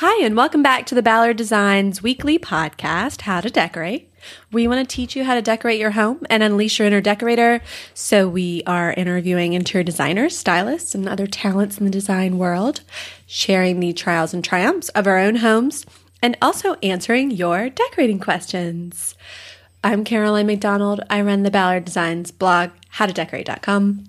[0.00, 4.12] Hi, and welcome back to the Ballard Designs weekly podcast, How to Decorate.
[4.52, 7.62] We want to teach you how to decorate your home and unleash your inner decorator.
[7.94, 12.82] So, we are interviewing interior designers, stylists, and other talents in the design world,
[13.26, 15.86] sharing the trials and triumphs of our own homes,
[16.20, 19.14] and also answering your decorating questions.
[19.82, 21.00] I'm Caroline McDonald.
[21.08, 24.04] I run the Ballard Designs blog, howtodecorate.com.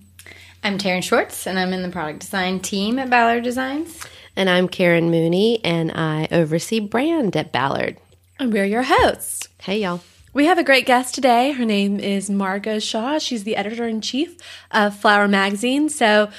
[0.65, 4.05] I'm Taryn Schwartz, and I'm in the product design team at Ballard Designs.
[4.37, 7.97] And I'm Karen Mooney, and I oversee brand at Ballard.
[8.37, 9.47] And we're your hosts.
[9.59, 10.01] Hey, y'all.
[10.31, 11.53] We have a great guest today.
[11.53, 13.17] Her name is Margot Shaw.
[13.17, 14.37] She's the editor in chief
[14.69, 15.89] of Flower Magazine.
[15.89, 16.29] So,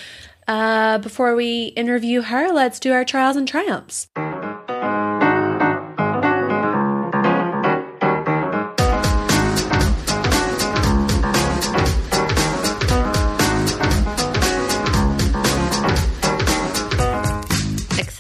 [0.47, 4.06] uh, before we interview her, let's do our trials and triumphs.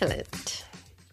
[0.00, 0.64] Excellent.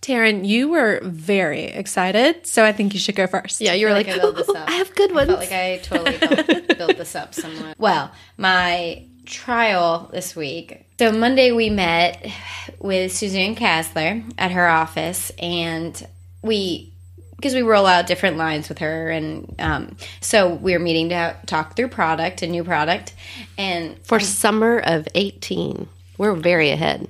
[0.01, 3.59] Taryn, you were very excited, so I think you should go first.
[3.59, 4.69] Yeah, you were like, I built this up.
[4.69, 5.27] I have good I ones.
[5.29, 7.75] felt like I totally built, built this up somewhat.
[7.79, 10.85] Well, my trial this week.
[10.99, 12.31] So Monday we met
[12.79, 16.07] with Suzanne Kasler at her office, and
[16.43, 16.91] we
[17.37, 21.35] because we roll out different lines with her, and um, so we were meeting to
[21.47, 23.13] talk through product, a new product,
[23.57, 25.87] and For summer of 18.
[26.17, 27.09] We're very ahead.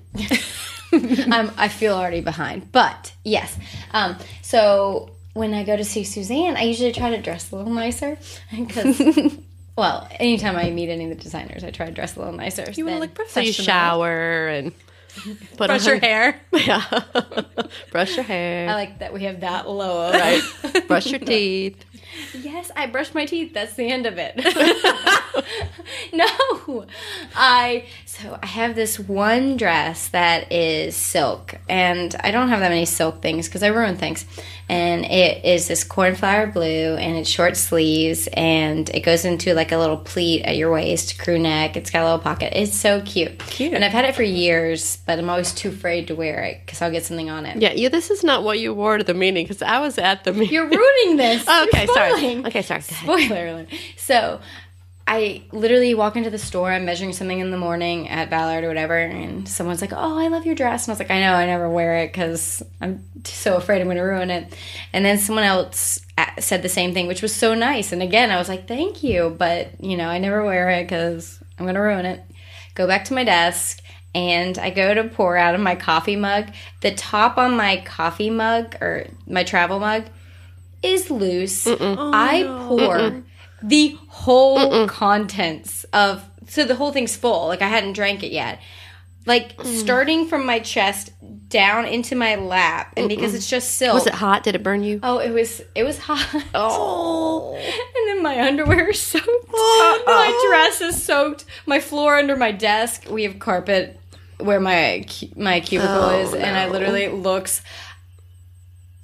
[0.94, 2.72] I'm, I feel already behind.
[2.72, 3.58] But yes.
[3.92, 7.74] Um, so when I go to see Suzanne, I usually try to dress a little
[7.74, 8.18] nicer
[8.52, 9.38] because,
[9.78, 12.70] well, anytime I meet any of the designers, I try to dress a little nicer.
[12.72, 14.72] You want to look So you shower and
[15.58, 16.42] put Brush on your hair.
[16.52, 16.84] Yeah.
[17.92, 18.70] Brush your hair.
[18.70, 20.12] I like that we have that low.
[20.12, 20.42] right.
[20.88, 21.84] Brush your teeth.
[22.34, 23.54] Yes, I brush my teeth.
[23.54, 24.36] That's the end of it.
[26.14, 26.86] no,
[27.36, 32.70] I so I have this one dress that is silk, and I don't have that
[32.70, 34.26] many silk things because I ruin things.
[34.68, 39.72] And it is this cornflower blue, and it's short sleeves, and it goes into like
[39.72, 41.78] a little pleat at your waist, crew neck.
[41.78, 42.54] It's got a little pocket.
[42.56, 43.38] It's so cute.
[43.40, 43.74] Cute.
[43.74, 46.82] And I've had it for years, but I'm always too afraid to wear it because
[46.82, 47.62] I'll get something on it.
[47.62, 47.90] Yeah, you.
[47.90, 50.54] This is not what you wore to the meeting because I was at the meeting.
[50.54, 51.46] You're ruining this.
[51.66, 52.05] Okay, sorry.
[52.10, 52.46] Spoiling.
[52.48, 52.82] Okay, sorry.
[52.82, 53.70] Spoiler alert.
[53.98, 54.40] So
[55.08, 58.68] I literally walk into the store, I'm measuring something in the morning at Ballard or
[58.68, 60.86] whatever, and someone's like, Oh, I love your dress.
[60.86, 63.88] And I was like, I know, I never wear it because I'm so afraid I'm
[63.88, 64.58] going to ruin it.
[64.94, 66.00] And then someone else
[66.40, 67.92] said the same thing, which was so nice.
[67.92, 69.36] And again, I was like, Thank you.
[69.38, 72.24] But, you know, I never wear it because I'm going to ruin it.
[72.74, 73.82] Go back to my desk.
[74.16, 76.48] And I go to pour out of my coffee mug.
[76.82, 80.06] The top on my coffee mug or my travel mug
[80.84, 81.68] is loose.
[81.68, 83.24] I oh, pour
[83.64, 87.48] the whole contents of so the whole thing's full.
[87.48, 88.60] Like I hadn't drank it yet.
[89.26, 89.66] Like mm.
[89.66, 91.12] starting from my chest
[91.50, 93.96] down into my lap, and because it's just silk.
[93.96, 94.44] Was it hot?
[94.44, 95.00] Did it burn you?
[95.02, 96.44] Oh, it was it was hot.
[96.54, 97.56] Oh.
[97.98, 99.26] And then my underwear is soaked.
[99.52, 101.46] my dress is soaked.
[101.66, 103.08] My floor under my desk.
[103.10, 104.00] We have carpet
[104.38, 105.06] where my
[105.36, 107.64] my cubicle Oh, is, and I literally looks.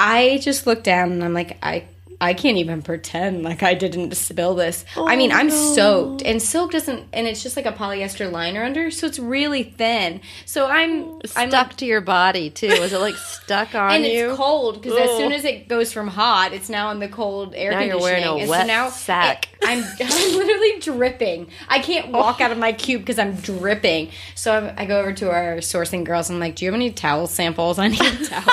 [0.03, 1.83] I just look down and I'm like, I
[2.21, 4.85] I can't even pretend like I didn't spill this.
[4.95, 8.63] I mean, oh, I'm soaked, and silk doesn't, and it's just like a polyester liner
[8.63, 10.21] under, so it's really thin.
[10.45, 12.67] So I'm I'm Stuck like, to your body too.
[12.79, 14.09] Was it like stuck on and you?
[14.21, 17.07] And it's cold because as soon as it goes from hot, it's now in the
[17.09, 18.23] cold air Now you're conditioning.
[18.29, 19.45] wearing a wet so now sack.
[19.45, 21.47] it- I'm I'm literally dripping.
[21.69, 22.19] I can't oh.
[22.19, 22.45] walk Oh.
[22.45, 24.09] out of my cube because I'm dripping.
[24.35, 26.29] So I'm, I go over to our sourcing girls.
[26.29, 27.77] And I'm like, "Do you have any towel samples?
[27.79, 28.43] I need a towel."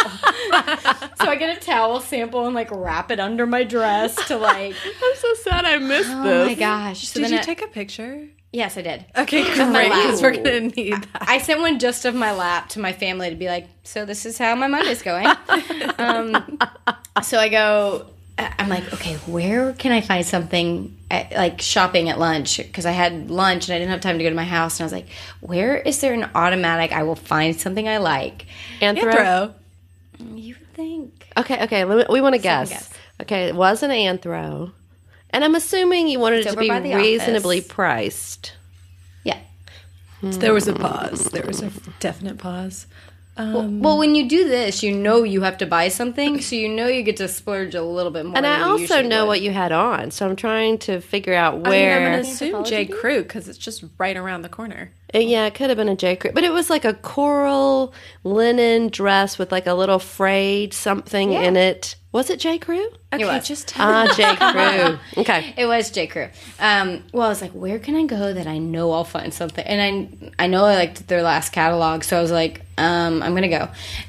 [1.21, 4.75] so I get a towel sample and like wrap it under my dress to like.
[5.03, 6.47] I'm so sad I missed Oh this.
[6.49, 7.09] my gosh!
[7.09, 8.27] So Did you I- take a picture?
[8.51, 9.05] Yes, I did.
[9.15, 10.03] Okay, my great, lap.
[10.07, 11.09] because we're going to need that.
[11.29, 14.25] I sent one just of my lap to my family to be like, so this
[14.25, 15.27] is how my Monday's going.
[15.99, 16.59] um,
[17.23, 18.07] so I go,
[18.39, 22.57] I'm like, okay, where can I find something at, like shopping at lunch?
[22.57, 24.81] Because I had lunch and I didn't have time to go to my house.
[24.81, 25.09] And I was like,
[25.41, 28.47] where is there an automatic I will find something I like?
[28.81, 29.13] Anthro.
[29.13, 29.55] Anthro.
[30.35, 31.29] You think?
[31.37, 31.85] Okay, okay.
[31.85, 32.71] let me- We want to guess.
[32.71, 32.91] guess.
[33.21, 34.73] Okay, it was an anthro.
[35.31, 37.73] And I'm assuming you wanted It's it to be reasonably office.
[37.73, 38.53] priced.
[39.25, 39.39] Yeah.
[40.23, 41.25] There was a pause.
[41.27, 41.71] There was a
[42.01, 42.87] definite pause.
[43.37, 46.69] Um, Well, when you do this, you know you have to buy something, so you
[46.69, 48.37] know you get to splurge a little bit more.
[48.37, 49.29] And I than you also usually know would.
[49.29, 52.29] what you had on, so I'm trying to figure out I mean, I'm going to
[52.29, 52.87] assume J.
[52.87, 54.91] Crew because it's just right around the corner.
[55.15, 56.17] Uh, yeah, it could have been a J.
[56.17, 57.93] Crew, but it was like a coral
[58.25, 61.43] linen dress with like a little frayed something Yeah.
[61.43, 61.95] in it.
[62.19, 62.59] Was it J.
[62.59, 62.85] Crew?
[63.13, 63.47] Okay, was.
[63.47, 64.35] just tell Ah, J.
[64.35, 64.99] Crew.
[65.23, 65.55] Okay.
[65.57, 66.09] It was J.
[66.09, 66.29] Crew.
[66.59, 69.65] Um, well, I was like, where can I go that I know I'll find something?
[69.65, 73.35] And I I know I liked their last catalog, so I was like, um, I'm
[73.35, 73.69] gonna go.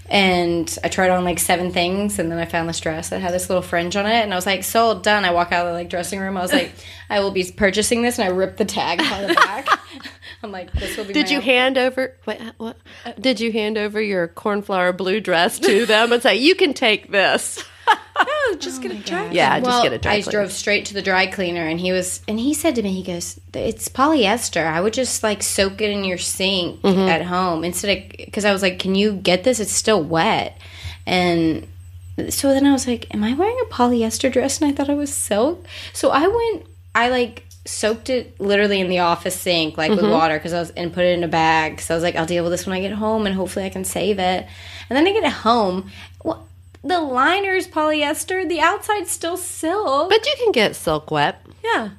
[0.09, 3.31] And I tried on like seven things, and then I found this dress that had
[3.31, 5.23] this little fringe on it, and I was like, sold, done.
[5.23, 6.35] I walk out of the like dressing room.
[6.35, 6.71] I was like,
[7.11, 9.67] I will be purchasing this, and I ripped the tag on the back.
[10.41, 11.13] I'm like, this will be.
[11.13, 11.53] Did my you outfit.
[11.53, 12.77] hand over what, what
[13.21, 17.11] did you hand over your cornflower blue dress to them and say you can take
[17.11, 17.63] this?
[18.51, 19.33] Oh, just get a dress.
[19.33, 20.31] Yeah, just get a dry I cleaner.
[20.31, 23.03] drove straight to the dry cleaner, and he was, and he said to me, he
[23.03, 24.65] goes, "It's polyester.
[24.65, 26.99] I would just like soak it in your sink Mm-hmm.
[27.09, 29.59] at home instead of because I was like, can you get this?
[29.59, 30.57] It's still wet."
[31.05, 31.67] And
[32.29, 34.97] so then I was like, "Am I wearing a polyester dress?" And I thought it
[34.97, 35.65] was silk.
[35.93, 40.01] So I went, I like soaked it literally in the office sink, like Mm-hmm.
[40.01, 41.79] with water, because I was and put it in a bag.
[41.81, 43.69] So I was like, I'll deal with this when I get home, and hopefully I
[43.69, 44.47] can save it.
[44.89, 45.91] And then I get it home.
[46.23, 46.48] Well,
[46.83, 50.09] the liner's polyester, the outside's still silk.
[50.09, 51.45] But you can get silk wet.
[51.63, 51.89] Yeah.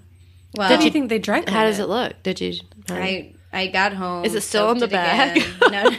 [0.57, 2.23] Well, How you think they dry clean How does it look?
[2.23, 2.55] Did you?
[2.89, 4.25] I I got home.
[4.25, 5.37] Is it still in the bag?
[5.37, 5.51] again.
[5.71, 5.91] No,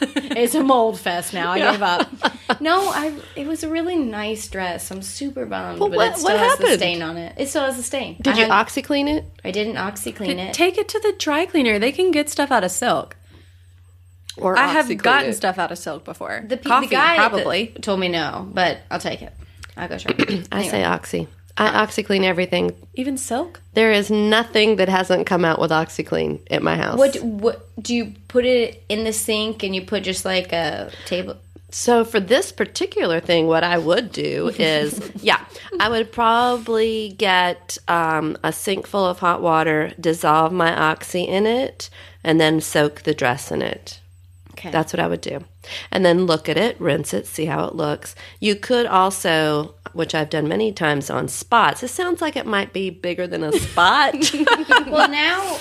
[0.00, 1.50] it's a mold fest now.
[1.52, 2.08] I gave up.
[2.60, 3.14] No, I.
[3.36, 4.90] It was a really nice dress.
[4.90, 6.80] I'm super bummed, Well, but what- it still what has the happened?
[6.80, 7.34] stain on it.
[7.36, 8.16] It still has the stain.
[8.22, 9.24] Did I you had- OxiClean it?
[9.44, 10.54] I didn't OxiClean it.
[10.54, 11.78] Take it to the dry cleaner.
[11.78, 13.16] They can get stuff out of silk.
[14.40, 16.44] Or I have gotten stuff out of silk before.
[16.46, 17.68] the, pe- Coffee, the guy that probably.
[17.80, 19.32] told me no, but I'll take it.
[19.76, 20.14] I'll go try.
[20.18, 20.48] it.
[20.52, 21.28] I say Oxy.
[21.56, 22.74] I OxiClean everything.
[22.94, 23.60] Even silk.
[23.74, 26.96] There is nothing that hasn't come out with OxiClean at my house.
[26.96, 30.92] What what do you put it in the sink and you put just like a
[31.06, 31.36] table?
[31.70, 35.44] So for this particular thing, what I would do is, yeah,
[35.78, 41.44] I would probably get um, a sink full of hot water, dissolve my oxy in
[41.46, 41.90] it,
[42.24, 44.00] and then soak the dress in it.
[44.58, 44.70] Okay.
[44.70, 45.44] That's what I would do.
[45.92, 48.14] And then look at it, rinse it, see how it looks.
[48.40, 51.82] You could also, which I've done many times on spots.
[51.82, 54.14] It sounds like it might be bigger than a spot.
[54.86, 55.58] well now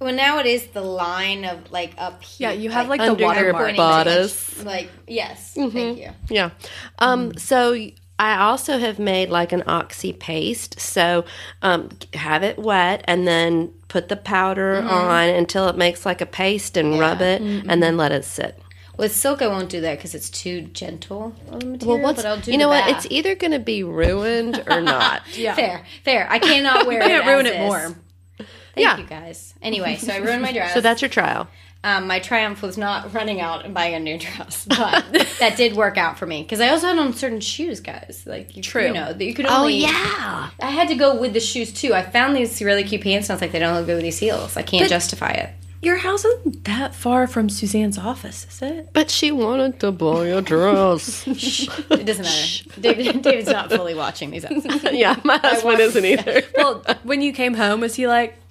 [0.00, 3.24] well now it is the line of like up here Yeah, you have like, Under
[3.24, 4.62] the pointing bodice.
[4.64, 5.70] like yes Mm-hmm.
[5.76, 6.50] thank you Yeah.
[6.98, 7.74] Um, So
[8.18, 10.78] I also have made like an oxy paste.
[10.78, 11.24] So
[11.62, 14.88] um, have it wet and then put the powder mm-hmm.
[14.88, 17.70] on until it makes like a paste and rub it mm-hmm.
[17.70, 18.58] and then let it sit.
[18.96, 22.16] with silk i won't do that because it's too gentle of a material Well, what's
[22.20, 22.88] but i'll do you know what?
[22.90, 25.22] It's either going to be ruined or not.
[25.36, 25.54] Yeah.
[25.54, 27.58] fair fair i cannot wear it Can't as ruin it is.
[27.60, 27.96] more.
[28.38, 28.96] thank Yeah.
[28.98, 31.46] you guys anyway so i ruined my dress So that's your trial.
[31.84, 35.04] Um, my triumph was not running out and buying a new dress but
[35.38, 38.56] that did work out for me because i also had on certain shoes guys like
[38.56, 38.86] you, True.
[38.86, 39.84] you know that you could only.
[39.84, 40.50] Oh yeah.
[40.60, 41.94] I had to go with the shoes too.
[41.94, 44.02] I found these really cute pants, and I was like, they don't look good with
[44.04, 44.56] these heels.
[44.56, 45.50] I can't justify it.
[45.82, 48.88] Your house isn't that far from Suzanne's office, is it?
[48.94, 51.26] But she wanted to buy a dress.
[51.90, 52.80] It doesn't matter.
[52.80, 54.84] David, David's not fully watching these episodes.
[54.92, 56.42] yeah, my husband isn't either.
[56.56, 58.43] Well, when you came home, was he like, you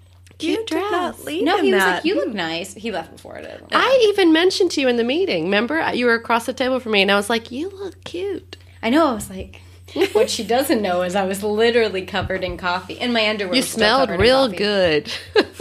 [0.43, 1.23] Cute dress.
[1.25, 1.95] No, he was that.
[1.95, 2.73] like, you look nice.
[2.73, 3.43] He left before it.
[3.43, 3.67] did.
[3.71, 5.45] I even mentioned to you in the meeting.
[5.45, 8.57] Remember, you were across the table from me, and I was like, "You look cute."
[8.81, 9.07] I know.
[9.07, 9.61] I was like,
[10.13, 13.55] what she doesn't know is I was literally covered in coffee, and my underwear.
[13.55, 15.11] You smelled real good.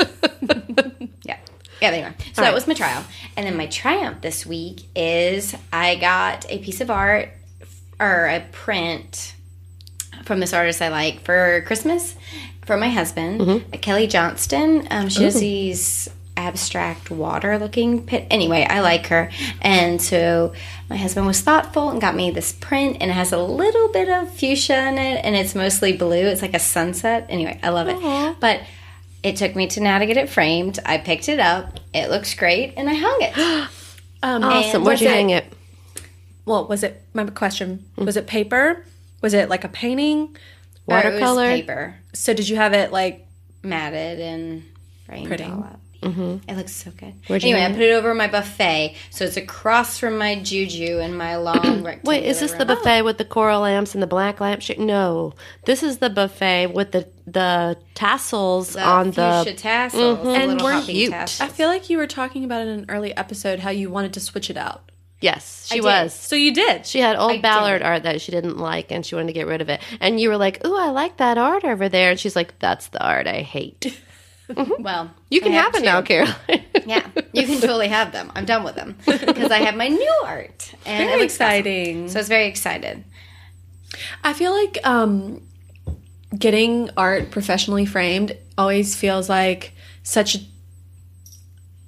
[1.25, 1.39] Yeah.
[1.81, 2.15] Yeah, they are.
[2.33, 3.05] So that was my trial.
[3.37, 7.31] And then my triumph this week is I got a piece of art
[7.99, 9.35] or a print
[10.25, 12.15] from this artist I like for Christmas
[12.67, 13.71] for my husband, Mm-hmm.
[13.81, 14.87] Kelly Johnston.
[14.91, 18.27] Um, she has these abstract water looking pit.
[18.31, 19.31] Anyway, I like her.
[19.61, 20.55] And so
[20.89, 24.09] my husband was thoughtful and got me this print and it has a little bit
[24.09, 26.27] of fuchsia in it and it's mostly blue.
[26.27, 27.27] It's like a sunset.
[27.29, 28.41] Anyway, I love it.
[28.41, 28.61] But
[29.23, 30.79] it took me to now to get it framed.
[30.87, 31.81] I picked it up.
[31.93, 33.69] It looks great and I hung it.
[34.23, 34.85] um, awesome.
[34.85, 35.53] Where'd you it- hang it?
[36.47, 38.85] well, was it, my question, was it paper?
[39.23, 40.37] Was it like a painting?
[40.87, 41.47] Or it was Watercolor?
[41.49, 41.95] paper.
[42.13, 43.27] So did you have it like,
[43.63, 44.65] matted and
[45.07, 45.45] framed Pretty.
[45.45, 45.79] all up.
[46.03, 46.51] Mm-hmm.
[46.51, 47.15] It looks so good.
[47.29, 51.17] Where'd anyway, I put it over my buffet, so it's across from my juju and
[51.17, 52.01] my long rectangular.
[52.03, 52.77] Wait, is this the room.
[52.77, 54.81] buffet with the coral lamps and the black lampshade?
[54.81, 59.55] No, this is the buffet with the the tassels The on the.
[59.57, 61.13] tassels, the And little we're hot cute.
[61.13, 61.49] tassels.
[61.49, 64.21] I feel like you were talking about in an early episode how you wanted to
[64.21, 64.91] switch it out.
[65.23, 66.13] Yes, she was.
[66.13, 66.85] So you did.
[66.85, 67.87] She had old I Ballard did.
[67.87, 69.81] art that she didn't like, and she wanted to get rid of it.
[70.01, 72.89] And you were like, "Ooh, I like that art over there," and she's like, "That's
[72.89, 73.99] the art I hate."
[74.55, 75.85] Well, You can I have, it two.
[75.87, 76.35] now, Caroline.
[76.85, 78.31] Yeah, you can totally have them.
[78.35, 81.47] I'm done with them because I have my new art, and Very looks awesome.
[81.47, 82.09] exciting.
[82.11, 83.05] So I was very excited.
[84.23, 85.41] I feel like um,
[86.37, 90.37] getting art professionally framed always feels like such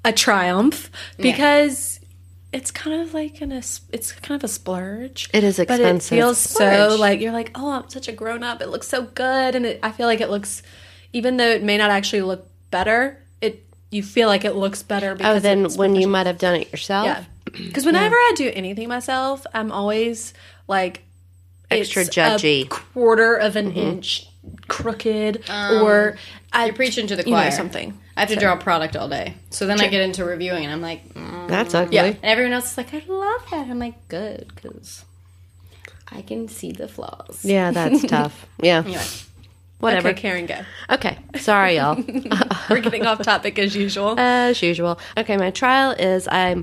[0.05, 1.94] a triumph because
[2.55, 5.29] it's kind of like an it's kind of a splurge.
[5.35, 5.67] It is expensive.
[5.67, 6.19] but it expensive.
[6.19, 8.63] feels so like you're like, oh, I'm such a grown up.
[8.63, 10.63] It looks so good, and it, I feel like it looks,
[11.13, 15.11] even though it may not actually look better, it you feel like it looks better
[15.11, 17.07] oh, because Oh, then it's when you might have done it yourself.
[17.07, 17.25] yeah.
[17.53, 20.33] Because whenever I do anything myself, I'm always
[20.67, 21.03] like
[21.71, 22.65] Extra it's judgy.
[22.65, 23.79] a quarter of an mm-hmm.
[23.79, 24.27] inch
[24.69, 26.17] crooked, um, or
[26.53, 27.51] I You're preaching to the you know, choir.
[27.51, 27.99] something.
[28.17, 29.35] I have to draw a product all day.
[29.51, 31.49] So then I get into reviewing and I'm like, mm.
[31.49, 31.97] That's ugly.
[31.97, 32.05] Yeah.
[32.05, 33.69] and everyone else is like, I love that.
[33.69, 35.05] I'm like, good, because
[36.11, 37.45] I can see the flaws.
[37.45, 38.47] Yeah, that's tough.
[38.61, 38.83] Yeah.
[38.85, 39.03] Anyway,
[39.85, 40.11] Whatever.
[40.11, 40.61] Okay, Karen, go.
[40.89, 41.19] Okay.
[41.37, 41.97] Sorry, y'all.
[42.71, 44.19] We're getting off topic as usual.
[44.19, 44.99] As usual.
[45.17, 46.63] Okay, my trial is I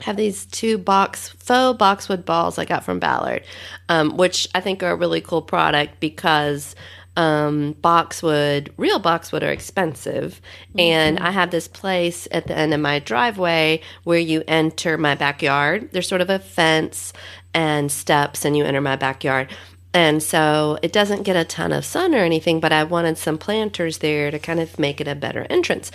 [0.00, 3.44] have these two box faux boxwood balls I got from Ballard,
[3.88, 6.74] um, which I think are a really cool product because
[7.16, 10.40] um, boxwood, real boxwood, are expensive,
[10.78, 15.14] and I have this place at the end of my driveway where you enter my
[15.14, 15.90] backyard.
[15.92, 17.12] There's sort of a fence
[17.54, 19.50] and steps, and you enter my backyard.
[19.94, 23.36] And so it doesn't get a ton of sun or anything, but I wanted some
[23.36, 25.90] planters there to kind of make it a better entrance.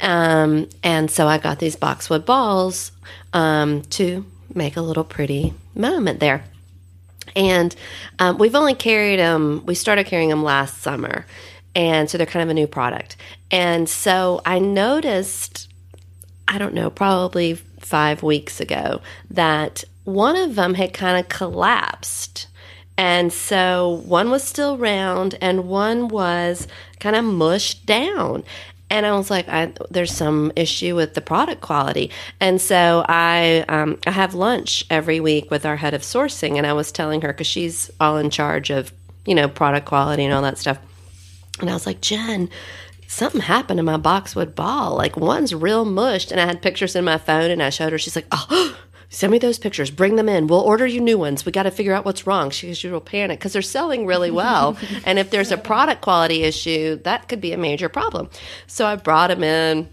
[0.00, 2.92] Um, and so I got these boxwood balls
[3.34, 6.44] um, to make a little pretty moment there.
[7.36, 7.74] And
[8.18, 11.26] um, we've only carried them, we started carrying them last summer.
[11.74, 13.16] And so they're kind of a new product.
[13.50, 15.68] And so I noticed
[16.46, 19.00] I don't know, probably five weeks ago,
[19.30, 22.46] that one of them had kind of collapsed.
[22.96, 26.68] And so one was still round and one was
[27.00, 28.44] kind of mushed down.
[28.90, 32.10] And I was like, I, there's some issue with the product quality.
[32.38, 36.56] And so I, um, I have lunch every week with our head of sourcing.
[36.56, 38.92] And I was telling her, because she's all in charge of,
[39.26, 40.78] you know, product quality and all that stuff.
[41.60, 42.50] And I was like, Jen,
[43.06, 44.96] something happened to my boxwood ball.
[44.96, 46.30] Like one's real mushed.
[46.30, 47.98] And I had pictures in my phone and I showed her.
[47.98, 48.76] She's like, oh,
[49.08, 49.90] send me those pictures.
[49.90, 50.46] Bring them in.
[50.46, 51.46] We'll order you new ones.
[51.46, 52.50] We got to figure out what's wrong.
[52.50, 54.76] She goes, you'll panic because they're selling really well.
[55.04, 58.30] and if there's a product quality issue, that could be a major problem.
[58.66, 59.88] So I brought them in.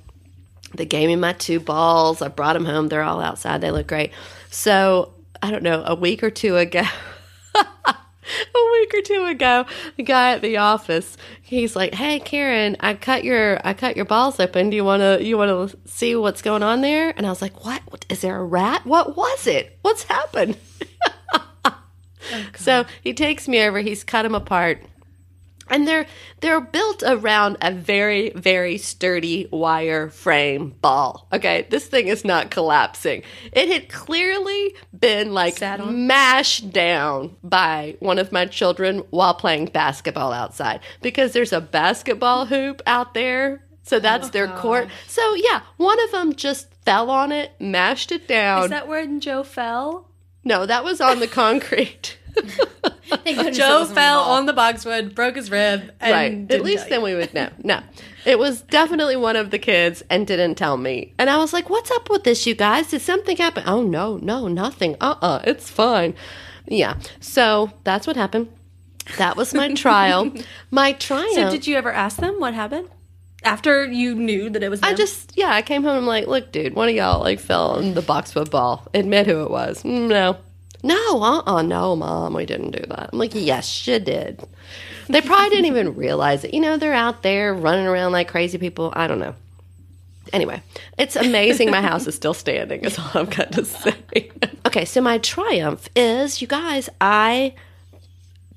[0.73, 2.21] They gave me my two balls.
[2.21, 2.87] I brought them home.
[2.87, 3.61] They're all outside.
[3.61, 4.11] They look great.
[4.49, 6.83] So I don't know, a week or two ago,
[8.55, 9.65] a week or two ago,
[9.97, 14.05] the guy at the office, he's like, "Hey, Karen, I cut your I cut your
[14.05, 14.69] balls open.
[14.69, 17.41] Do you want to you want to see what's going on there?" And I was
[17.41, 17.81] like, "What?
[17.89, 18.05] what?
[18.09, 18.85] Is there a rat?
[18.85, 19.77] What was it?
[19.81, 20.57] What's happened?"
[22.55, 23.79] so he takes me over.
[23.79, 24.83] He's cut him apart.
[25.71, 26.05] And they're
[26.41, 31.27] they're built around a very very sturdy wire frame ball.
[31.33, 33.23] Okay, this thing is not collapsing.
[33.51, 40.33] It had clearly been like mashed down by one of my children while playing basketball
[40.33, 43.63] outside because there's a basketball hoop out there.
[43.83, 44.89] So that's their oh, court.
[45.07, 48.65] So yeah, one of them just fell on it, mashed it down.
[48.65, 50.11] Is that where Joe fell?
[50.43, 52.17] no, that was on the concrete.
[52.33, 54.33] Thank goodness it Joe fell ball.
[54.33, 56.29] on the boxwood, broke his rib, and right.
[56.47, 57.49] didn't At least then we would know.
[57.63, 57.81] No,
[58.25, 61.13] it was definitely one of the kids and didn't tell me.
[61.17, 62.89] And I was like, "What's up with this, you guys?
[62.89, 64.95] Did something happen?" Oh no, no, nothing.
[65.01, 66.15] Uh, uh it's fine.
[66.67, 66.99] Yeah.
[67.19, 68.47] So that's what happened.
[69.17, 70.31] That was my trial.
[70.71, 71.33] my triumph.
[71.33, 72.87] So did you ever ask them what happened
[73.43, 74.81] after you knew that it was?
[74.83, 75.91] I just yeah, I came home.
[75.91, 78.87] And I'm like, look, dude, one of y'all like fell on the boxwood ball.
[78.93, 79.83] Admit who it was.
[79.83, 80.37] "Mm, No,
[80.83, 83.09] no, uh, uh no, mom, we didn't do that.
[83.11, 84.43] I'm like, yes, you did.
[85.07, 86.53] They probably didn't even realize it.
[86.53, 88.91] You know, they're out there running around like crazy people.
[88.95, 89.35] I don't know.
[90.33, 90.61] Anyway,
[90.97, 92.81] it's amazing my house is still standing.
[92.85, 94.31] Is all I've got to say.
[94.65, 97.55] okay, so my triumph is, you guys, I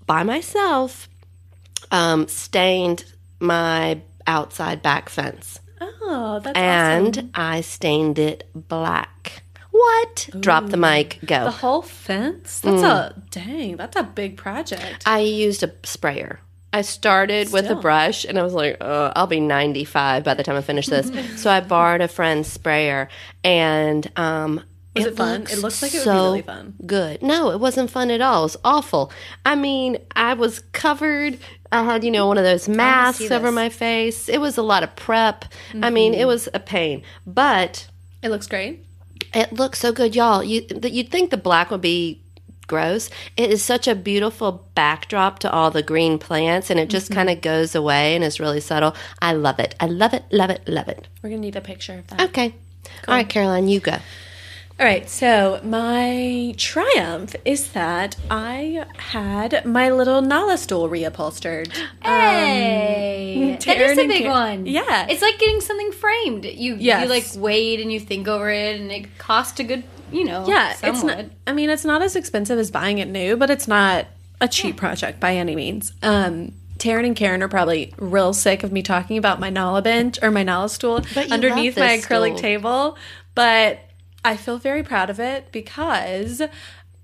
[0.07, 1.09] by myself
[1.91, 3.05] um, stained
[3.41, 5.59] my outside back fence
[6.03, 7.31] oh, that's and awesome.
[7.35, 9.43] I stained it black.
[9.77, 10.29] What?
[10.39, 11.43] Drop the mic, go.
[11.45, 12.61] the whole fence.
[12.61, 13.77] That's a dang.
[13.77, 15.03] That's a big project.
[15.05, 16.39] I used a sprayer.
[16.73, 20.45] I started with a brush and I was like, uh, I'll be 95 by the
[20.45, 21.11] time I finish this.
[21.43, 23.09] so I borrowed a friend's sprayer
[23.43, 24.63] and um,
[24.95, 25.43] Was it fun?
[25.51, 26.75] It looks like it would be really fun.
[26.87, 27.21] Good.
[27.23, 28.43] No, it wasn't fun at all.
[28.43, 29.13] It was awful.
[29.45, 31.39] I mean, I was covered.
[31.73, 34.29] I had, you know, one of those masks over my face.
[34.29, 35.45] It was a lot of prep.
[35.83, 36.21] I mean, Mm-hmm.
[36.23, 37.03] it was a pain.
[37.27, 37.89] But
[38.23, 38.85] It looks great.
[39.35, 40.43] It looks so good, y'all.
[40.43, 42.21] You you'd think the black would be
[42.67, 43.11] gross.
[43.37, 47.15] It is such a beautiful backdrop to all the green plants, and it just Mm-hmm.
[47.15, 48.95] kind of goes away and is really subtle.
[49.21, 49.75] I love it.
[49.81, 50.25] I love it.
[50.33, 50.67] Love it.
[50.69, 51.07] Love it.
[51.23, 52.21] We're gonna need a picture of that.
[52.31, 52.55] Okay.
[53.09, 53.97] All right, Caroline, you go.
[54.81, 61.73] All right, so my triumph is that I had my little Nala stool reupholstered.
[62.03, 64.67] Hey, that Taryn is a big Karen- one.
[64.67, 65.07] Yeah.
[65.09, 66.45] it's like getting something framed.
[66.45, 67.05] You Yes.
[67.05, 70.45] you like wait and you think over it, and it costs a good you know,
[70.47, 71.25] Yeah, some it's not.
[71.47, 74.07] I mean, it's not as expensive as buying it new, but it's not
[74.41, 75.93] a cheap project by any means.
[76.03, 80.19] Um, Taryn and Karen are probably real sick of me talking about my Nala bench
[80.23, 81.01] or my Nala stool
[81.31, 82.39] underneath my acrylic stool.
[82.39, 82.99] table,
[83.35, 83.79] but
[84.25, 86.41] I feel very proud of it because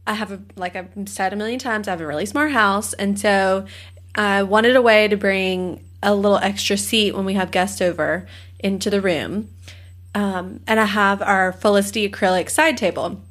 [0.07, 2.95] I have a like I've said a million times, I have a really smart house,
[2.95, 3.67] and so
[4.15, 8.27] I wanted a way to bring a little extra seat when we have guests over
[8.59, 9.51] into the room.
[10.15, 13.23] Um, and I have our Felicity acrylic side table.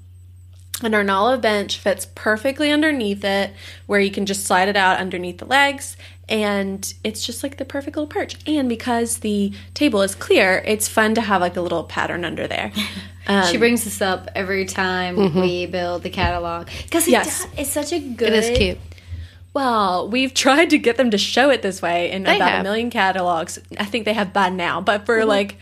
[0.81, 3.51] And our Nala bench fits perfectly underneath it,
[3.85, 5.97] where you can just slide it out underneath the legs,
[6.29, 8.37] and it's just like the perfect little perch.
[8.47, 12.47] And because the table is clear, it's fun to have like a little pattern under
[12.47, 12.71] there.
[13.27, 17.43] Um, She brings this up every time we build the catalog because it Yes.
[17.43, 18.33] does- it's such a good.
[18.33, 18.79] It is cute.
[19.53, 22.59] well, we've tried to get them to show it this way in They about have.
[22.61, 23.59] a million catalogs.
[23.77, 25.57] I think they have by now, but for like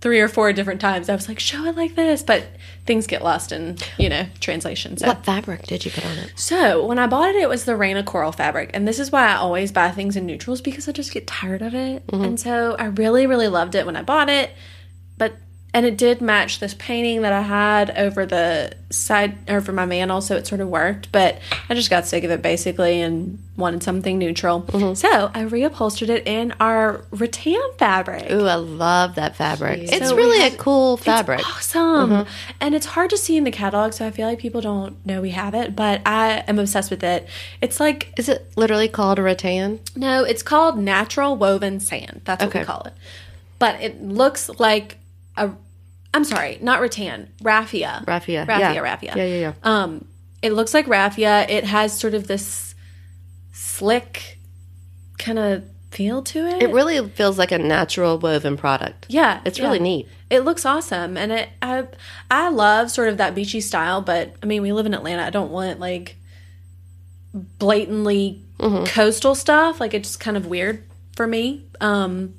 [0.00, 2.46] three or four different times, I was like, show it like this, but
[2.84, 4.96] things get lost in you know translation.
[4.96, 5.06] So.
[5.08, 6.32] What fabric did you put on it?
[6.36, 9.26] So when I bought it, it was the Raina coral fabric, and this is why
[9.28, 12.06] I always buy things in neutrals because I just get tired of it.
[12.06, 12.24] Mm-hmm.
[12.24, 14.50] And so I really, really loved it when I bought it,
[15.18, 15.34] but
[15.74, 20.20] and it did match this painting that I had over the side over my mantle,
[20.20, 21.10] so it sort of worked.
[21.12, 21.38] But
[21.70, 24.62] I just got sick of it basically and wanted something neutral.
[24.62, 24.94] Mm-hmm.
[24.94, 28.30] So I reupholstered it in our rattan fabric.
[28.30, 29.80] Ooh, I love that fabric.
[29.92, 31.40] It's So really have- a cool fabric.
[31.46, 32.10] Awesome.
[32.10, 32.30] Mm-hmm.
[32.60, 35.22] And it's hard to see in the catalog, so I feel like people don't know
[35.22, 37.26] we have it, but I am obsessed with it.
[37.62, 39.80] It's like Is it literally called a rattan?
[39.96, 42.20] No, it's called natural woven sand.
[42.24, 42.92] That's what we call it.
[43.58, 44.98] But it looks like
[45.36, 45.50] a.
[46.14, 48.04] I'm sorry, not rattan, raffia.
[48.06, 48.44] Raffia.
[48.46, 48.74] Raffia.
[48.74, 48.80] Yeah.
[48.80, 49.12] Raffia.
[49.16, 49.52] Yeah, yeah, yeah.
[49.62, 50.06] Um,
[50.42, 51.46] it looks like raffia.
[51.48, 52.74] It has sort of this
[53.52, 54.38] slick
[55.18, 56.62] kind of feel to it.
[56.62, 59.06] It really feels like a natural woven product.
[59.08, 59.64] yeah, It's yeah.
[59.66, 60.08] really neat.
[60.30, 61.86] It looks awesome, and it I
[62.30, 64.00] I love sort of that beachy style.
[64.02, 65.22] But I mean, we live in Atlanta.
[65.22, 66.16] I don't want like
[67.34, 68.84] blatantly Mm-hmm.
[68.84, 69.80] coastal stuff.
[69.80, 70.84] Like it's just kind of weird
[71.16, 71.66] for me.
[71.80, 72.34] Um,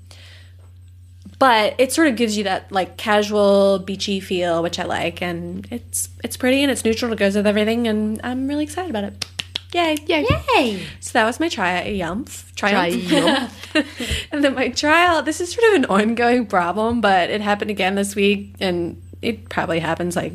[1.44, 5.68] but it sort of gives you that like casual beachy feel, which I like, and
[5.70, 7.12] it's it's pretty and it's neutral.
[7.12, 9.26] It goes with everything, and I'm really excited about it.
[9.74, 9.98] Yay!
[10.08, 10.26] Yay!
[10.56, 10.88] Yay!
[11.02, 12.50] So that was my triumph.
[12.56, 13.10] Triumph.
[13.10, 13.76] Triumph.
[14.32, 17.96] and then my trial, this is sort of an ongoing problem, but it happened again
[17.96, 20.32] this week, and it probably happens like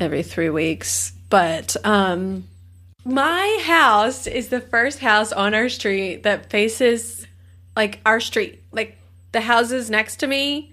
[0.00, 1.12] every three weeks.
[1.30, 2.48] But um,
[3.04, 7.28] my house is the first house on our street that faces
[7.76, 8.60] like our street.
[8.72, 8.98] Like
[9.36, 10.72] the houses next to me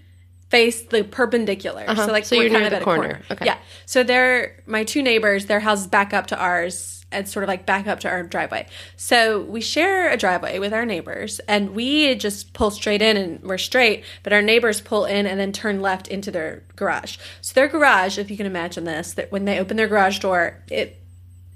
[0.49, 1.85] face the perpendicular.
[1.95, 3.21] So like So we're you're kind of at a corner.
[3.29, 3.45] Okay.
[3.45, 3.57] Yeah.
[3.85, 5.47] So they're my two neighbors.
[5.47, 8.67] Their houses back up to ours and sort of like back up to our driveway.
[8.95, 13.43] So we share a driveway with our neighbors, and we just pull straight in and
[13.43, 14.05] we're straight.
[14.23, 17.17] But our neighbors pull in and then turn left into their garage.
[17.41, 20.63] So their garage, if you can imagine this, that when they open their garage door,
[20.69, 21.03] it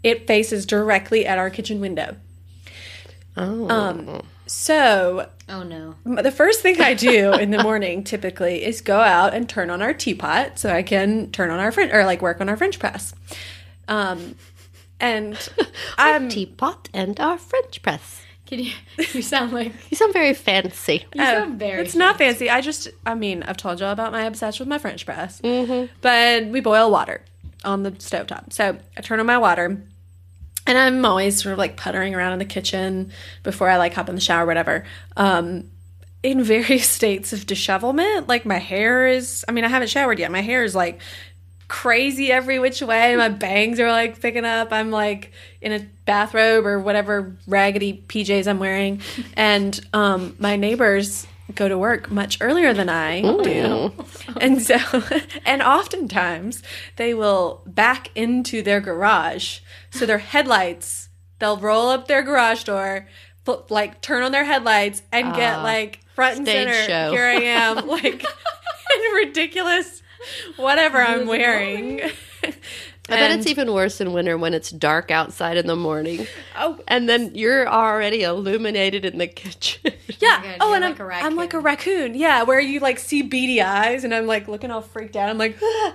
[0.03, 2.17] it faces directly at our kitchen window.
[3.37, 3.69] Oh.
[3.69, 5.95] Um, so Oh no.
[6.03, 9.81] the first thing I do in the morning typically is go out and turn on
[9.81, 12.79] our teapot so I can turn on our French or like work on our French
[12.79, 13.13] press.
[13.87, 14.35] Um,
[14.99, 15.37] and
[15.97, 18.21] I'm teapot and our French press.
[18.45, 18.71] Can you?
[19.13, 21.05] You sound like You sound very fancy.
[21.13, 21.81] you sound very.
[21.81, 22.49] it's not fancy.
[22.49, 25.39] I just, I mean, I've told y'all about my obsession with my French press.
[25.41, 25.93] Mm-hmm.
[26.01, 27.21] But we boil water
[27.63, 28.51] on the stovetop.
[28.53, 29.81] So I turn on my water.
[30.67, 34.09] And I'm always sort of like puttering around in the kitchen before I like hop
[34.09, 34.85] in the shower whatever.
[35.15, 35.71] Um,
[36.21, 38.27] in various states of dishevelment.
[38.27, 40.31] Like my hair is, I mean, I haven't showered yet.
[40.31, 40.99] My hair is like
[41.67, 43.15] crazy every which way.
[43.15, 44.71] My bangs are like picking up.
[44.71, 49.01] I'm like in a bathrobe or whatever raggedy PJs I'm wearing.
[49.35, 53.93] And um, my neighbors go to work much earlier than I do.
[54.39, 54.77] And so,
[55.45, 56.61] and oftentimes
[56.97, 59.59] they will back into their garage.
[59.91, 63.07] So their headlights, they'll roll up their garage door,
[63.69, 66.73] like turn on their headlights and get like front and center.
[66.73, 67.11] show.
[67.11, 68.23] Here I am, like
[68.95, 70.01] in ridiculous
[70.57, 72.01] whatever I'm wearing.
[73.09, 76.27] I bet it's even worse in winter when it's dark outside in the morning.
[76.57, 76.79] Oh.
[76.87, 79.93] And then you're already illuminated in the kitchen.
[80.19, 80.41] Yeah.
[80.41, 82.15] God, oh, and like I'm, a I'm like a raccoon.
[82.15, 85.29] Yeah, where you like see beady eyes, and I'm like looking all freaked out.
[85.29, 85.93] I'm like, "Ah."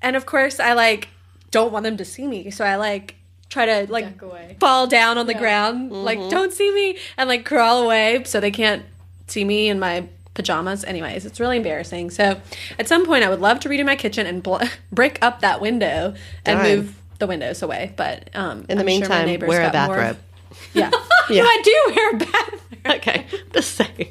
[0.00, 1.08] and of course I like
[1.50, 3.16] don't want them to see me, so I like
[3.50, 4.56] try to like away.
[4.60, 8.50] fall down on the ground, like don't see me, and like crawl away so they
[8.50, 8.84] can't
[9.26, 10.08] see me and my
[10.40, 10.84] pajamas.
[10.84, 12.10] Anyways, it's really embarrassing.
[12.10, 12.40] So
[12.78, 14.56] at some point, I would love to redo my kitchen and bl-
[14.92, 16.14] break up that window
[16.46, 16.68] and Darn.
[16.68, 17.92] move the windows away.
[17.96, 20.18] But um, In the meantime, wear a bathrobe.
[20.74, 20.90] yeah.
[21.28, 21.42] Yeah.
[21.42, 22.60] No, I do wear a bathrobe.
[22.96, 24.08] okay, the same.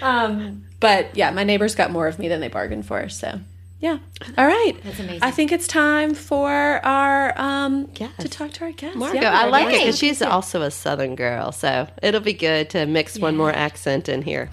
[0.00, 3.08] Um, but yeah, my neighbors got more of me than they bargained for.
[3.08, 3.40] So
[3.80, 3.98] Yeah.
[4.36, 4.72] All right.
[4.84, 5.22] That's amazing.
[5.22, 6.50] I think it's time for
[6.84, 8.12] our um Yes.
[8.18, 8.96] to talk to our guests.
[8.96, 9.32] Margot, Yeah.
[9.40, 13.18] I like it because she's also a Southern girl, so it'll be good to mix
[13.18, 14.50] one more accent in here.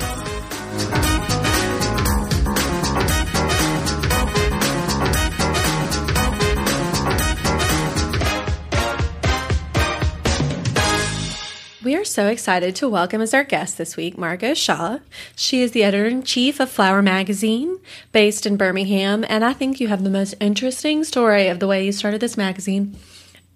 [11.88, 15.00] We are so excited to welcome as our guest this week Margot Shaw.
[15.38, 17.80] She is the editor in chief of Flower Magazine,
[18.12, 21.86] based in Birmingham, and I think you have the most interesting story of the way
[21.86, 22.98] you started this magazine.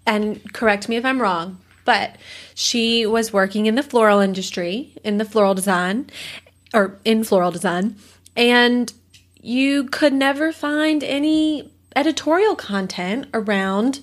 [0.06, 2.16] And correct me if I'm wrong, but
[2.56, 6.10] she was working in the floral industry, in the floral design,
[6.74, 7.98] or in floral design,
[8.38, 8.94] and
[9.42, 14.00] you could never find any editorial content around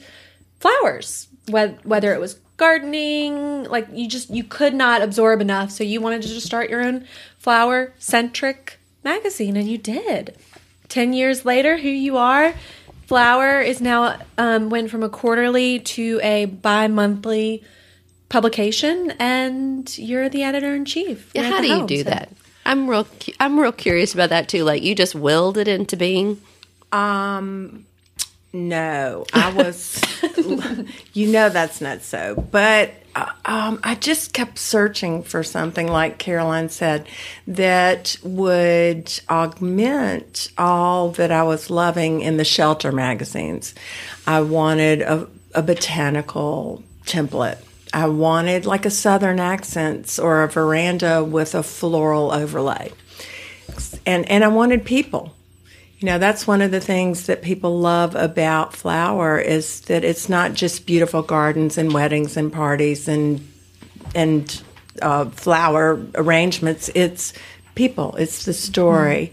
[0.60, 5.82] flowers whe- whether it was gardening like you just you could not absorb enough so
[5.82, 7.04] you wanted to just start your own
[7.38, 10.36] flower centric magazine and you did
[10.88, 12.52] 10 years later here you are
[13.06, 17.62] flower is now um, went from a quarterly to a bi-monthly
[18.28, 22.28] publication and you're the editor-in-chief Yeah, how the do you do so- that?
[22.66, 23.04] I'm real.
[23.04, 24.62] cu- I'm real curious about that too.
[24.62, 26.38] Like you just willed it into being.
[26.92, 27.86] Um,
[28.52, 30.00] no, I was.
[31.12, 36.18] you know that's not so, but uh, um, I just kept searching for something like
[36.18, 37.06] Caroline said
[37.46, 43.74] that would augment all that I was loving in the shelter magazines.
[44.26, 47.58] I wanted a, a botanical template.
[47.92, 52.92] I wanted like a southern accents or a veranda with a floral overlay.
[54.06, 55.34] And and I wanted people.
[55.98, 60.28] You know, that's one of the things that people love about flower is that it's
[60.28, 63.46] not just beautiful gardens and weddings and parties and
[64.14, 64.62] and
[65.02, 66.88] uh, flower arrangements.
[66.94, 67.32] It's
[67.74, 68.14] people.
[68.14, 69.32] It's the story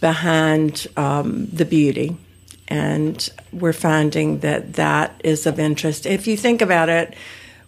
[0.00, 2.16] behind um, the beauty,
[2.68, 6.06] and we're finding that that is of interest.
[6.06, 7.14] If you think about it,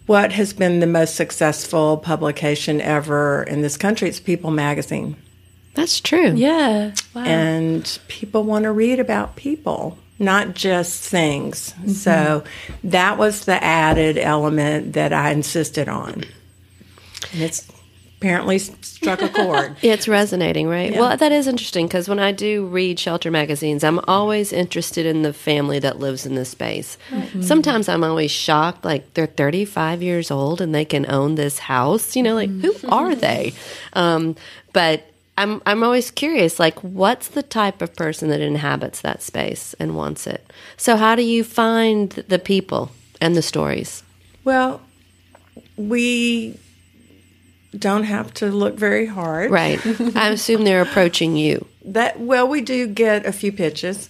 [0.07, 4.09] what has been the most successful publication ever in this country?
[4.09, 5.15] It's People Magazine
[5.73, 6.33] That's true.
[6.33, 7.23] yeah wow.
[7.23, 11.89] and people want to read about people not just things mm-hmm.
[11.89, 12.43] so
[12.83, 16.25] that was the added element that i insisted on
[17.33, 17.67] and it's
[18.21, 20.95] apparently struck a chord It's resonating, right?
[20.95, 25.23] Well, that is interesting because when I do read shelter magazines, I'm always interested in
[25.23, 26.99] the family that lives in this space.
[27.09, 27.41] Mm-hmm.
[27.41, 32.15] Sometimes I'm always shocked, like they're 35 years old and they can own this house.
[32.15, 32.93] You know, like who mm-hmm.
[32.93, 33.53] are they?
[33.93, 34.35] Um,
[34.71, 39.73] but I'm I'm always curious, like what's the type of person that inhabits that space
[39.79, 40.51] and wants it?
[40.77, 44.03] So how do you find the people and the stories?
[44.43, 44.81] well
[45.77, 46.57] we
[47.77, 49.79] don't have to look very hard Right.
[50.15, 51.65] I assume they're approaching you.
[51.85, 54.09] That well, we do get a few pitches,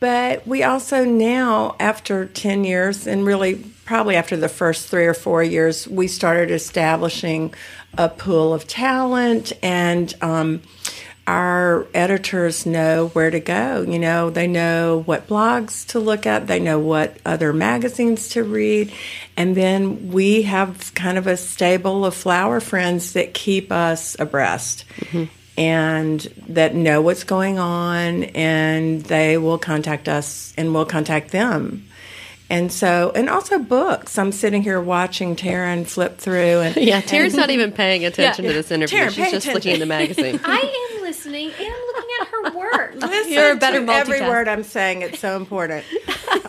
[0.00, 5.14] but we also now, after ten years, and really probably after the first three or
[5.14, 7.54] four years, we started establishing
[7.96, 10.62] a pool of talent, and um,
[11.26, 13.82] our editors know where to go.
[13.82, 18.42] You know, they know what blogs to look at, they know what other magazines to
[18.44, 18.92] read,
[19.36, 24.84] and then we have kind of a stable of flower friends that keep us abreast
[25.58, 31.87] and that know what's going on and they will contact us and we'll contact them.
[32.50, 34.16] And so, and also books.
[34.18, 38.50] I'm sitting here watching Taryn flip through and Yeah, Tara's not even paying attention Yeah.
[38.52, 38.98] to this interview.
[38.98, 40.40] Tara, She's pay just looking in the magazine.
[40.44, 42.94] I am listening and looking at her work.
[42.96, 45.02] Listen You're a better to every word I'm saying.
[45.02, 45.84] It's so important.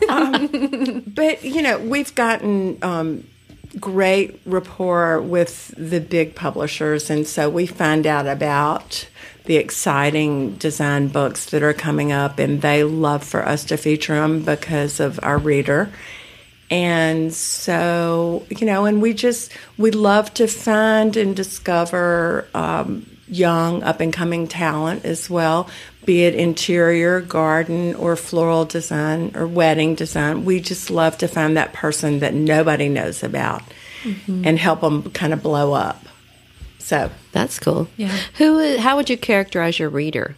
[0.10, 3.26] um, but you know, we've gotten um,
[3.80, 9.08] great rapport with the big publishers, and so we find out about
[9.50, 14.14] the exciting design books that are coming up, and they love for us to feature
[14.14, 15.92] them because of our reader.
[16.70, 23.82] And so, you know, and we just, we love to find and discover um, young,
[23.82, 25.68] up and coming talent as well,
[26.06, 30.46] be it interior, garden, or floral design or wedding design.
[30.46, 33.64] We just love to find that person that nobody knows about
[34.46, 36.06] and help them kind of blow up.
[36.90, 37.88] So, That's cool.
[37.98, 38.08] Yeah.
[38.40, 38.78] Who?
[38.80, 40.36] How would you characterize your reader?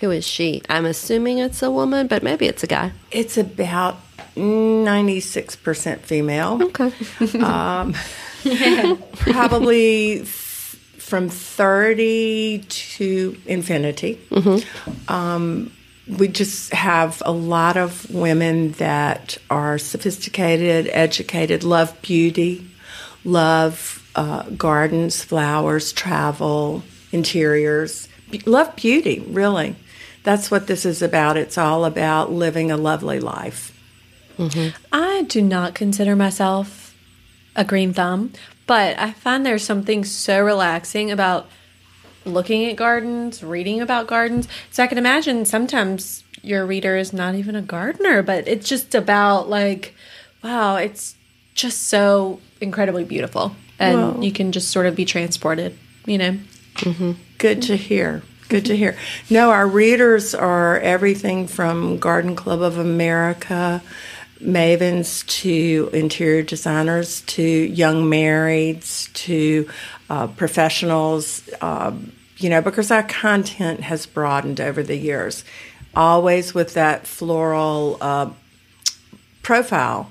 [0.00, 0.60] Who is she?
[0.68, 2.92] I'm assuming it's a woman, but maybe it's a guy.
[3.10, 3.96] it's about
[4.36, 6.62] 96% female.
[6.62, 6.92] Okay.
[9.32, 14.20] probably f- from 30 to infinity.
[15.08, 15.72] Um,
[16.06, 22.66] we just have a lot of women that are sophisticated, educated, love beauty,
[23.24, 29.76] love uh, gardens, flowers, travel, interiors, Be- love beauty, really.
[30.24, 31.36] that's what this is about.
[31.36, 33.72] It's all about living a lovely life.
[34.92, 36.94] I do not consider myself
[37.56, 38.32] a green thumb,
[38.66, 41.48] but I find there's something so relaxing about
[42.24, 44.48] looking at gardens, reading about gardens.
[44.70, 48.94] So I can imagine sometimes your reader is not even a gardener, but it's just
[48.94, 49.94] about like,
[50.42, 51.14] wow, it's
[51.58, 53.54] just so incredibly beautiful.
[53.78, 56.38] And Well- you can just sort of be transported, you know?
[57.38, 58.22] Good to hear.
[58.48, 58.96] Good to hear.
[59.28, 63.82] No, our readers are everything from Garden Club of America,
[64.40, 69.68] mavens to interior designers to young marrieds to
[70.08, 75.44] uh, professionals, um, you know, because our content has broadened over the years,
[75.94, 78.30] always with that floral uh,
[79.42, 80.10] profile.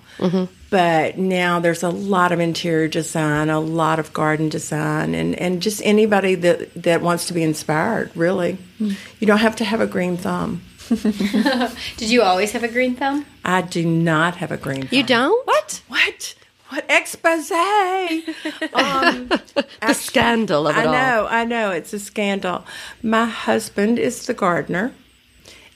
[0.69, 5.62] But now there's a lot of interior design, a lot of garden design, and, and
[5.62, 8.58] just anybody that, that wants to be inspired, really.
[8.80, 10.62] You don't have to have a green thumb.
[10.89, 13.25] Did you always have a green thumb?
[13.45, 14.89] I do not have a green thumb.
[14.91, 15.45] You don't?
[15.47, 15.82] What?
[15.88, 16.36] What?
[16.69, 17.49] What expose?
[17.51, 19.30] um,
[19.82, 20.91] The scandal of it I all.
[20.91, 21.71] know, I know.
[21.71, 22.65] It's a scandal.
[23.01, 24.93] My husband is the gardener,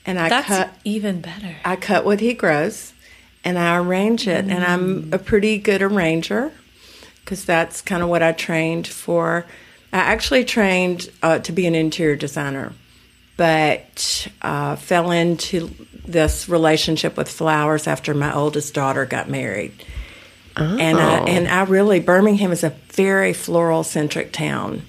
[0.04, 1.56] and I That's cut even better.
[1.64, 2.92] I cut what he grows
[3.44, 4.44] and I arrange it.
[4.44, 6.52] And I'm a pretty good arranger
[7.24, 9.46] because that's kind of what I trained for.
[9.92, 12.72] I actually trained uh, to be an interior designer,
[13.36, 15.70] but uh, fell into
[16.06, 19.72] this relationship with flowers after my oldest daughter got married.
[20.54, 24.82] And I, and I really Birmingham is a very floral centric town,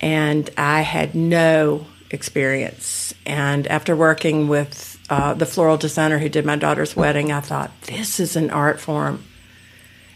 [0.00, 3.14] and I had no experience.
[3.24, 7.70] And after working with uh, the floral designer who did my daughter's wedding, I thought
[7.82, 9.24] this is an art form,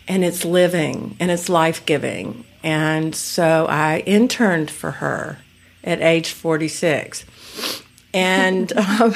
[0.07, 2.45] and it's living and it's life giving.
[2.63, 5.39] And so I interned for her
[5.83, 7.25] at age forty six,
[8.13, 8.73] and.
[9.01, 9.15] Um,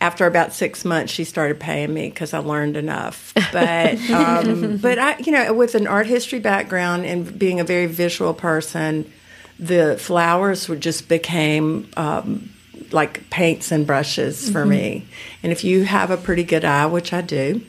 [0.00, 3.32] after about six months, she started paying me because I learned enough.
[3.52, 7.86] But um, but I, you know, with an art history background and being a very
[7.86, 9.10] visual person,
[9.58, 12.50] the flowers just became um,
[12.94, 15.06] like paints and brushes for me.
[15.42, 17.60] And if you have a pretty good eye, which I do,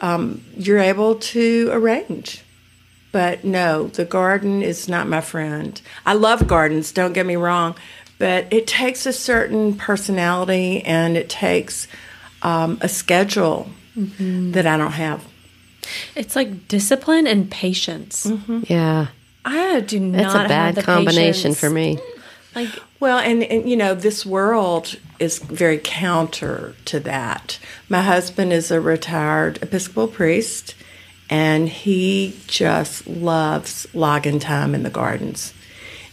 [0.00, 2.42] um, you're able to arrange.
[3.12, 5.78] But no, the garden is not my friend.
[6.06, 7.74] I love gardens, don't get me wrong,
[8.18, 11.88] but it takes a certain personality and it takes
[12.40, 15.22] um, a schedule that I don't have.
[16.16, 18.30] It's like discipline and patience.
[18.68, 19.08] Yeah.
[19.44, 21.60] I do not That's a have bad the combination patience.
[21.60, 21.98] for me.
[22.54, 22.70] Like
[23.02, 27.58] Well, and, and you know, this world is very counter to that.
[27.88, 30.76] My husband is a retired Episcopal priest,
[31.28, 35.52] and he just loves logging time in the gardens.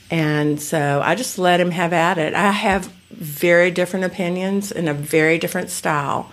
[0.10, 2.34] And so I just let him have at it.
[2.34, 6.32] I have very different opinions and a very different style.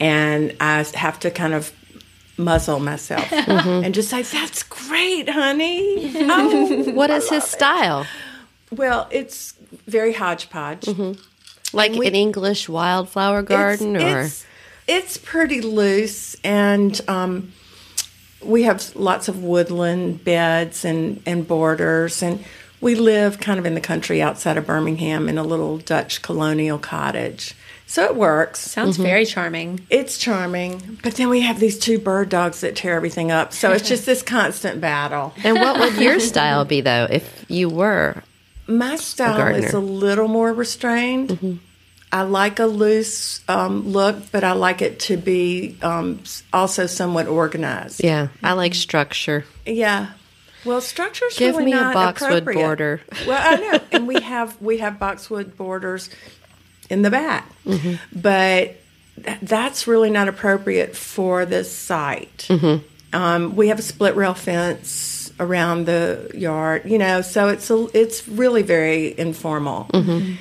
[0.00, 1.74] And I have to kind of
[2.38, 3.84] muzzle myself mm-hmm.
[3.84, 6.10] and just say, That's great, honey.
[6.20, 8.06] Oh, What is his style?
[8.70, 9.54] Well, it's
[9.86, 10.88] very hodgepodge.
[11.72, 14.46] Like we- an English wildflower garden it's, or it's,
[14.88, 17.52] it's pretty loose and um,
[18.44, 22.44] we have lots of woodland beds and, and borders and
[22.80, 26.78] we live kind of in the country outside of birmingham in a little dutch colonial
[26.78, 27.54] cottage
[27.86, 29.78] so it works sounds very charming.
[29.90, 33.70] it's charming but then we have these two bird dogs that tear everything up so
[33.70, 38.24] it's just this constant battle And what would your style be though if you were?
[38.70, 41.60] My style is a little more restrained.
[42.12, 47.26] I like a loose um, look, but I like it to be um, also somewhat
[47.28, 48.02] organized.
[48.02, 49.44] Yeah, I like structure.
[49.64, 50.12] Yeah.
[50.64, 52.64] Well, structure's Give really me a not boxwood appropriate.
[52.64, 53.00] border.
[53.26, 56.10] Well, I know, and we have we have boxwood borders
[56.90, 57.94] in the back, Mm-hmm.
[58.20, 58.76] but
[59.24, 62.46] th- that's really not appropriate for this site.
[62.48, 62.84] Mm-hmm.
[63.16, 67.86] Um, we have a split rail fence around the yard, you know, so it's a,
[67.94, 69.86] it's really very informal.
[69.92, 70.34] Mm-hmm.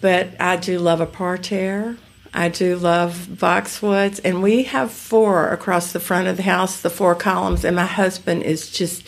[0.00, 1.96] But I do love a parterre.
[2.34, 6.90] I do love boxwoods, and we have four across the front of the house, the
[6.90, 9.02] four columns, and my husband is just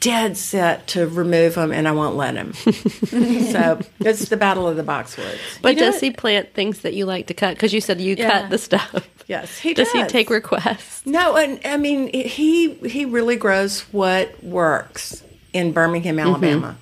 [0.00, 2.52] dead set to remove them, and I won't let him.
[2.54, 5.38] so it's the battle of the boxwoods.
[5.62, 7.54] But You know does what- he plant things that you like to cut?
[7.54, 8.40] Because you said you Yeah.
[8.42, 9.08] cut the stuff.
[9.28, 9.92] Yes, he does.
[9.92, 11.04] Does he take requests?
[11.06, 16.76] No, and I mean he he really grows what works in Birmingham, Alabama,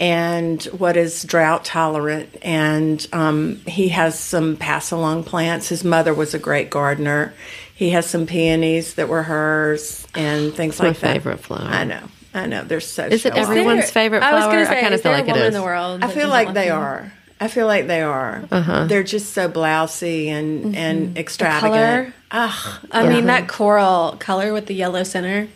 [0.00, 2.36] and what is drought tolerant.
[2.42, 5.68] And um, he has some pass along plants.
[5.68, 7.34] His mother was a great gardener.
[7.74, 11.12] He has some peonies that were hers and things like that.
[11.14, 11.62] favorite flower.
[11.68, 12.64] I know, I know.
[12.64, 13.06] They're so.
[13.06, 14.52] Is it everyone's favorite I was flower?
[14.54, 16.02] gonna say, I kind of feel like a it in the world.
[16.02, 16.80] I feel like they them?
[16.80, 17.12] are.
[17.40, 18.44] I feel like they are.
[18.50, 18.86] Uh-huh.
[18.86, 21.20] They're just so blousy and and color.
[21.20, 22.14] extravagant.
[22.30, 25.48] Ugh, I mean, that coral color with the yellow center.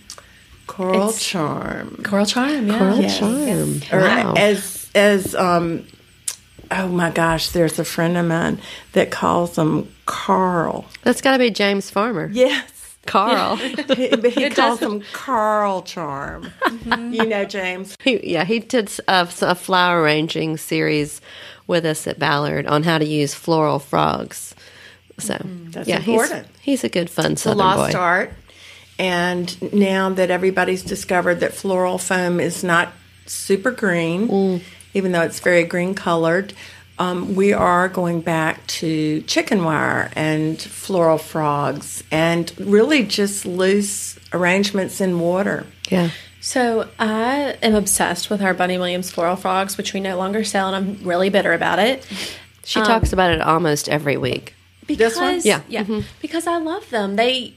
[0.66, 2.00] coral It's- charm.
[2.04, 2.78] Coral charm, yeah.
[2.78, 3.18] Coral Yes.
[3.18, 3.82] charm.
[3.92, 4.34] Or Wow.
[4.36, 5.84] as as um
[6.70, 8.60] oh my gosh, there's a friend of mine
[8.92, 10.84] that calls them Carl.
[11.02, 12.28] That's got to be James Farmer.
[12.32, 12.62] Yes.
[13.06, 13.56] Carl.
[13.96, 16.52] He, but he It calls does- them Carl Charm.
[16.84, 17.96] You know, James.
[18.04, 21.20] He, yeah, he did a, a flower arranging series
[21.70, 24.54] with us at Ballard on how to use floral frogs.
[25.18, 25.38] So
[25.70, 26.46] That's yeah, important.
[26.60, 27.98] He's, he's a good fun the Southern lost boy.
[27.98, 28.32] art.
[28.98, 32.92] And now that everybody's discovered that floral foam is not
[33.26, 34.62] super green, Mm.
[34.92, 36.52] even though it's very green colored,
[36.98, 44.18] um, we are going back to chicken wire and floral frogs and really just loose
[44.34, 45.64] arrangements in water.
[45.90, 50.42] Yeah, So I am obsessed with our Bunny Williams floral frogs, which we no longer
[50.44, 52.06] sell, and I'm really bitter about it.
[52.64, 54.54] she talks about it almost every week.
[54.86, 55.40] Because, This one?
[55.44, 55.60] Yeah.
[55.68, 57.14] yeah, because I love them.
[57.16, 57.54] They,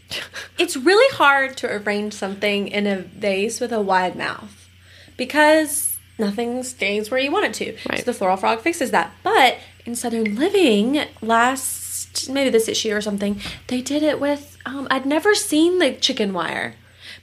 [0.59, 4.69] it's really hard to arrange something in a vase with a wide mouth
[5.17, 7.77] because nothing stays where you want it to.
[7.89, 7.99] Right.
[7.99, 9.11] So the floral frog fixes that.
[9.23, 14.57] But in Southern Living, last maybe this issue or something, they did it with.
[14.65, 16.75] Um, I'd never seen the chicken wire.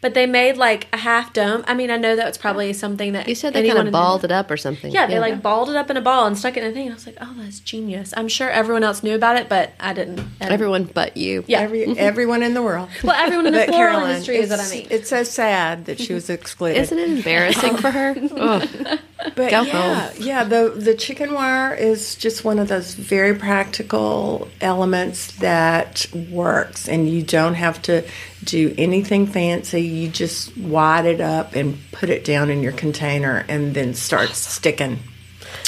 [0.02, 1.62] But they made like a half dome.
[1.66, 3.94] I mean, I know that was probably something that You said they anyone kind in
[3.94, 4.90] of balled it up or something.
[4.90, 6.90] yeah, they like balled it up in a ball and stuck it in a thing.
[6.90, 8.14] I was like, oh, that's genius.
[8.16, 10.20] I'm sure everyone else knew about it, but I didn't.
[10.40, 11.44] And- everyone but you.
[11.46, 11.60] Yeah.
[11.60, 12.88] Every, everyone in the world.
[13.04, 14.86] well, everyone in the But floral Caroline, industry is what I mean.
[14.90, 16.80] It's so sad that she was excluded.
[16.80, 18.14] Isn't it embarrassing for her?
[19.36, 20.22] But Go yeah, home.
[20.22, 20.44] yeah.
[20.44, 27.06] The the chicken wire is just one of those very practical elements that works, and
[27.06, 28.02] you don't have to
[28.44, 29.82] do anything fancy.
[29.82, 34.30] You just wad it up and put it down in your container, and then start
[34.30, 34.98] sticking.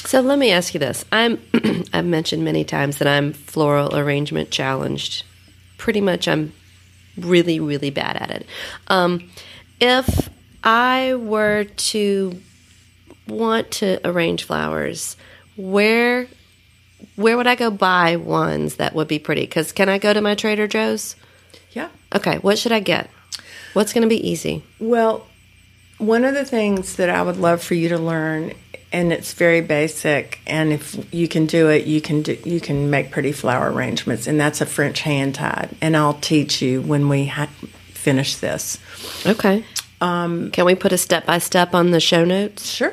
[0.04, 1.40] So let me ask you this: I'm
[1.92, 5.24] I've mentioned many times that I'm floral arrangement challenged.
[5.78, 6.52] Pretty much, I'm
[7.18, 8.46] really really bad at it.
[8.88, 9.30] Um,
[9.80, 10.28] if
[10.64, 12.40] I were to
[13.26, 15.16] want to arrange flowers,
[15.56, 16.28] where
[17.16, 19.42] where would I go buy ones that would be pretty?
[19.42, 21.16] Because can I go to my Trader Joe's?
[22.14, 23.11] Okay, what should I get?
[23.72, 24.62] What's going to be easy?
[24.79, 25.27] Well,
[25.98, 28.53] one of the things that I would love for you to learn,
[28.92, 32.90] and it's very basic, and if you can do it, you can do, you can
[32.90, 37.09] make pretty flower arrangements, and that's a French hand tied, and I'll teach you when
[37.09, 37.48] we ha-
[37.94, 38.79] finish this.
[39.25, 39.64] Okay.
[40.01, 42.68] Um, can we put a step by step on the show notes?
[42.68, 42.92] Sure.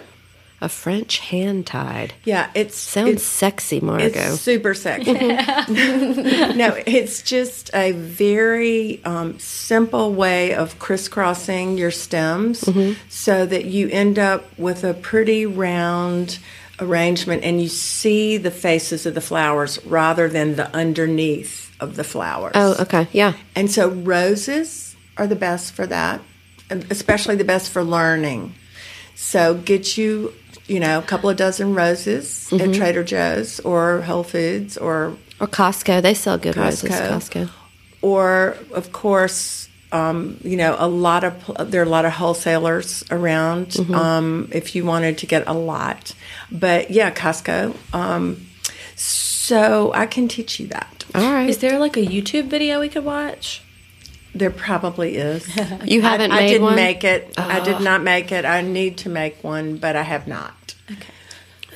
[0.62, 2.13] A French hand tied.
[2.26, 4.34] Yeah, it's Sounds it's, sexy, Margot.
[4.34, 5.13] It's super sexy.
[5.13, 12.67] no, it's just a very um, simple way of crisscrossing your stems
[13.08, 16.39] so that you end up with a pretty round
[16.82, 22.04] arrangement and you see the faces of the flowers rather than the underneath of the
[22.04, 22.52] flowers.
[22.56, 23.08] oh, okay.
[23.12, 23.34] Yeah.
[23.56, 26.22] And so roses are the best for that,
[26.69, 28.56] especially the best for learning.
[29.15, 30.34] So get you,
[30.69, 35.47] you know, a couple of dozen roses at Trader Joe's or Whole Foods or Or
[35.47, 36.01] Costco.
[36.01, 36.89] They sell good roses.
[36.91, 37.10] Costco.
[37.10, 37.49] Costco.
[38.01, 41.34] or of course um, you know a lot of
[41.71, 46.13] there are a lot of wholesalers around um, if you wanted to get a lot
[46.51, 48.45] but yeah costco um,
[48.95, 51.49] so i can teach you that All right.
[51.49, 53.63] Is there like a YouTube video we could watch?
[54.36, 55.47] there probably is
[55.86, 56.75] you haven't I, made I didn't one?
[56.75, 60.27] make it i did not make it i need to make one but i have
[60.27, 60.53] not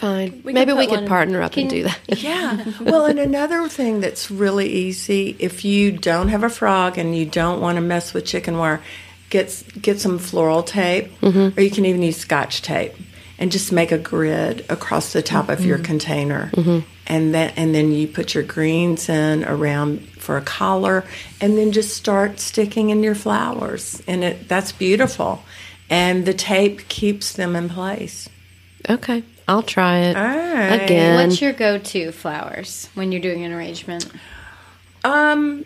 [0.04, 0.42] Fine.
[0.44, 2.00] We can Maybe we could partner up and do that.
[2.22, 2.66] Yeah.
[2.82, 7.26] Well, and another thing that's really easy if you don't have a frog and you
[7.26, 8.82] don't want to mess with chicken wire,
[9.30, 11.58] get get some floral tape, mm-hmm.
[11.58, 12.94] or you can even use Scotch tape,
[13.40, 15.86] and just make a grid across the top of your mm-hmm.
[15.86, 16.80] container, mm-hmm.
[17.08, 21.06] and then and then you put your greens in around for a collar,
[21.40, 25.44] and then just start sticking in your flowers, and it that's beautiful,
[25.90, 28.30] and the tape keeps them in place.
[28.90, 29.24] Okay.
[29.48, 30.16] I'll try it.
[30.18, 30.84] All right.
[30.84, 31.16] Again.
[31.28, 34.10] What's your go-to flowers when you're doing an arrangement?
[35.04, 35.66] Um,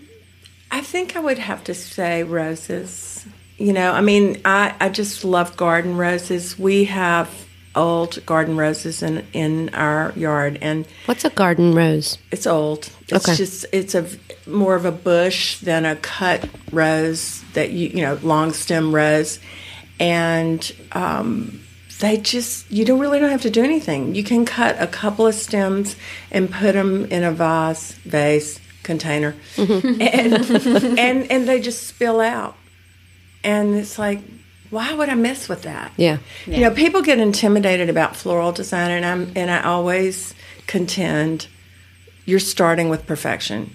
[0.72, 3.26] I think I would have to say roses.
[3.58, 6.58] You know, I mean, I, I just love garden roses.
[6.60, 7.30] We have
[7.76, 12.18] old garden roses in in our yard, and What's a garden rose?
[12.32, 12.90] it's old.
[13.10, 13.36] It's Okay.
[13.36, 14.08] just it's a
[14.48, 19.40] more of a bush than a cut rose that you you know long stem rose,
[20.00, 21.60] and um,
[22.00, 24.16] they just you don't really don't have to do anything.
[24.16, 25.96] You can cut a couple of stems
[26.32, 30.02] and put them in a vase, vase container, mm-hmm.
[30.02, 32.56] and, and and they just spill out,
[33.44, 34.20] and it's like.
[34.70, 35.94] Why would I mess with that?
[35.96, 36.18] Yeah.
[36.46, 40.34] You know, people get intimidated about floral design, and I'm and I always
[40.68, 41.48] contend
[42.26, 43.74] you're starting with perfection.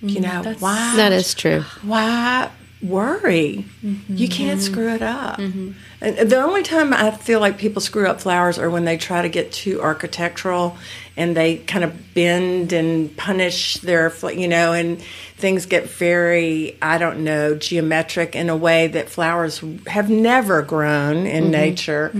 [0.00, 1.60] You mm, know, why That is true.
[1.82, 2.50] why
[2.82, 3.64] worry?
[3.82, 4.16] Mm-hmm.
[4.16, 4.72] You can't mm-hmm.
[4.72, 5.38] screw it up.
[5.38, 5.72] Mm-hmm.
[6.00, 9.22] And the only time I feel like people screw up flowers are when they try
[9.22, 10.76] to get too architectural
[11.16, 15.00] and they kind of bend and punish their, you know, and
[15.36, 21.26] things get very, I don't know, geometric in a way that flowers have never grown
[21.26, 22.12] in nature.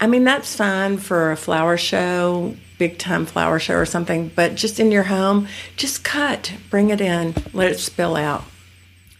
[0.00, 4.54] I mean, that's fine for a flower show, big time flower show or something, but
[4.54, 8.44] just in your home, just cut, bring it in, let it spill out.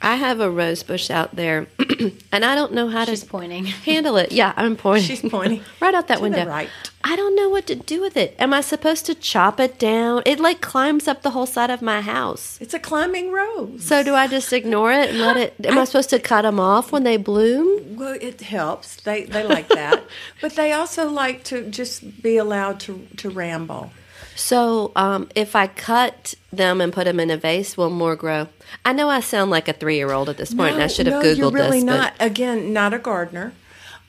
[0.06, 1.66] I have a rose bush out there,
[2.30, 3.64] and I don't know how She's to pointing.
[3.90, 4.30] handle it.
[4.30, 5.08] Yeah, I'm pointing.
[5.08, 6.46] She's pointing right out that to the window.
[6.46, 6.70] right.
[7.02, 8.36] I don't know what to do with it.
[8.38, 10.22] Am I supposed to chop it down?
[10.24, 12.56] It like climbs up the whole side of my house.
[12.60, 13.84] It's a climbing rose.
[13.84, 15.54] So do I just ignore it and let it?
[15.66, 17.96] Am I supposed to cut them off when they bloom?
[17.96, 18.96] Well, it helps.
[19.00, 20.04] They they like that,
[20.40, 23.90] but they also like to just be allowed to to ramble.
[24.36, 28.48] So um, if I cut them and put them in a vase, will more grow?
[28.84, 31.28] I know I sound like a three-year-old at this point, and I should have no,
[31.28, 31.84] googled you're really this.
[31.84, 32.12] not.
[32.20, 33.52] Again, not a gardener.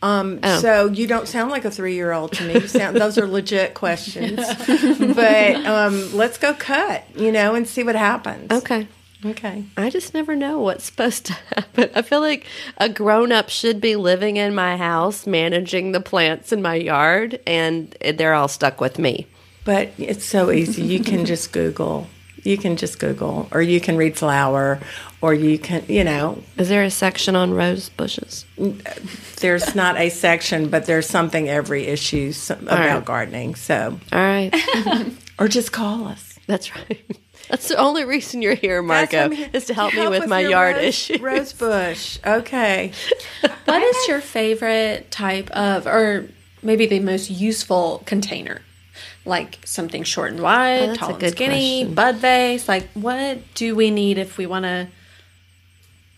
[0.02, 0.60] Um, Oh.
[0.60, 2.68] So you don't sound like a three-year-old to me.
[2.68, 4.36] Sound, those are legit questions.
[5.16, 8.52] but um, let's go cut, you know, and see what happens.
[8.52, 8.88] Okay.
[9.26, 9.64] Okay.
[9.76, 11.90] I just never know what's supposed to happen.
[11.96, 12.46] I feel like
[12.78, 17.40] a grown up should be living in my house, managing the plants in my yard,
[17.48, 19.26] and they're all stuck with me.
[19.68, 20.82] But it's so easy.
[20.82, 22.08] You can just Google.
[22.44, 24.80] You can just Google, or you can read flower,
[25.20, 28.46] or you can, you know, Is there a section on rose bushes?
[29.42, 33.04] there's not a section, but there's something every issue about right.
[33.04, 33.56] gardening.
[33.56, 34.56] So, All right.
[35.40, 36.40] or just call us.
[36.48, 37.04] That's right.
[37.50, 40.12] That's the only reason you're here, Margot, That's- I'm here is to help me help
[40.12, 41.20] with my your yard rose, issues.
[41.20, 42.20] Rose bush.
[42.26, 42.94] Okay.
[43.66, 46.30] What is your favorite type of, or
[46.64, 48.62] maybe the most useful container?
[49.28, 51.94] Like something short and oh, wide, Oh, tall and skinny, question.
[51.94, 52.68] bud vase.
[52.68, 54.88] Like, what do we need if we want to?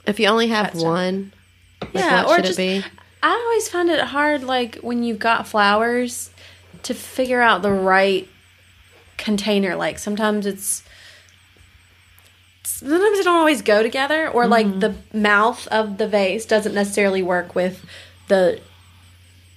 [0.06, 1.34] If you only have one,
[1.82, 2.60] like Yeah, what or just.
[2.60, 2.86] it be?
[3.22, 6.30] I always find it hard, like when you've got flowers,
[6.84, 8.28] to figure out the right
[9.18, 9.76] container.
[9.76, 10.84] Like sometimes it's.
[12.64, 14.80] Sometimes they don't always go together, or like mm-hmm.
[14.80, 17.86] the mouth of the vase doesn't necessarily work with
[18.28, 18.62] the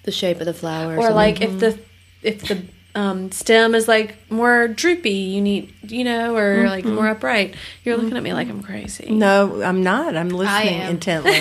[0.04, 0.98] The shape of the flowers.
[0.98, 1.78] or and- like if the
[2.22, 2.64] if the
[2.94, 7.54] um, stem is like more droopy, you need you know, or like more upright.
[7.84, 9.10] You're looking at me like I'm crazy.
[9.10, 10.16] No, I'm not.
[10.16, 11.40] I'm listening intently.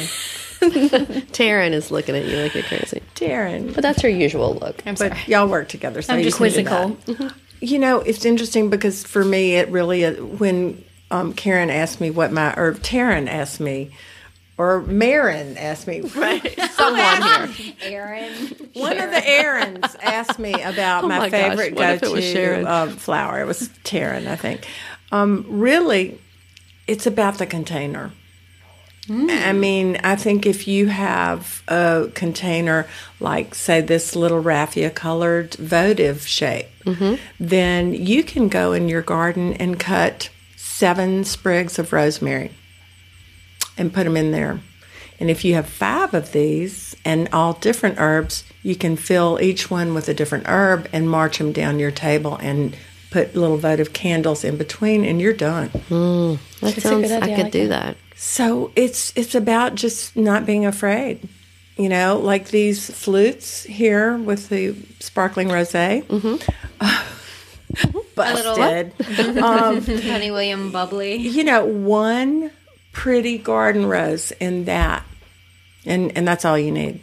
[0.62, 3.02] Taryn is looking at you like you're crazy.
[3.16, 3.74] Darren.
[3.74, 4.82] But that's her usual look.
[4.86, 5.20] I'm But sorry.
[5.28, 7.32] y'all work together, so I'm you just can do quizzical.
[7.60, 12.10] You know, it's interesting because for me, it really uh, when um, Karen asked me
[12.12, 13.92] what my or Taryn asked me.
[14.62, 16.02] Or Marin asked me.
[16.16, 16.56] Right.
[16.74, 17.76] Someone here.
[17.82, 18.70] Aaron.
[18.74, 22.22] One of the errands asked me about Oh my, my favorite what if it was
[22.26, 22.68] go-to Sharon?
[22.68, 23.42] uh, flower.
[23.42, 24.68] It was Taryn, I think.
[25.12, 26.22] Um, really,
[26.88, 28.12] it's about the container.
[29.10, 32.88] I mean, I think if you have a container
[33.20, 36.68] like, say, this little raffia colored votive shape,
[37.40, 42.52] then you can go in your garden and cut seven sprigs of rosemary
[43.78, 44.60] and put them in there.
[45.20, 49.70] And if you have five of these and all different herbs, you can fill each
[49.70, 52.76] one with a different herb and march them down your table and
[53.12, 55.70] put little votive candles in between, and you're done.
[56.62, 57.08] That a sounds.
[57.10, 57.98] good I idea, I could like do that.
[57.98, 57.98] that.
[58.16, 61.28] So it's it's about just not being afraid.
[61.78, 66.04] You know, like these flutes here with the sparkling rosé.
[66.06, 66.38] Mm-hmm.
[68.16, 68.94] Busted.
[69.40, 71.16] um, Honey William Bubbly.
[71.18, 72.52] you know, one
[72.92, 75.04] pretty garden rose in that,
[75.86, 77.02] and and that's all you need.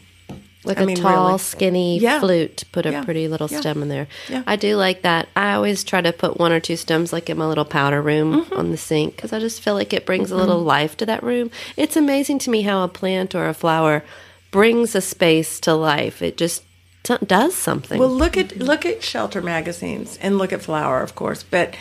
[0.65, 1.39] Like I a mean, tall, really.
[1.39, 2.21] skinny Yeah.
[2.21, 2.65] flute.
[2.73, 3.05] Put a Yeah.
[3.05, 3.61] pretty little Yeah.
[3.61, 4.09] stem in there.
[4.47, 5.29] I do like that.
[5.37, 8.43] I always try to put one or two stems, like in my little powder room
[8.43, 8.55] Mm-hmm.
[8.59, 11.23] on the sink, because I just feel like it brings a little life to that
[11.23, 11.51] room.
[11.77, 14.03] It's amazing to me how a plant or a flower
[14.51, 16.21] brings a space to life.
[16.23, 16.65] It just
[17.05, 17.99] t- does something.
[17.99, 21.45] Well, look at look at shelter magazines and look at Flower, of course.
[21.45, 21.75] But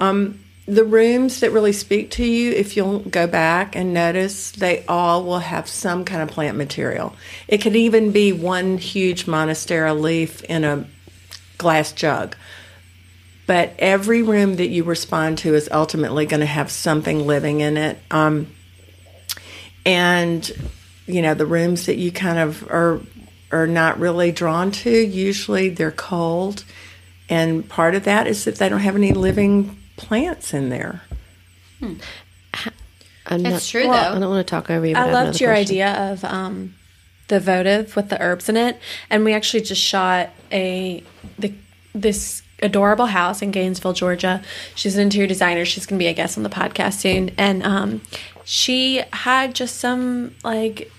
[0.00, 4.84] um, the rooms that really speak to you, if you'll go back and notice, they
[4.86, 7.14] all will have some kind of plant material.
[7.48, 10.86] It could even be one huge monstera leaf in a
[11.58, 12.36] glass jug.
[13.46, 17.76] But every room that you respond to is ultimately going to have something living in
[17.76, 17.98] it.
[18.10, 18.46] Um,
[19.84, 20.50] and
[21.06, 23.00] you know the rooms that you kind of are
[23.52, 26.64] are not really drawn to usually they're cold
[27.28, 31.02] and part of that is that they don't have any living plants in there
[33.26, 34.16] I'm That's true, I though.
[34.16, 34.94] I don't want to talk over you.
[34.94, 35.76] But I, I loved your question.
[35.76, 36.74] idea of um,
[37.28, 38.78] the votive with the herbs in it,
[39.08, 41.02] and we actually just shot a
[41.38, 41.54] the
[41.94, 44.42] this adorable house in Gainesville, Georgia.
[44.74, 45.64] She's an interior designer.
[45.64, 47.30] She's going to be a guest on the podcast soon.
[47.36, 48.02] And um,
[48.44, 50.90] she had just some like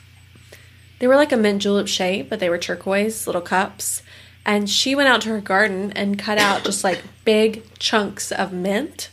[0.99, 4.01] they were like a mint julep shape, but they were turquoise little cups.
[4.45, 8.53] And she went out to her garden and cut out just like big chunks of
[8.53, 9.09] mint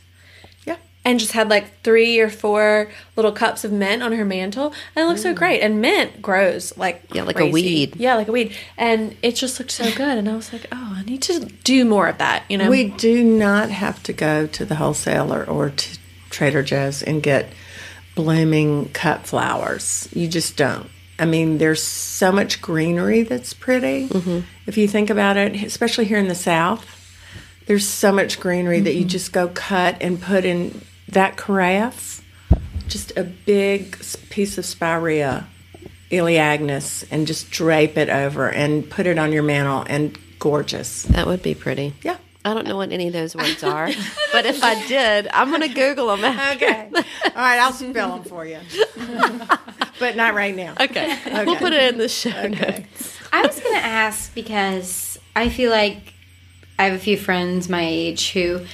[0.67, 0.77] Yeah.
[1.05, 5.05] and just had like three or four little cups of mint on her mantle and
[5.05, 5.37] it looked so mm.
[5.37, 7.97] great and mint grows like Yeah, like a weed.
[7.97, 10.95] yeah like a weed and it just looked so good and i was like oh
[10.99, 14.47] i need to do more of that you know We do not have to go
[14.49, 17.51] to the wholesaler or to Trader Joe's and get
[18.15, 20.09] blooming cut flowers.
[20.13, 20.89] You just don't.
[21.19, 24.09] I mean, there's so much greenery that's pretty.
[24.09, 24.41] Mm-hmm.
[24.67, 26.87] If you think about it, especially here in the South,
[27.67, 29.09] there's so much greenery that you mm-hmm.
[29.09, 32.25] just go cut and put in that carafe,
[32.89, 33.99] just a big
[34.31, 35.47] piece of spirea,
[36.11, 41.05] Elaeagnus, and just drape it over and put it on your mantle and gorgeous.
[41.05, 41.95] That would be pretty.
[42.03, 42.17] Yeah.
[42.45, 43.87] I don't know what any of those words are,
[44.33, 46.25] but if I did, I'm going to Google them.
[46.25, 46.65] after.
[46.65, 46.89] Okay.
[46.93, 48.59] All right, I'll spell them for you.
[50.01, 50.75] but not right now.
[50.81, 51.19] Okay.
[51.45, 53.17] We'll put it in the show notes.
[53.33, 56.13] I was gonna ask because I feel like
[56.79, 58.67] I have a few friends my age who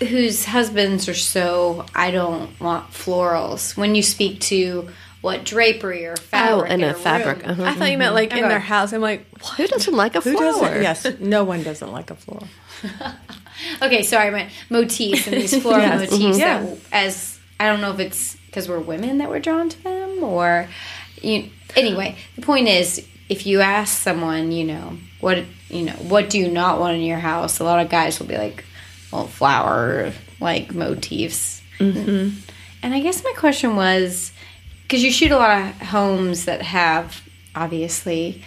[0.00, 3.76] whose husbands are so I don't want florals.
[3.76, 4.88] When you speak to
[5.22, 7.46] what drapery or fabric, Oh, in a fabric.
[7.48, 7.62] Uh-huh.
[7.64, 8.48] i thought you meant like in Okay.
[8.48, 9.54] their house i'm like what?
[9.54, 10.60] Who doesn't like a Who flower?
[10.60, 10.82] doesn't?
[10.82, 12.46] Yes, no one doesn't like a floral.
[13.80, 16.10] Okay, sorry, my motifs and these floral Yes.
[16.10, 16.38] motifs.
[16.38, 16.38] Mhm.
[16.38, 20.22] That as I don't know if it's because we're women that we're drawn to them,
[20.24, 20.68] or
[21.20, 21.48] you.
[21.76, 26.38] Anyway, the point is, if you ask someone, you know, what you know, what do
[26.38, 27.60] you not want in your house?
[27.60, 28.64] A lot of guys will be like,
[29.12, 31.62] well, flower like motifs.
[31.78, 32.36] Mm-hmm.
[32.82, 34.32] And I guess my question was,
[34.92, 38.42] because you shoot a lot of homes that have obviously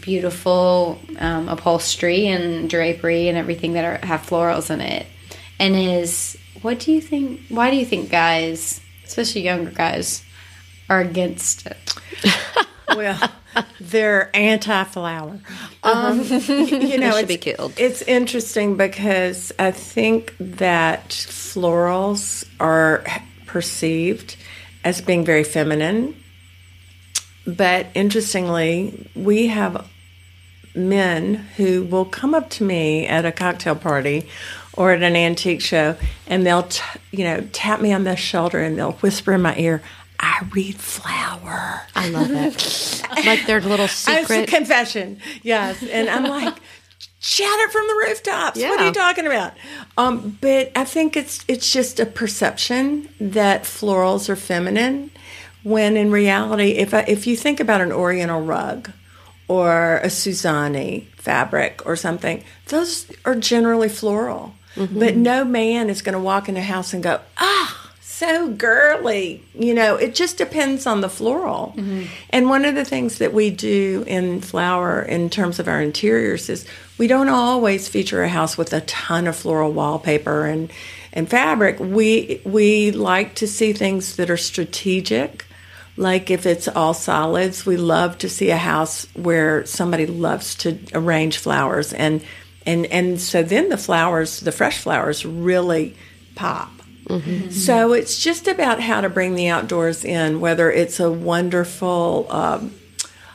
[0.00, 5.06] beautiful um, upholstery and drapery and everything that are, have florals in it.
[5.60, 7.42] And is what do you think?
[7.50, 10.24] Why do you think guys, especially younger guys,
[10.88, 11.94] are against it?
[12.94, 13.18] Well,
[13.80, 15.40] they're anti-flower.
[15.82, 16.26] Um, you
[16.98, 17.72] know, should it's, be killed.
[17.76, 23.04] It's interesting because I think that florals are
[23.46, 24.36] perceived
[24.84, 26.14] as being very feminine.
[27.46, 29.86] But interestingly, we have
[30.74, 34.28] men who will come up to me at a cocktail party
[34.72, 36.82] or at an antique show and they'll t-
[37.12, 39.80] you know tap me on the shoulder and they'll whisper in my ear
[40.18, 43.02] i read flower I love it.
[43.24, 44.48] like their little it's a secret.
[44.48, 46.54] confession yes and i'm like
[47.24, 49.52] shout it from the rooftops what are you talking about
[49.96, 55.10] um, but i think it's it's just a perception that florals are feminine
[55.62, 58.90] when in reality if I, if you think about an oriental rug
[59.48, 64.54] or a suzani fabric or something, those are generally floral.
[64.76, 69.42] But no man is going to walk in a house and go, ah, so girly.
[69.54, 71.74] You know, it just depends on the floral.
[72.30, 76.48] And one of the things that we do in flower in terms of our interiors
[76.50, 76.66] is
[76.98, 80.72] we don't always feature a house with a ton of floral wallpaper and
[81.12, 81.78] and fabric.
[81.80, 85.46] We we like to see things that are strategic
[85.96, 90.78] like if it's all solids, we love to see a house where somebody loves to
[90.92, 92.22] arrange flowers and
[92.66, 95.96] and and so then the flowers, the fresh flowers really
[96.34, 96.70] pop.
[97.52, 102.74] So it's just about how to bring the outdoors in, whether it's a wonderful um,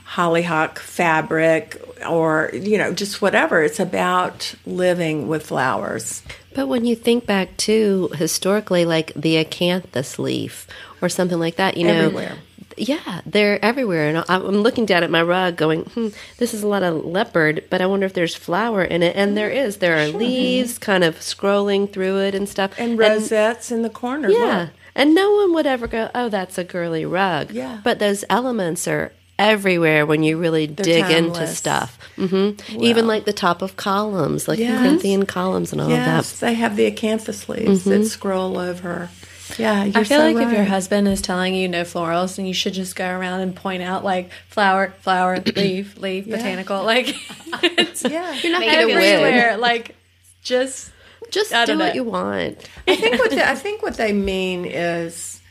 [0.03, 3.63] hollyhock fabric or you know just whatever.
[3.63, 6.21] It's about living with flowers.
[6.55, 10.67] But when you think back to historically, like the acanthus leaf
[11.01, 12.35] or something like that, you know, Everywhere.
[12.75, 14.09] yeah, they're everywhere.
[14.09, 17.63] And I'm looking down at my rug, going, hmm, "This is a lot of leopard,"
[17.69, 19.15] but I wonder if there's flower in it.
[19.15, 19.77] And there is.
[19.77, 24.29] There are leaves, kind of scrolling through it and stuff, And rosettes in the corner.
[24.29, 24.69] yeah, look.
[24.95, 27.79] and no one would ever go, "Oh, that's a girly rug." Yeah.
[27.83, 31.57] but those elements are everywhere when you really dig into timeless.
[31.57, 31.97] stuff.
[32.17, 34.79] hmm Even like the top of columns, like Yes.
[34.81, 36.45] Corinthian columns and all Yes, of that.
[36.45, 39.09] they have the acanthus leaves that scroll over.
[39.57, 42.45] Yeah, you're I feel so like if your husband is telling you no florals, then
[42.45, 46.83] you should just go around and point out like flower, flower, leaf, leaf, botanical.
[46.83, 47.07] Like
[47.63, 49.57] it's Yeah, You're not Make going it to everywhere.
[49.57, 49.95] Like
[50.43, 50.91] just
[51.31, 51.93] Just do don't what know.
[51.93, 52.69] you want.
[52.87, 55.41] I think what they, I think what they mean is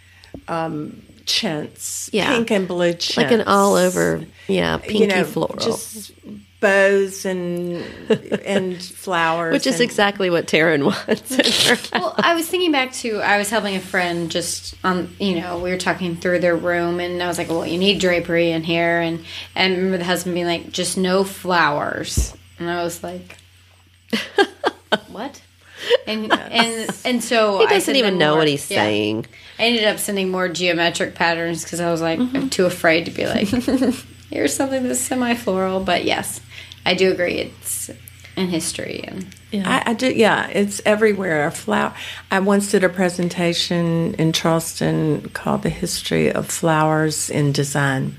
[0.47, 2.31] um, chintz, Yeah.
[2.35, 5.57] pink and blue chintz, Like an all over, yeah, pinky you know, floral.
[5.59, 6.11] just
[6.61, 7.85] bows and
[8.45, 11.31] and flowers, which is and- exactly what Taryn wants.
[11.31, 11.91] in her house.
[11.93, 15.59] well, I was thinking back to I was helping a friend just on you know
[15.61, 18.65] we were talking through their room and I was like, well, you need drapery in
[18.65, 19.25] here and
[19.55, 23.37] and I remember the husband being like, just no flowers, and I was like,
[25.09, 25.41] what?
[26.07, 28.83] And and and so He doesn't sent even know more- what he's yeah.
[28.83, 29.27] saying.
[29.59, 33.11] I ended up sending more geometric patterns because I was like I'm too afraid to
[33.11, 33.49] be like,
[34.31, 35.81] here's something that's semi-floral.
[35.81, 36.41] But yes,
[36.87, 37.35] I do agree.
[37.35, 37.91] It's
[38.37, 41.47] in history and I, I do, yeah, it's everywhere.
[41.47, 41.95] A flower.
[42.31, 48.17] I once did a presentation in Charleston called "The History of Flowers in Design,"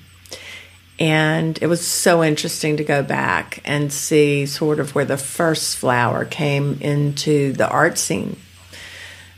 [1.00, 5.78] and it was so interesting to go back and see sort of where the first
[5.78, 8.38] flower came into the art scene.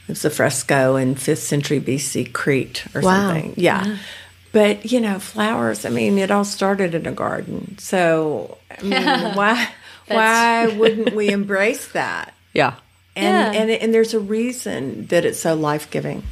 [0.07, 3.33] It was a fresco in fifth century BC Crete or Wow.
[3.33, 3.53] something.
[3.57, 3.97] Yeah.
[4.51, 5.85] But you know, flowers.
[5.85, 7.77] I mean, it all started in a garden.
[7.79, 9.69] So I mean, why
[10.07, 12.33] why wouldn't we embrace that?
[12.53, 12.73] Yeah.
[13.15, 13.61] And Yeah.
[13.61, 16.23] and and there's a reason that it's so life giving.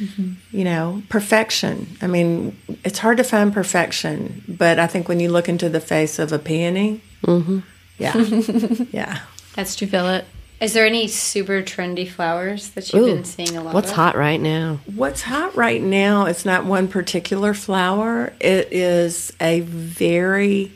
[0.00, 0.32] Mm-hmm.
[0.50, 1.86] You know, perfection.
[2.00, 5.80] I mean, it's hard to find perfection, but I think when you look into the
[5.80, 7.58] face of a peony, mm-hmm.
[7.98, 8.16] yeah,
[8.90, 9.20] yeah.
[9.54, 9.88] that's true.
[9.92, 10.24] It.
[10.62, 13.96] Is there any super trendy flowers that you've Ooh, been seeing a lot What's of?
[13.96, 14.78] hot right now?
[14.94, 18.32] What's hot right now is not one particular flower.
[18.38, 20.70] It is a very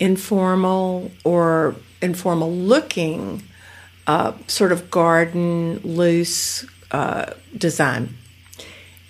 [0.00, 3.42] informal or informal looking
[4.06, 8.16] uh, sort of garden loose uh, design.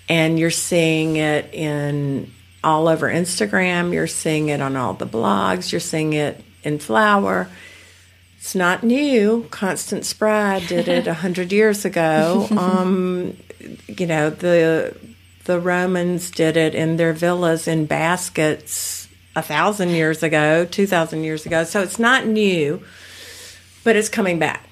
[0.09, 2.29] And you're seeing it in
[2.61, 7.49] all over Instagram, you're seeing it on all the blogs, you're seeing it in flower.
[8.43, 9.47] It's not new.
[9.51, 12.45] Constance Spry did it a hundred years ago.
[12.57, 13.37] Um,
[13.87, 14.93] you know the
[15.45, 21.23] the Romans did it in their villas in baskets a thousand years ago, two thousand
[21.23, 21.63] years ago.
[21.63, 22.83] So it's not new,
[23.85, 24.67] but it's coming back.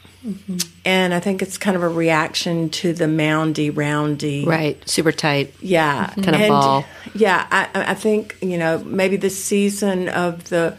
[0.83, 4.77] And I think it's kind of a reaction to the moundy, roundy, Right.
[4.87, 5.53] Super tight.
[5.61, 6.85] yeah, Kind of ball.
[7.15, 10.77] Yeah, I, I think you know maybe the season of the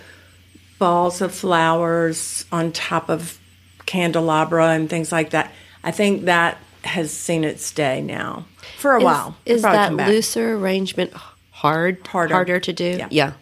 [0.83, 3.39] balls of flowers on top of
[3.87, 5.53] candelabra and things like that.
[5.85, 8.47] I think that has seen its day now
[8.79, 9.37] for a Is, while.
[9.47, 11.13] Is that looser arrangement
[11.53, 12.59] hard Harder.
[12.59, 13.01] to do?
[13.11, 13.35] Yeah.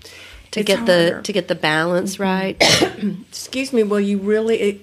[0.50, 2.56] To It's get the to get the balance right.
[3.30, 3.84] Excuse me.
[3.84, 4.80] Well, you really it,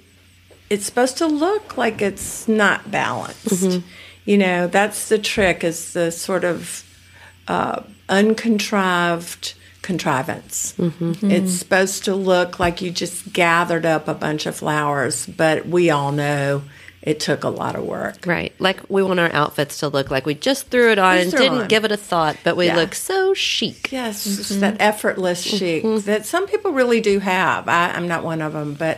[0.71, 3.49] it's supposed to look like it's not balanced.
[3.49, 3.87] Mm-hmm.
[4.25, 5.63] You know, that's the trick.
[5.63, 6.83] Is the sort of
[7.47, 9.53] uh, uncontrived
[9.87, 10.75] contrivance.
[10.77, 11.31] Mm-hmm.
[11.31, 15.89] It's supposed to look like you just gathered up a bunch of flowers, but we
[15.89, 16.61] all know
[17.01, 18.17] it took a lot of work.
[18.25, 18.53] right.
[18.59, 21.41] Like we want our outfits to look like we just threw it on Just and
[21.41, 21.67] didn't on.
[21.69, 22.75] give it a thought, but we Yeah.
[22.75, 23.91] look so chic.
[23.93, 24.59] Yes, it's Mm-hmm.
[24.59, 27.69] that effortless chic that some people really do have.
[27.69, 28.97] I, I'm not one of them, but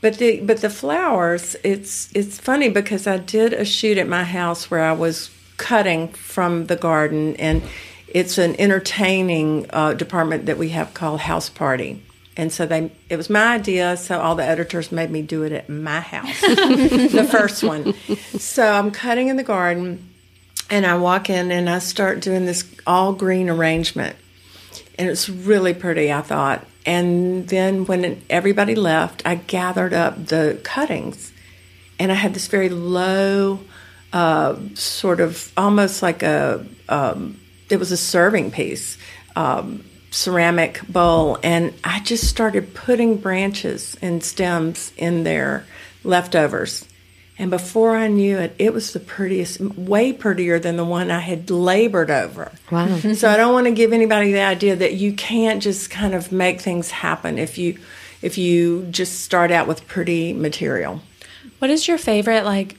[0.00, 1.54] but the but the flowers.
[1.62, 6.08] It's it's funny because I did a shoot at my house where I was cutting
[6.08, 7.62] from the garden, and
[8.10, 12.02] it's an entertaining uh, department that we have called House Party.
[12.36, 13.96] And so they, it was my idea.
[13.96, 17.94] So all the editors made me do it at my house, the first one.
[18.38, 20.08] So I'm cutting in the garden,
[20.70, 24.16] and I walk in and I start doing this all green arrangement.
[24.98, 26.66] And it's really pretty, I thought.
[26.86, 31.32] And then when everybody left, I gathered up the cuttings
[31.98, 33.60] and I had this very low,
[34.12, 37.38] uh, sort of almost like a, um,
[37.70, 38.98] it was a serving piece,
[39.36, 41.38] um, ceramic bowl.
[41.42, 45.66] And I just started putting branches and stems in there,
[46.04, 46.86] leftovers.
[47.40, 51.20] And before I knew it, it was the prettiest, way prettier than the one I
[51.20, 52.50] had labored over.
[52.72, 52.98] Wow.
[52.98, 56.32] so I don't want to give anybody the idea that you can't just kind of
[56.32, 57.78] make things happen if you
[58.20, 61.00] if you just start out with pretty material.
[61.60, 62.76] What is your favorite, like,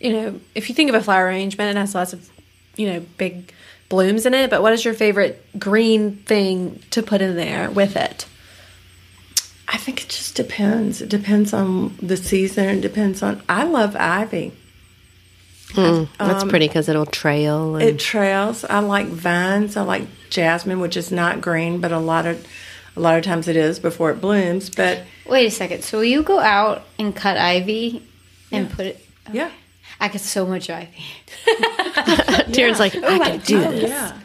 [0.00, 2.28] you know, if you think of a flower arrangement, it has lots of,
[2.76, 3.52] you know, big
[3.88, 7.96] blooms in it, but what is your favorite green thing to put in there with
[7.96, 8.26] it?
[9.66, 11.02] I think it just depends.
[11.02, 12.78] It depends on the season.
[12.78, 13.42] It depends on.
[13.48, 14.52] I love ivy.
[15.72, 17.76] Hmm, that's um, pretty because it'll trail.
[17.76, 18.64] And, It trails.
[18.64, 19.76] I like vines.
[19.76, 22.46] I like jasmine, which is not green, but a lot of
[22.96, 24.70] a lot of times it is before it blooms.
[24.70, 25.84] But Wait a second.
[25.84, 28.02] So will you go out and cut ivy
[28.50, 29.06] and put it?
[29.30, 29.50] yeah,
[30.00, 30.90] I get so much ivy.
[32.52, 33.90] Taryn's like, I can do Oh, this.
[33.90, 34.16] yeah.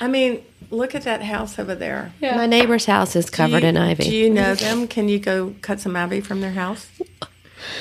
[0.00, 2.12] I mean, look at that house over there.
[2.20, 4.04] My neighbor's house is covered you- in ivy.
[4.04, 4.86] Do you know them?
[4.88, 6.86] Can you go cut some ivy from their house?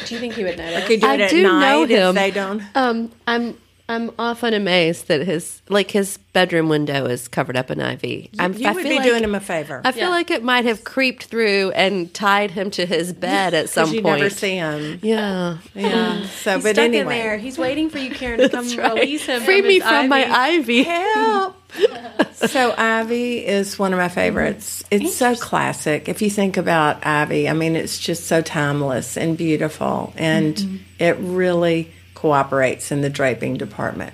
[0.05, 0.87] Do you think he would notice?
[0.87, 2.15] Could do I at do night know if him.
[2.15, 2.61] they don't.
[2.75, 3.57] Um, I'm
[3.91, 8.29] I'm often amazed that his like his bedroom window is covered up in ivy.
[8.39, 9.81] I'm, you I would feel be like, doing him a favor.
[9.83, 13.69] I feel like it might have creeped through and tied him to his bed at
[13.75, 14.21] some you point.
[14.21, 14.99] never see him.
[15.01, 16.25] yeah, Yeah.
[16.27, 17.37] So, He's but stuck anyway, in there.
[17.37, 19.41] He's waiting for you, Karen, to come release him.
[19.41, 20.81] free from me his from my ivy.
[20.81, 20.83] ivy.
[20.83, 21.57] help.
[22.33, 24.83] so Ivy is one of my favorites.
[24.91, 26.09] It's so classic.
[26.09, 30.77] If you think about Ivy, I mean, it's just so timeless and beautiful, and mm-hmm.
[30.99, 31.91] it really
[32.22, 34.13] cooperates in the draping department.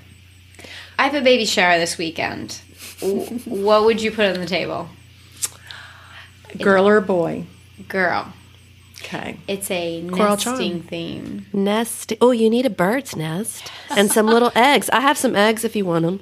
[0.98, 2.54] I have a baby shower this weekend.
[3.46, 4.88] What would you put on the table?
[6.58, 7.46] Girl or boy?
[7.90, 8.32] Girl.
[9.02, 9.38] Okay.
[9.50, 10.82] It's a Coral nesting charm.
[10.84, 11.46] theme.
[11.52, 12.14] Nest.
[12.22, 14.90] Oh, you need a bird's nest and some little eggs.
[14.92, 16.22] I have some eggs if you want them.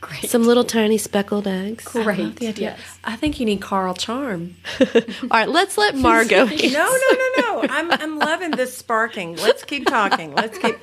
[0.00, 0.30] Great.
[0.30, 1.84] Some little tiny speckled eggs.
[1.84, 2.36] Great.
[2.36, 2.78] the Yes.
[3.02, 4.56] I think you need Carl Charm.
[4.80, 6.46] All right, let's let Margot.
[6.46, 7.66] No, no, no, no.
[7.68, 9.36] I'm I'm loving this sparking.
[9.36, 10.34] Let's keep talking.
[10.34, 10.78] Let's keep.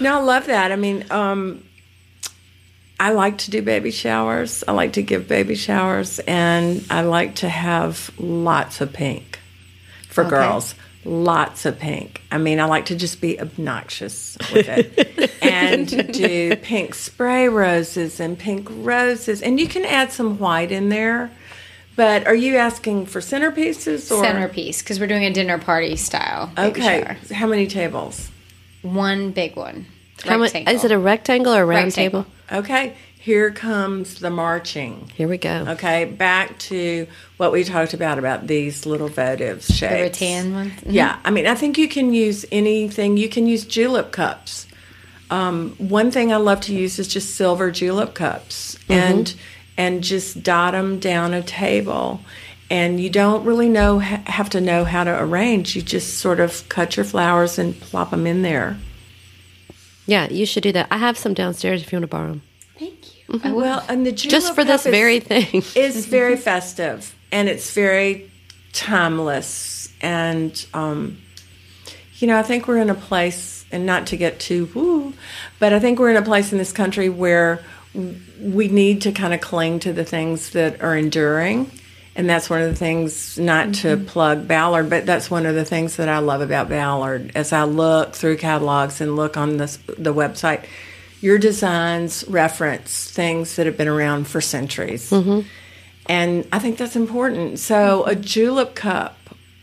[0.00, 0.70] No, I love that.
[0.70, 1.64] I mean, um,
[2.98, 4.62] I like to do baby showers.
[4.66, 9.40] I like to give baby showers, and I like to have lots of pink
[10.08, 10.74] for girls.
[11.04, 12.22] Lots of pink.
[12.30, 18.20] I mean, I like to just be obnoxious with it and do pink spray roses
[18.20, 19.42] and pink roses.
[19.42, 21.30] And you can add some white in there.
[21.96, 26.50] But are you asking for centerpieces or Centerpiece, because we're doing a dinner party style.
[26.58, 27.02] Okay.
[27.04, 27.16] shower.
[27.32, 28.30] How many tables?
[28.82, 29.86] One big one.
[30.24, 30.74] How mu- Rectangle.
[30.74, 32.24] is it a rectangle or a round Rectangle.
[32.24, 32.60] table?
[32.60, 32.96] Okay.
[33.24, 35.10] Here comes the marching.
[35.14, 35.64] Here we go.
[35.68, 36.04] Okay.
[36.04, 37.06] Back to
[37.38, 39.78] what we talked about about these little votive shapes.
[40.18, 40.72] the rattan ones?
[40.82, 40.92] Mhm.
[40.92, 41.16] Yeah.
[41.24, 43.16] I mean, I think you can use anything.
[43.16, 44.66] You can use julep cups.
[45.30, 49.34] Um, one thing I love to use is just silver julep cups and
[49.78, 52.20] and just dot them down a table.
[52.70, 55.74] And you don't really know have to know how to arrange.
[55.74, 58.76] You just sort of cut your flowers and plop them in there.
[60.04, 60.88] Yeah, you should do that.
[60.90, 62.42] I have some downstairs if you want to borrow them.
[62.78, 63.13] Thank you.
[63.28, 63.54] Will.
[63.54, 65.62] Well, and the julep Just for this is- very thing.
[65.76, 68.30] is very festive and it's very
[68.72, 71.18] timeless and um,
[72.18, 75.12] you know i think we're in a place and not to get too woo
[75.58, 77.62] but i think we're in a place in this country where
[78.40, 81.70] we need to kind of cling to the things that are enduring
[82.16, 85.64] and that's one of the things not to plug ballard but that's one of the
[85.64, 89.78] things that i love about ballard as i look through catalogs and look on this,
[89.98, 90.64] the website
[91.24, 95.10] your designs reference things that have been around for centuries
[96.06, 97.58] and I think that's important.
[97.58, 99.16] So a julep cup,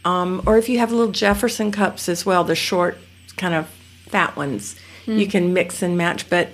[0.03, 2.97] um, or if you have little Jefferson cups as well, the short,
[3.37, 3.67] kind of
[4.07, 6.27] fat ones, you can mix and match.
[6.31, 6.49] But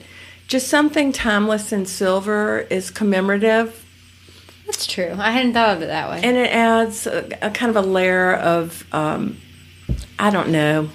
[0.47, 3.67] just something timeless in silver is commemorative,
[4.65, 5.15] That's true.
[5.17, 6.19] I hadn't thought of it that way.
[6.21, 9.37] and it adds a, a kind of a layer of, um,
[10.19, 10.89] I don't know,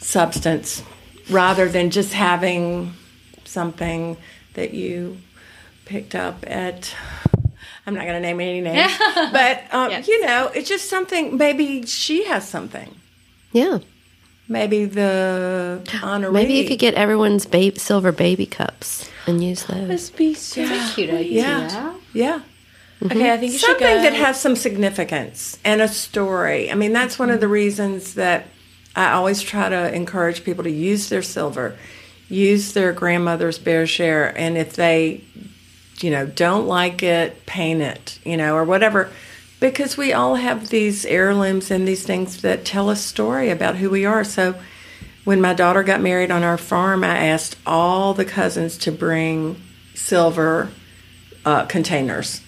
[0.00, 0.82] substance,
[1.30, 2.94] rather than just having
[3.44, 4.16] something
[4.54, 5.18] that you
[5.84, 6.94] picked up at.
[7.84, 8.92] I'm not going to name any names,
[9.32, 10.06] but um, Yes.
[10.06, 11.36] you know, it's just something.
[11.36, 12.94] Maybe she has something.
[13.50, 13.78] Yeah.
[14.48, 16.32] Maybe the honoree.
[16.32, 20.10] Maybe you could get everyone's babe, silver baby cups and use those.
[20.10, 20.64] be so.
[20.64, 21.42] That's a cute idea.
[21.42, 21.94] Yeah.
[22.12, 22.40] Yeah.
[23.04, 24.02] Okay, I think you should something go.
[24.02, 26.70] that has some significance and a story.
[26.70, 28.46] I mean, that's one of the reasons that
[28.94, 31.76] I always try to encourage people to use their silver,
[32.28, 35.24] use their grandmother's bear share, and if they,
[36.00, 39.10] you know, don't like it, paint it, you know, or whatever.
[39.60, 43.88] Because we all have these heirlooms and these things that tell a story about who
[43.88, 44.24] we are.
[44.24, 44.56] So
[45.24, 49.62] when my daughter got married on our farm, I asked all the cousins to bring
[49.94, 50.68] silver
[51.44, 52.41] uh, containers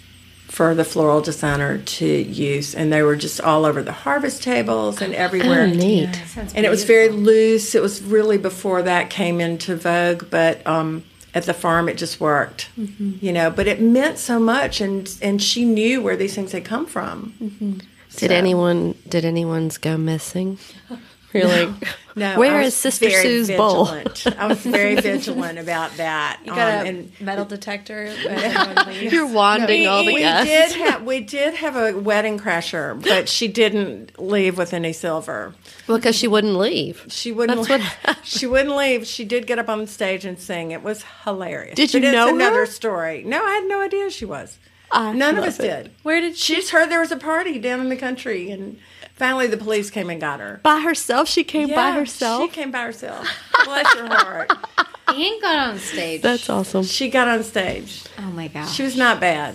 [0.55, 5.03] for the floral designer to use, and they were just all over the harvest tables
[5.03, 5.63] and everywhere.
[5.63, 6.17] Oh, neat.
[6.55, 7.75] And it was very loose.
[7.75, 11.03] It was really before that came into vogue, but um,
[11.35, 13.51] at the farm it just worked, you know.
[13.51, 17.81] But it meant so much, and and she knew where these things had come from.
[18.17, 20.59] Did anyone did anyone's go missing?
[21.35, 21.69] You're like,
[22.17, 23.89] No, Where I is was Sister very Sue's bowl?
[23.89, 26.39] I was very vigilant about that.
[26.45, 28.05] You got Um, a and metal detector.
[28.25, 29.13] when everyone leaves.
[29.13, 30.49] you're wanding all the we guests.
[30.75, 35.55] did have we did have a wedding crasher, but she didn't leave with any silver.
[35.89, 37.05] because she wouldn't leave.
[37.09, 37.67] She wouldn't.
[37.67, 39.05] That's what she wouldn't leave.
[39.09, 40.71] She did get up on the stage and sing.
[40.71, 41.75] It was hilarious.
[41.75, 42.35] Did you But it's know her?
[42.35, 43.25] another story?
[43.25, 44.59] No, I had no idea she was.
[44.93, 45.63] I None of us it.
[45.63, 45.91] did.
[46.05, 48.79] Where did She just heard there was a party down in the country, and
[49.15, 50.61] finally the police came and got her.
[50.63, 52.43] By herself, she came by herself.
[52.43, 53.27] She came by herself.
[53.65, 54.53] Bless her heart.
[55.07, 56.23] And got on stage.
[56.23, 56.83] That's awesome.
[56.83, 58.05] She got on stage.
[58.19, 58.73] oh my gosh.
[58.73, 59.55] She was not bad.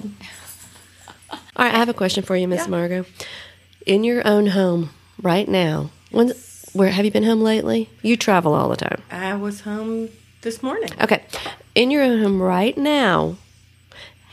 [1.32, 3.06] All right, I have a question for you, Miss Margot.
[3.86, 4.92] In your own home
[5.22, 6.34] right now, when
[6.74, 7.90] where have you been home lately?
[8.04, 9.02] You travel all the time.
[9.12, 10.10] I was home
[10.42, 10.92] this morning.
[11.02, 11.24] Okay.
[11.74, 13.36] In your own home right now,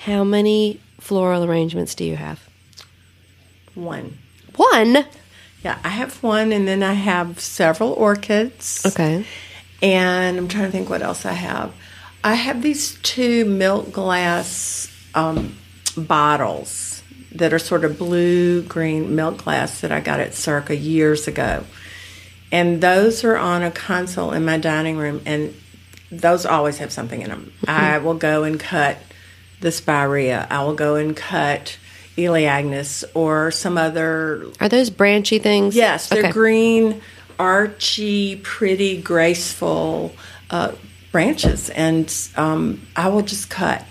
[0.01, 2.47] how many floral arrangements do you have?
[3.75, 4.19] One.
[4.57, 5.05] One.
[5.63, 8.85] Yeah, I have one, and then I have several orchids.
[8.87, 9.25] Okay.
[9.83, 11.73] And I'm trying to think what else I have.
[12.23, 15.57] I have these two milk glass um,
[15.97, 17.03] bottles
[17.33, 21.65] that are sort of blue green milk glass that I got at Circa years ago.
[22.51, 25.55] And those are on a console in my dining room, and
[26.11, 27.53] those always have something in them.
[27.67, 28.99] I will go and cut
[29.61, 30.47] the spirea.
[30.49, 31.77] I will go and cut
[32.17, 35.77] Elaeagnus or some other Are those branchy things?
[35.77, 36.33] Yes, they're Okay.
[36.33, 37.01] green,
[37.39, 40.15] archy, pretty, graceful
[40.51, 40.73] uh,
[41.13, 43.85] branches, and um, I will just cut.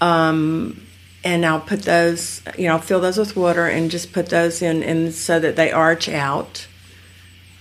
[0.00, 0.80] Um,
[1.24, 4.62] and I'll put those, you know, I'll fill those with water and just put those
[4.62, 6.66] in, and so that they arch out,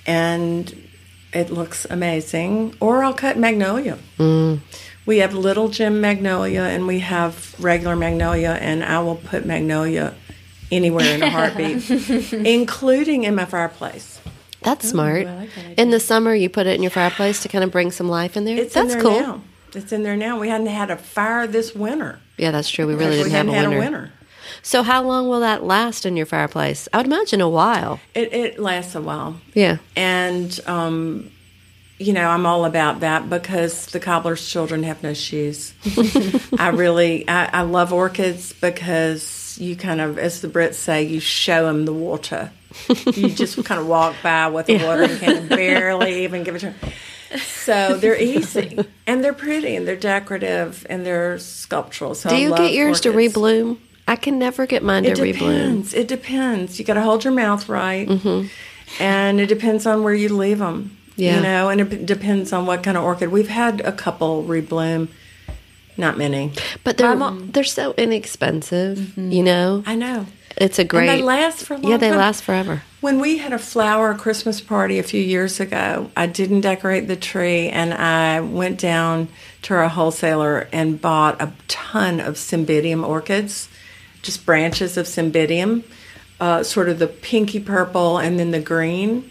[0.05, 0.87] and
[1.33, 2.75] it looks amazing.
[2.79, 3.97] Or I'll cut magnolia.
[5.05, 10.13] We have little gem magnolia and we have regular magnolia, and I will put magnolia
[10.71, 11.89] anywhere in a heartbeat,
[12.33, 14.19] including in my fireplace.
[14.61, 15.27] That's smart.
[15.77, 18.37] in the summer, you put it in your fireplace to kind of bring some life
[18.37, 18.57] in there.
[18.57, 19.19] It's That's in there cool.
[19.19, 19.41] now.
[19.73, 20.39] It's in there now.
[20.39, 22.19] We hadn't had a fire this winter.
[22.37, 22.85] Yeah, that's true.
[22.85, 23.77] We really we didn't have hadn't a had winter.
[23.77, 24.11] a winter.
[24.61, 26.87] So, how long will that last in your fireplace?
[26.93, 27.99] I would imagine a while.
[28.13, 29.39] It, it lasts a while.
[29.53, 29.77] Yeah.
[29.95, 31.31] And, um,
[32.01, 35.73] you know, I'm all about that because the cobbler's children have no shoes.
[36.57, 41.19] I really, I, I love orchids because you kind of, as the Brits say, you
[41.19, 42.51] show them the water.
[43.05, 46.59] you just kind of walk by with the water and can barely even give it
[46.59, 46.91] to them.
[47.39, 48.77] So they're easy
[49.07, 52.15] and they're pretty and they're decorative and they're sculptural.
[52.15, 53.77] So Do I you get yours to rebloom?
[54.07, 55.33] I can never get mine It to rebloom.
[55.33, 55.93] depends.
[55.93, 56.79] It depends.
[56.79, 58.47] You got to hold your mouth right, mm-hmm.
[59.01, 60.97] and it depends on where you leave them.
[61.21, 61.35] Yeah.
[61.35, 63.31] You know, and it depends on what kind of orchid.
[63.31, 65.07] We've had a couple rebloom,
[65.95, 66.51] not many.
[66.83, 69.15] But they're they're so inexpensive.
[69.19, 70.25] You know, I know.
[70.57, 71.09] it's a great.
[71.09, 72.17] And they last for a long yeah, they time.
[72.17, 72.81] last forever.
[73.01, 77.15] When we had a flower Christmas party a few years ago, I didn't decorate the
[77.15, 79.27] tree, and I went down
[79.61, 83.69] to our wholesaler and bought a ton of cymbidium orchids,
[84.23, 85.83] just branches of cymbidium,
[86.39, 89.29] uh, sort of the pinky purple and then the green,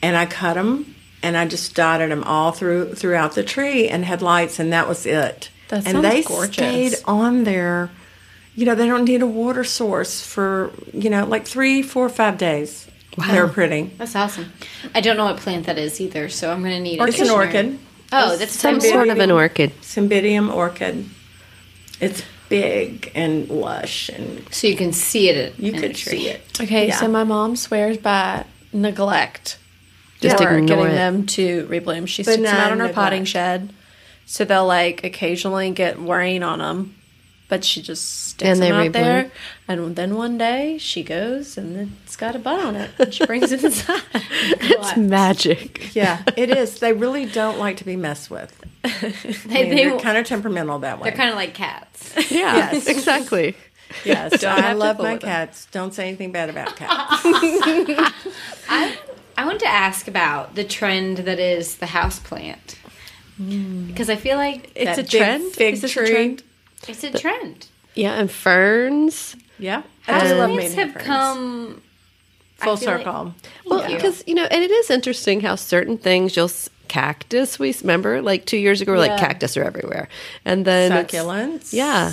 [0.00, 4.04] and I cut them and I just dotted them all through throughout the tree and
[4.04, 5.50] had lights, and that was it.
[5.68, 6.54] That and they gorgeous.
[6.54, 7.90] stayed on there.
[8.54, 12.38] You know, they don't need a water source for you know like three, four, five
[12.38, 12.86] days.
[13.16, 13.32] Wow.
[13.32, 13.90] They're pretty.
[13.98, 14.52] That's awesome.
[14.94, 17.00] I don't know what plant that is either, so I'm gonna need.
[17.00, 17.78] a It's an orchid.
[18.12, 19.72] Oh, that's Some sort of an orchid.
[19.82, 21.04] Cymbidium orchid.
[22.00, 25.58] It's big and lush, and So you can see it.
[25.58, 26.18] you in could a tree.
[26.18, 26.40] see it.
[26.60, 26.96] Okay, Yeah.
[27.00, 29.58] so my mom swears by neglect.
[30.20, 30.90] Just for getting it.
[30.92, 32.06] them to rebloom.
[32.08, 33.28] She sticks them out on her potting neglect.
[33.30, 33.72] shed,
[34.26, 36.96] so they'll like occasionally get rain on them,
[37.48, 38.92] but she just sticks And them out rebloom.
[38.92, 39.30] there.
[39.68, 42.90] And then one day she goes and it's got a bud on it.
[42.98, 44.02] And she brings it inside.
[44.12, 45.94] It's magic.
[45.94, 46.80] Yeah, it is.
[46.80, 48.54] They really don't like to be messed with.
[49.44, 51.10] They, I mean, they, they're kind of temperamental that way.
[51.10, 52.12] they're kind of like cats.
[52.30, 52.86] Yeah, Yes.
[52.86, 53.56] exactly.
[54.04, 55.28] yes, Don't I love my with them.
[55.30, 55.66] cats.
[55.72, 57.22] Don't say anything bad about cats.
[58.68, 58.96] I
[59.44, 62.76] want to ask about the trend that is the house plant.
[63.40, 63.86] Mm.
[63.86, 65.52] Because I feel like It's That a big trend.
[65.52, 66.42] fig Is this a trend?
[66.88, 67.66] it's a trend.
[67.94, 69.36] Yeah, and ferns.
[69.58, 71.06] Yeah, I House just love plants mating have friends.
[71.06, 71.82] come.
[72.56, 73.34] full feel like- circle.
[73.66, 76.50] Well, because you know, and it is interesting how certain things you'll
[76.88, 77.58] cactus.
[77.58, 80.08] We remember like two years ago, we we're like cactus are everywhere,
[80.44, 81.72] and then it's- Succulents.
[81.72, 82.12] Yeah,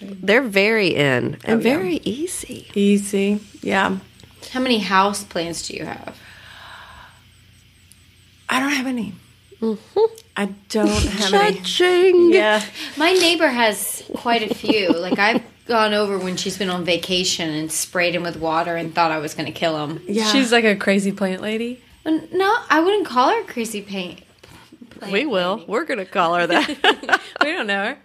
[0.00, 1.76] they're very in and Oh, yeah.
[1.76, 2.68] very easy.
[2.74, 3.40] Easy.
[3.62, 3.98] Yeah.
[4.52, 6.16] How many house plants do you have?
[8.52, 9.14] I don't have any.
[9.62, 10.00] Mm-hmm.
[10.36, 12.34] I don't have any.
[12.34, 12.62] Yeah.
[12.98, 14.90] My neighbor has quite a few.
[14.92, 18.94] like I've gone over when she's been on vacation and sprayed him with water and
[18.94, 20.02] thought I was going to kill him.
[20.06, 20.26] Yeah.
[20.26, 21.80] She's like a crazy plant lady.
[22.04, 24.20] No, I wouldn't call her crazy paint.
[24.90, 25.54] plant We will.
[25.54, 25.66] lady.
[25.70, 27.20] We're gonna call her that.
[27.42, 27.98] We don't know her.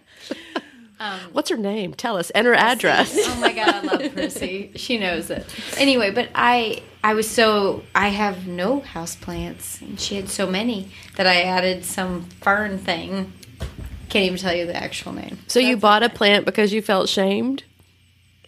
[1.31, 1.93] What's her name?
[1.93, 2.29] Tell us.
[2.31, 3.15] And her address.
[3.15, 4.71] Oh my god, I love Percy.
[4.75, 5.45] She knows it.
[5.77, 10.47] Anyway, but I I was so I have no house plants and she had so
[10.47, 13.33] many that I added some fern thing.
[14.09, 15.37] Can't even tell you the actual name.
[15.47, 17.63] So you bought a plant because you felt shamed?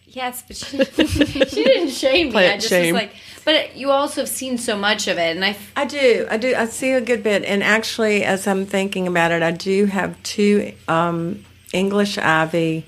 [0.08, 0.78] Yes, but she,
[1.46, 2.38] she didn't shame me.
[2.48, 2.94] I just shame.
[2.94, 3.14] was like,
[3.46, 6.28] but you also have seen so much of it, and I I do.
[6.30, 6.56] I do.
[6.56, 7.44] I see a good bit.
[7.44, 12.86] And actually, as I'm thinking about it, I do have two um, English ivy,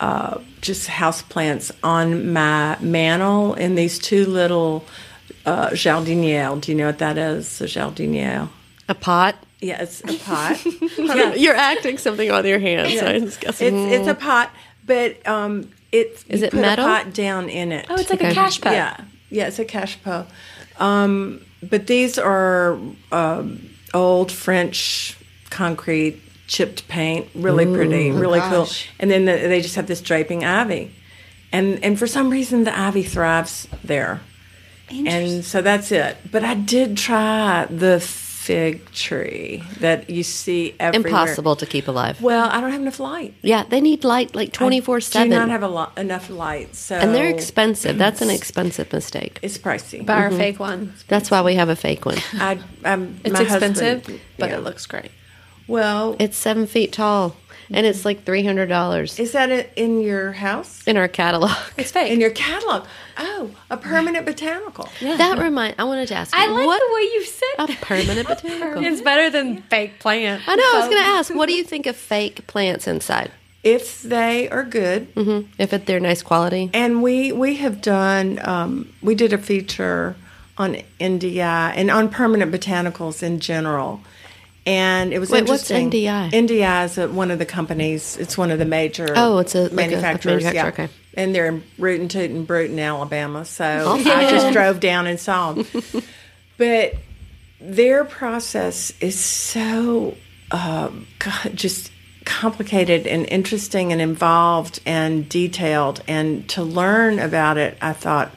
[0.00, 4.84] uh, just house plants on my mantle in these two little
[5.46, 6.60] uh, jardiniere.
[6.60, 7.60] Do you know what that is?
[7.60, 8.48] A jardiniere.
[8.88, 9.36] A pot?
[9.60, 10.60] Yeah, it's a pot.
[10.98, 12.98] yeah, You're acting something on your hands.
[12.98, 13.88] so I was guessing.
[13.88, 14.50] it's it's a pot,
[14.84, 16.84] but um, it's Is you it put metal?
[16.84, 17.86] A pot down in it.
[17.88, 18.30] Oh, it's like Okay.
[18.32, 18.72] a cachepot.
[18.72, 20.26] Yeah, yeah, it's a cachepot.
[20.78, 22.78] Um, but these are
[23.10, 25.16] um, old French
[25.48, 28.68] concrete chipped paint, really pretty, really cool.
[28.98, 30.92] And then the, they just have this draping ivy,
[31.52, 34.20] and and for some reason the ivy thrives there,
[34.88, 36.16] and so that's it.
[36.30, 38.00] But I did try the
[38.46, 41.08] fig tree that you see everywhere.
[41.08, 42.22] Impossible to keep alive.
[42.22, 43.34] Well, I don't have enough light.
[43.42, 45.30] Yeah, they need light like twenty four I seven.
[45.30, 47.98] Do not have a lot, enough light, so and they're expensive.
[47.98, 49.40] That's an expensive mistake.
[49.42, 50.06] It's pricey.
[50.06, 50.38] Buy our mm-hmm.
[50.38, 50.94] fake one.
[51.08, 52.18] That's why we have a fake one.
[52.34, 54.58] I, I'm, It's my expensive, husband- but yeah.
[54.58, 55.10] it looks great.
[55.66, 56.16] Well.
[56.18, 57.36] It's seven feet tall,
[57.70, 60.82] and it's like three hundred dollars Is that it in your house?
[60.86, 61.50] in our catalog.
[61.76, 62.12] It's fake.
[62.12, 62.86] In your catalog?
[63.18, 64.88] Oh, a permanent botanical.
[65.00, 65.74] That remind.
[65.78, 66.34] I wanted to ask.
[66.34, 68.84] I like what the way you said a permanent botanical.
[68.84, 70.42] it's better than fake plant.
[70.46, 70.62] I know.
[70.74, 71.34] I was going to ask.
[71.34, 73.30] What do you think of fake plants inside?
[73.64, 76.70] If they are good, hmm If it, they're nice quality.
[76.72, 80.14] and we we have done, um, we did a feature
[80.56, 84.00] on NDI and on permanent botanicals in general.
[84.66, 85.90] And it was Wait, what's interesting.
[86.02, 86.30] NDI?
[86.32, 88.16] NDI is a, one of the companies.
[88.16, 90.42] It's one of the major Oh, it's a- like a- a manufacturers.
[90.44, 90.86] manufacturer, yeah.
[90.86, 90.88] okay.
[91.14, 93.44] And they're in Brewton, Tootin, Brewton, Alabama.
[93.44, 93.64] So
[94.04, 95.66] I just drove down and saw them.
[96.58, 96.94] But
[97.60, 100.16] their process is so
[100.50, 101.92] uh, God, just
[102.24, 106.02] complicated and interesting and involved and detailed.
[106.08, 108.30] And to learn about it, I thought,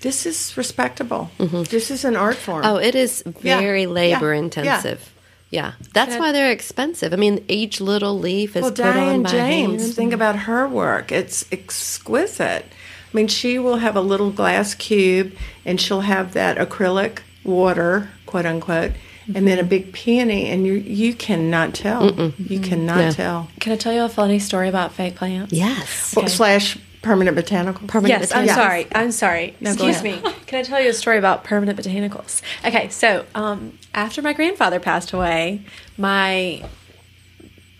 [0.00, 1.30] this is respectable.
[1.38, 1.62] Mm-hmm.
[1.64, 2.64] This is an art form.
[2.64, 3.88] Oh, it is very Yeah.
[3.88, 4.38] labor Yeah.
[4.40, 5.10] intensive.
[5.50, 7.14] Yeah, that's why they're expensive.
[7.14, 9.94] I mean, each little leaf is Well, put on Diane by James, hand.
[9.94, 11.10] think about her work.
[11.10, 12.66] It's exquisite.
[12.66, 15.32] I mean, she will have a little glass cube
[15.64, 18.92] and she'll have that acrylic water, quote unquote,
[19.34, 22.32] and then a big peony, and you you cannot tell.
[22.38, 23.10] You cannot No.
[23.12, 23.48] tell.
[23.60, 25.52] Can I tell you a funny story about fake plants?
[25.52, 26.14] Yes.
[26.16, 27.86] Well, Slash permanent botanical.
[27.88, 28.54] Permanent Yes, I'm botanicals.
[28.54, 28.86] sorry.
[28.94, 29.56] I'm sorry.
[29.62, 30.20] go Excuse me.
[30.46, 32.42] Can I tell you a story about permanent botanicals?
[32.64, 35.62] Okay, so um, after my grandfather passed away,
[35.96, 36.62] my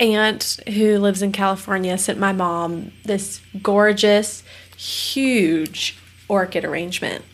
[0.01, 4.45] aunt who lives in California sent my mom this gorgeous,
[4.77, 5.97] huge
[6.29, 7.25] orchid arrangement.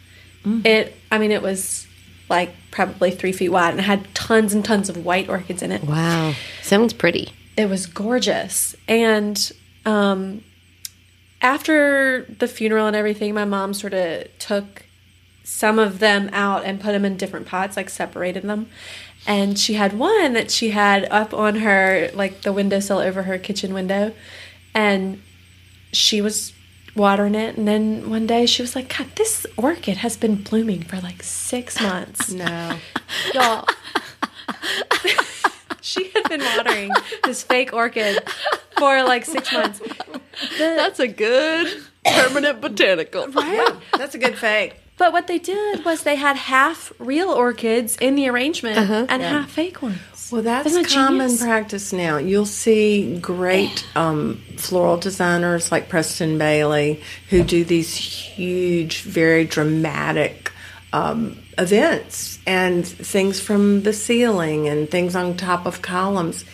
[0.47, 1.87] It, I mean, it was
[2.29, 5.73] like probably three feet wide and it had tons and tons of white orchids in
[5.73, 7.33] it Wow, sounds pretty.
[7.57, 9.53] it was gorgeous and
[9.87, 10.43] um,
[11.45, 14.87] after the funeral and everything my mom sort of took
[15.45, 18.67] some of them out and put them in different pots like separated them
[19.27, 23.39] and she had one that she had up on her like the windowsill over her
[23.39, 24.13] kitchen window
[24.75, 25.23] and
[25.93, 26.55] she was
[26.97, 30.83] watering it and then one day she was like god this orchid has been blooming
[30.83, 32.79] for like six months No.
[33.35, 33.67] y'all.
[35.85, 36.91] she had been watering
[37.25, 38.19] this fake orchid
[38.79, 39.81] for like six months.
[40.59, 43.29] That's a good permanent botanical.
[43.31, 44.77] Yeah, that's a good fake.
[44.97, 49.51] But what they did was they had half real orchids in the arrangement and half
[49.51, 49.99] fake ones.
[50.33, 51.43] Well, that's that common genius?
[51.43, 52.17] practice now.
[52.17, 60.51] You'll see great um, floral designers like Preston Bailey who do these huge, very dramatic
[60.93, 66.45] um, events and things from the ceiling and things on top of columns.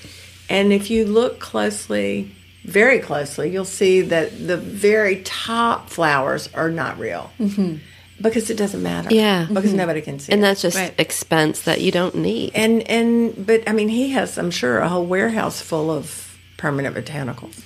[0.48, 2.30] And if you look closely,
[2.64, 7.30] very closely, you'll see that the very top flowers are not real.
[7.40, 7.76] Mm-hmm.
[8.20, 9.08] Because it doesn't matter.
[9.14, 9.46] Yeah.
[9.48, 10.42] Because nobody can see And it.
[10.42, 10.94] that's just Right.
[10.98, 12.52] expense that you don't need.
[12.54, 16.29] And and but I mean he has I'm sure a whole warehouse full of
[16.60, 17.56] permanent botanicals.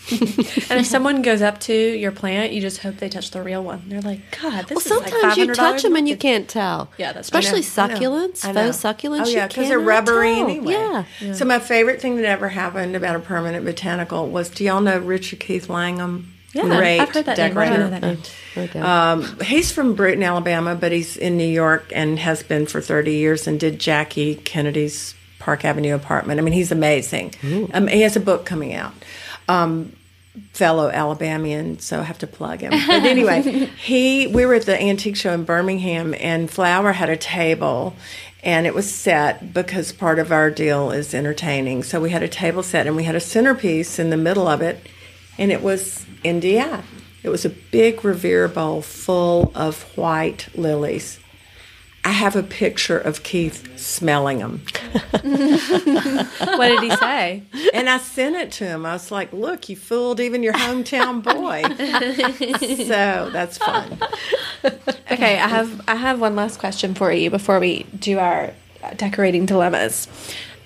[0.71, 3.63] And if someone goes up to your plant, you just hope they touch the real
[3.63, 3.83] one.
[3.89, 6.17] They're like, God, this well, is like lavender." Well, sometimes you touch them and you
[6.17, 6.91] can't tell.
[6.97, 9.27] Yeah, that's especially I know, I know, succulents, I faux succulents.
[9.27, 10.49] Oh yeah, because they're rubbery tell.
[10.49, 10.73] anyway.
[11.21, 11.33] Yeah.
[11.35, 14.99] So my favorite thing that ever happened about a permanent botanical was do y'all know
[14.99, 16.33] Richard Keith Langham?
[16.53, 17.59] Yeah, Great I've heard that name.
[17.59, 18.19] I don't decorator.
[18.55, 18.85] that name.
[18.85, 23.13] Um, he's from Brewton, Alabama, but he's in New York and has been for 30
[23.13, 26.41] years and did Jackie Kennedy's Park Avenue apartment.
[26.41, 27.35] I mean, he's amazing.
[27.75, 28.95] Um, he has a book coming out.
[29.47, 29.93] Um,
[30.55, 32.71] fellow Alabamian, so I have to plug him.
[32.71, 33.43] But anyway,
[33.85, 37.95] he we were at the antique show in Birmingham, and Flower had a table,
[38.43, 41.83] and it was set because part of our deal is entertaining.
[41.83, 44.63] So we had a table set, and we had a centerpiece in the middle of
[44.63, 44.89] it,
[45.37, 46.83] and it was India.
[47.23, 51.21] It was a big Revere bowl full of white lilies.
[52.05, 54.63] I have a picture of Keith smelling them.
[55.25, 57.43] What did he say?
[57.73, 58.87] And I sent it to him.
[58.87, 61.63] I was like, look, you fooled even your hometown boy.
[62.85, 63.99] so that's fun.
[65.11, 68.53] Okay, I have I have one last question for you before we do our
[68.97, 70.09] decorating dilemmas.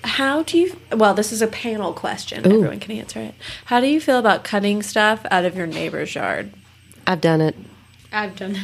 [0.03, 0.79] How do you?
[0.91, 2.45] Well, this is a panel question.
[2.45, 3.35] Everyone can answer it.
[3.65, 6.53] How do you feel about cutting stuff out of your neighbor's yard?
[7.07, 7.55] I've done it.
[8.11, 8.57] I've done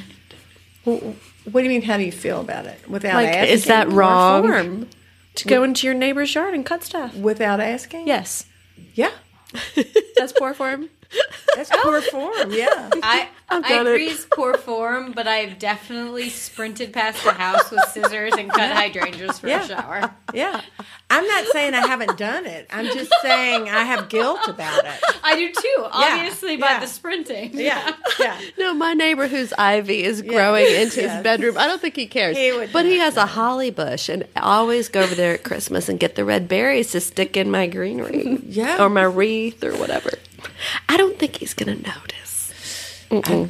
[0.86, 1.16] it.
[1.52, 1.82] What do you mean?
[1.84, 2.80] How do you feel about it?
[2.90, 3.54] Without Like, asking?
[3.54, 4.88] is that wrong?
[5.36, 7.14] to go into your neighbor's yard and cut stuff?
[7.16, 8.08] Without asking?
[8.08, 8.46] Yes,
[8.94, 9.12] Yeah.
[10.18, 10.90] that's poor form.
[11.56, 12.52] That's poor form.
[12.52, 12.90] Yeah.
[13.02, 13.92] I I done it.
[13.92, 18.72] agree it's poor form, but I've definitely sprinted past the house with scissors and cut
[18.76, 19.64] hydrangeas for Yeah.
[19.64, 20.12] a shower.
[20.34, 20.62] Yeah.
[21.10, 22.68] I'm not saying I haven't done it.
[22.74, 25.00] I'm just saying I have guilt about it.
[25.24, 26.80] I do too, obviously by yeah.
[26.80, 27.52] the sprinting.
[27.54, 27.96] Yeah.
[28.20, 28.40] Yeah.
[28.58, 31.14] No, my neighbor whose ivy is growing into Yes.
[31.16, 31.58] his bedroom.
[31.58, 32.36] I don't think he cares.
[32.36, 35.36] He would but he not has a holly bush, and I always go over there
[35.36, 38.40] at Christmas and get the red berries to stick in my greenery.
[38.46, 38.84] Yeah.
[38.84, 40.10] Or my wreath or whatever.
[40.90, 42.26] I don't think he's going to notice.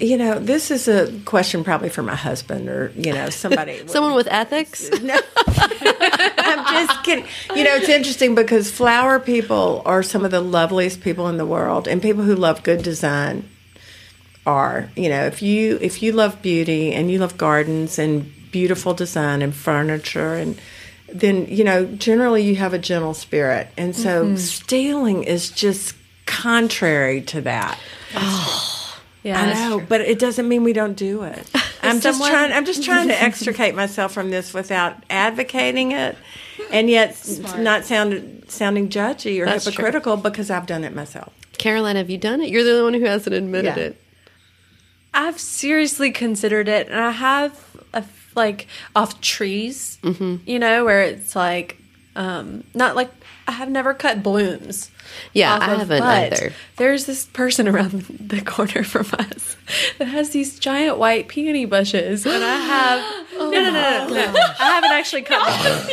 [0.01, 3.87] You know, this is a question probably for my husband or, you know, somebody.
[3.87, 4.89] Someone with ethics?
[5.01, 5.19] No.
[5.47, 7.25] I'm just kidding.
[7.55, 11.45] You know, it's interesting because flower people are some of the loveliest people in the
[11.45, 13.47] world, and people who love good design
[14.45, 14.89] are.
[14.95, 19.41] You know, if you if you love beauty and you love gardens and beautiful design
[19.41, 20.57] and furniture and
[21.09, 24.37] then you know generally you have a gentle spirit and so mm-hmm.
[24.37, 25.93] stealing is just
[26.25, 27.79] contrary to that
[29.23, 31.49] Yeah, I know, but it doesn't mean we don't do it.
[31.81, 32.51] I'm just someone- trying.
[32.51, 36.15] I'm just trying to extricate myself from this without advocating it,
[36.71, 39.71] and yet s- not sound, sounding judgy or That's true.
[39.71, 41.31] hypocritical because I've done it myself.
[41.57, 42.49] Caroline, have you done it?
[42.49, 43.83] You're the only one who hasn't admitted Yeah.
[43.83, 44.01] it.
[45.13, 47.59] I've seriously considered it, and I have
[47.93, 48.03] a,
[48.35, 51.77] like off trees, you know, where it's like
[52.15, 53.11] um, not like
[53.47, 54.89] I have never cut blooms.
[55.33, 56.53] Yeah, I of, haven't but either.
[56.77, 59.55] There's this person around the corner from us
[59.99, 63.01] that has these giant white peony bushes, and I have
[63.37, 64.39] oh no, no, no, no, no.
[64.59, 65.87] I haven't actually cut them.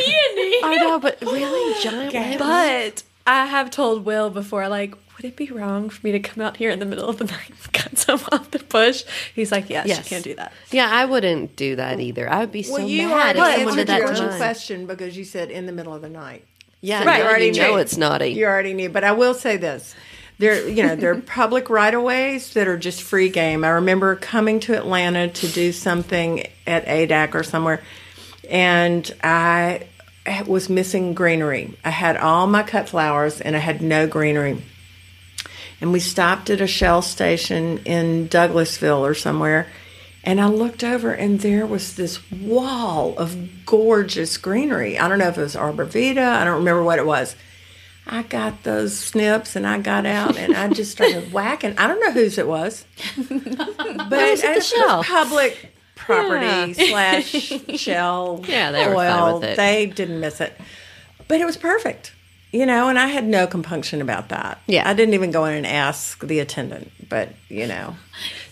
[0.63, 5.35] I know, but really, giant white But I have told Will before, like, would it
[5.35, 7.71] be wrong for me to come out here in the middle of the night and
[7.73, 9.03] cut some off the bush?
[9.35, 9.99] He's like, yes, Yes.
[9.99, 10.51] you can't do that.
[10.71, 12.27] Yeah, I wouldn't do that either.
[12.27, 14.29] I would be so well, you mad already if someone did that your to own
[14.29, 14.37] mine.
[14.39, 16.45] question because you said in the middle of the night.
[16.83, 17.19] Yeah, Right.
[17.19, 18.27] You already you know it's naughty.
[18.31, 19.95] You already knew, but I will say this:
[20.37, 23.63] there, you know, there are public right of ways that are just free game.
[23.63, 27.81] I remember coming to Atlanta to do something at ADAC or somewhere,
[28.49, 29.87] and I
[30.45, 31.77] was missing greenery.
[31.85, 34.61] I had all my cut flowers, and I had no greenery.
[35.79, 39.67] And we stopped at a Shell station in Douglasville or somewhere.
[40.23, 44.97] And I looked over, and there was this wall of gorgeous greenery.
[44.97, 46.17] I don't know if it was arborvitae.
[46.17, 47.35] I don't remember what it was.
[48.07, 51.77] I got those snips, and I got out, and I just started whacking.
[51.77, 52.85] I don't know whose it was,
[53.17, 54.73] but was the it's
[55.07, 57.29] public property slash
[57.79, 58.43] Shell.
[58.47, 59.39] Yeah, they were fine oil.
[59.39, 59.57] with it.
[59.57, 60.53] They didn't miss it,
[61.27, 62.13] but it was perfect.
[62.51, 64.61] You know, and I had no compunction about that.
[64.67, 64.87] Yeah.
[64.87, 67.95] I didn't even go in and ask the attendant, but you know,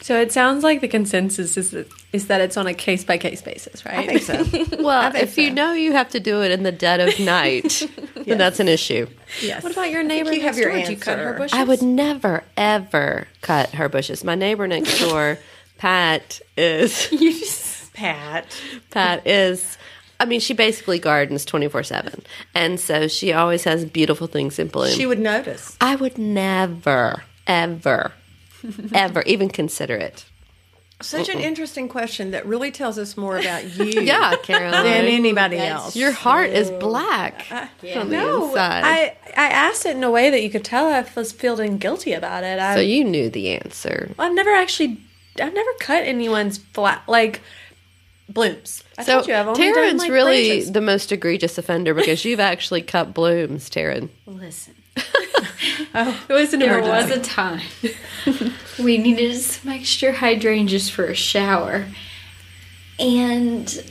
[0.02, 3.20] So it sounds like the consensus is that, is that it's on a case by
[3.20, 4.00] case basis, right?
[4.00, 4.78] I think so.
[4.84, 7.88] Well, think if you know you have to do it in the dead of night,
[8.16, 9.08] then that's an issue.
[9.42, 9.62] yes.
[9.62, 10.84] What about your neighbor you have your door?
[10.84, 11.38] Do you cut her answer.
[11.38, 11.54] bushes?
[11.54, 14.24] I would never, ever cut her bushes.
[14.24, 15.38] My neighbor next door,
[15.78, 18.48] Pat, is just, Pat.
[18.90, 19.78] Pat is.
[20.20, 22.24] I mean, she basically gardens twenty four seven,
[22.56, 24.92] and so she always has beautiful things in bloom.
[24.96, 25.78] She would notice.
[25.82, 28.12] I would never, ever,
[28.94, 30.26] ever even consider it.
[31.02, 34.84] Such an interesting question that really tells us more about you Yeah, Caroline.
[34.84, 35.96] than anybody that's else.
[35.96, 38.04] Your heart is black uh, uh, Yeah.
[38.04, 38.84] the No, inside.
[38.86, 42.14] I I asked it in a way that you could tell I was feeling guilty
[42.14, 42.60] about it.
[42.60, 44.12] I, so you knew the answer.
[44.20, 45.00] I've never actually,
[45.42, 47.42] I've never cut anyone's flat like
[48.30, 48.84] blooms.
[49.00, 50.72] I So told you, I've only done, Taryn's like, really branches.
[50.72, 54.10] the most egregious offender because you've actually cut blooms, Taryn.
[54.28, 54.76] Listen,
[55.94, 57.12] Oh, it was an there emergency.
[57.12, 57.62] was a time
[58.84, 61.86] we needed some extra hydrangeas for a shower,
[63.00, 63.84] and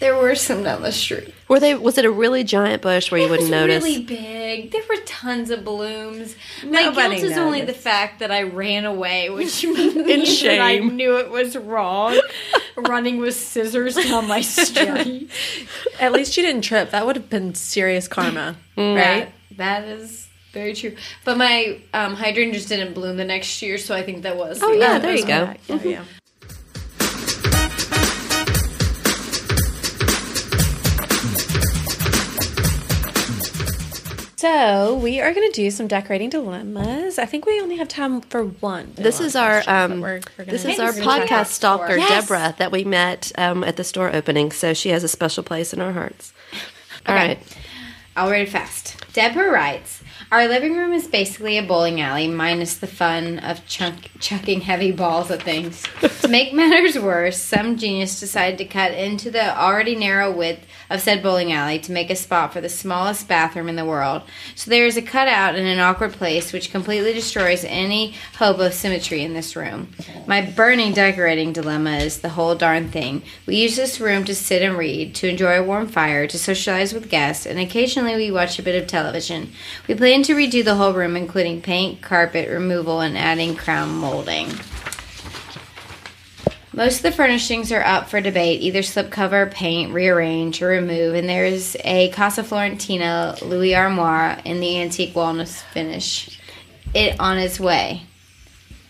[0.00, 1.32] there were some down the street.
[1.48, 1.74] Were they?
[1.74, 3.84] Was it a really giant bush where you wouldn't was notice?
[3.84, 4.72] really big.
[4.72, 6.34] There were tons of blooms.
[6.64, 7.84] My Nobody guilt is only the noticed.
[7.84, 10.96] fact that I ran away, which means that I shame.
[10.96, 12.18] knew it was wrong.
[12.76, 15.30] Running with scissors down my street.
[16.00, 16.90] At least you didn't trip.
[16.90, 18.94] That would have been serious karma, Right.
[18.96, 19.34] right?
[19.56, 20.96] That is very true.
[21.24, 24.62] But my um, hydrangeas didn't bloom the next year, so I think that was.
[24.62, 25.52] Oh yeah, there you go.
[25.68, 26.04] Yeah, yeah.
[34.36, 37.18] So we are going to do some decorating dilemmas.
[37.18, 38.92] I think we only have time for one.
[38.94, 41.96] This is our um, we're- we're this is our we're gonna check podcast stalker.
[41.96, 42.28] Yes.
[42.28, 44.50] Deborah that we met um, at the store opening.
[44.50, 46.34] So she has a special place in our hearts.
[47.06, 47.38] All right.
[48.16, 48.96] I'll read it fast.
[49.14, 50.02] Deborah writes
[50.34, 54.90] Our living room is basically a bowling alley, minus the fun of chunk- chucking heavy
[54.90, 55.84] balls at things.
[56.22, 61.00] to make matters worse, some genius decided to cut into the already narrow width of
[61.00, 64.22] said bowling alley to make a spot for the smallest bathroom in the world.
[64.54, 68.72] So there is a cutout in an awkward place which completely destroys any hope of
[68.72, 69.88] symmetry in this room.
[70.26, 73.22] My burning decorating dilemma is the whole darn thing.
[73.46, 76.94] We use this room to sit and read, to enjoy a warm fire, to socialize
[76.94, 79.52] with guests, and occasionally we watch a bit of television.
[79.88, 84.48] We plan to redo the whole room, including paint, carpet removal, and adding crown molding.
[86.74, 91.28] Most of the furnishings are up for debate, either slipcover, paint, rearrange, or remove, and
[91.28, 96.40] there is a Casa Florentina Louis Armoire in the antique walnut finish.
[96.92, 98.02] It on its way.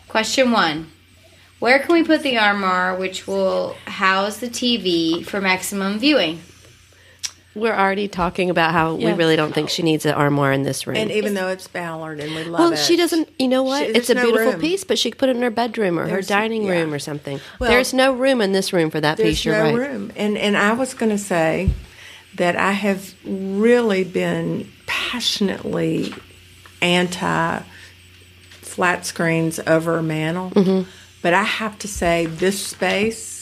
[0.09, 0.93] Question one.
[1.59, 6.41] Where can we put the armoire which will house the TV for maximum viewing?
[7.55, 10.87] We're already talking about how we really don't think she needs an armoire in this
[10.87, 10.97] room.
[10.97, 12.75] And even though it's Ballard and we love well, it.
[12.75, 13.29] Well, she doesn't.
[13.39, 13.87] You know what?
[13.87, 14.61] She- it's a there's no beautiful room.
[14.61, 16.73] piece, but she could put it in her bedroom or her dining yeah.
[16.73, 17.41] room or something.
[17.59, 19.45] Well, There's no room in this room for that piece.
[19.45, 19.89] You're no right.
[19.91, 20.13] room.
[20.17, 21.71] And and I was going to say
[22.37, 26.13] that I have really been passionately
[26.83, 27.63] anti
[28.75, 30.51] flat screens over a mantle.
[30.51, 30.91] Mm-hmm.
[31.23, 33.34] But I have to say, this space,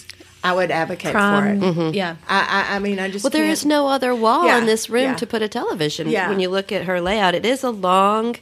[0.45, 1.61] I would advocate Prom, for it.
[1.75, 1.95] Mm-hmm.
[1.95, 2.17] yeah.
[2.29, 4.67] I, I, I mean, I just Well, there can't- is no other wall Yeah, in
[4.67, 5.15] this room yeah.
[5.17, 6.09] to put a television.
[6.09, 6.29] Yeah.
[6.29, 8.37] When you look at her layout, it is a long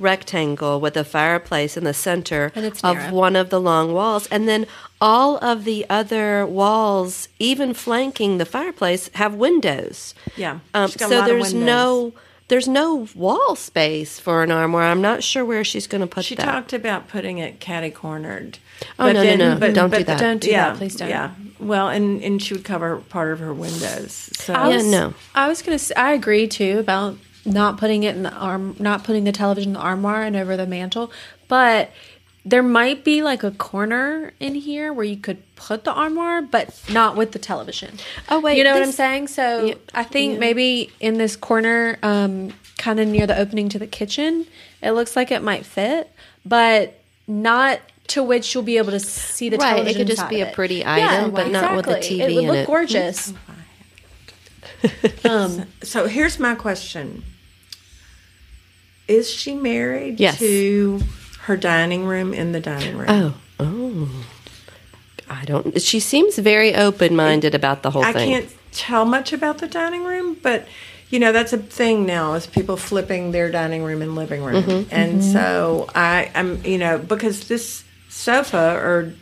[0.00, 2.52] rectangle with a fireplace in the center
[2.82, 4.26] of one of the long walls.
[4.28, 4.66] And then
[5.00, 10.14] all of the other walls, even flanking the fireplace, have windows.
[10.36, 12.12] Yeah, Um, she's got a so there's no
[12.48, 14.82] there's no wall space for an armoire.
[14.84, 16.42] I'm not sure where she's going to put She that.
[16.42, 18.58] She talked about putting it catty cornered.
[18.98, 19.72] Oh, no, no, no.
[19.72, 20.20] Don't do that.
[20.20, 20.76] Don't do yeah, that.
[20.76, 21.08] Please don't.
[21.08, 21.30] Yeah.
[21.58, 24.30] Well, and and she would cover part of her windows.
[24.34, 25.14] So I Yeah, was, no.
[25.34, 25.78] I was gonna.
[25.78, 29.70] Say, I agree too about not putting it in the arm, not putting the television
[29.70, 31.12] in the armoire and over the mantle.
[31.48, 31.90] But
[32.44, 36.78] there might be like a corner in here where you could put the armoire, but
[36.92, 37.98] not with the television.
[38.28, 39.28] Oh, wait, you know what I'm saying?
[39.28, 43.78] So Yeah, I think maybe in this corner, um, kind of near the opening to
[43.78, 44.46] the kitchen,
[44.82, 46.10] it looks like it might fit,
[46.44, 47.80] but not.
[48.08, 50.50] To which you'll be able to see the Right, it could just be of a
[50.50, 50.54] it.
[50.54, 52.20] pretty item, but not with the exactly.
[52.20, 52.66] TV It would look it.
[52.66, 53.32] gorgeous.
[55.24, 57.24] um, So here's my question:
[59.08, 60.38] Is she married Yes.
[60.38, 61.00] to
[61.42, 63.08] her dining room in the dining room?
[63.08, 64.24] Oh, oh.
[65.28, 65.80] I don't.
[65.80, 68.34] She seems very open minded about the whole I thing.
[68.34, 70.66] I can't tell much about the dining room, but
[71.08, 74.62] you know that's a thing now is people flipping their dining room and living room,
[74.62, 74.94] Mm-hmm.
[74.94, 77.83] and so I, I'm you know because this
[78.14, 79.12] sofa or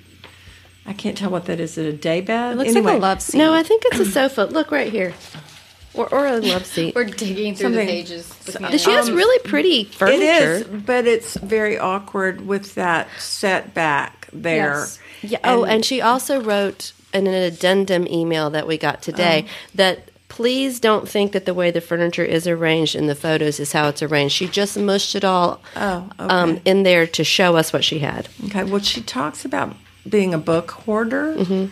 [0.86, 1.73] I can't tell what that is.
[1.73, 2.52] Is it a day bed?
[2.52, 3.39] it looks Anyway, like a love seat.
[3.39, 4.43] No, I think it's a sofa.
[4.51, 5.14] Look right here,
[5.94, 6.94] or or a love seat.
[6.94, 8.35] We're digging through Something- the pages.
[8.47, 9.14] looking at She has it.
[9.14, 10.24] really pretty furniture.
[10.24, 14.74] is, but it's very awkward with that setback there.
[14.81, 14.98] Yes.
[15.23, 15.39] Yeah.
[15.44, 19.51] oh, and she also wrote in an addendum email that we got today Oh.
[19.77, 23.70] that please don't think that the way the furniture is arranged in the photos is
[23.72, 24.34] how it's arranged.
[24.34, 26.34] She just mushed it all Oh, okay.
[26.34, 28.28] um, in there to show us what she had.
[28.46, 29.76] Okay, well, she talks about
[30.09, 31.36] being a book hoarder.
[31.36, 31.66] Mm-hmm.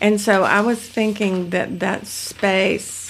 [0.00, 3.05] And so I was thinking that that space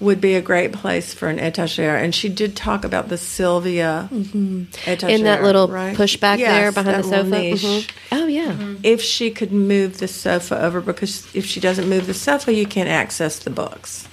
[0.00, 2.02] would be a great place for an etagere.
[2.02, 4.64] And she did talk about the Sylvia etagere.
[4.86, 5.08] Mm-hmm.
[5.08, 5.96] in that little right?
[5.96, 7.28] pushback Yes, there behind the sofa.
[7.28, 7.62] niche.
[7.62, 7.90] Mhm.
[8.12, 8.74] Oh yeah.
[8.82, 12.66] If she could move the sofa over, because if she doesn't move the sofa, you
[12.66, 14.06] can't access the books.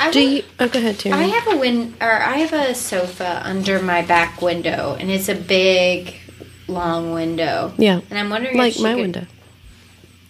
[0.00, 0.42] I Do would- you?
[0.60, 1.14] Oh, go ahead, Terry.
[1.20, 5.28] I have a win or I have a sofa under my back window, and it's
[5.28, 6.14] a big,
[6.68, 7.72] long window.
[7.78, 8.00] Yeah.
[8.08, 9.26] and I'm wondering, like if she my could- window.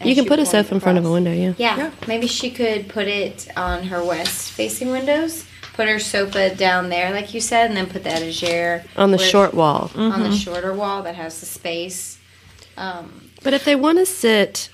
[0.01, 1.33] And You can put a sofa in front of a window.
[1.33, 1.55] Yeah.
[1.59, 1.91] Yeah, Yeah.
[2.07, 5.45] maybe she could put it on her west-facing windows.
[5.75, 9.16] Put her sofa down there, like you said, and then put the etagere On the
[9.16, 9.91] with- short wall.
[9.95, 12.19] on the shorter wall that has the space.
[12.77, 14.70] Um, But if they want to sit,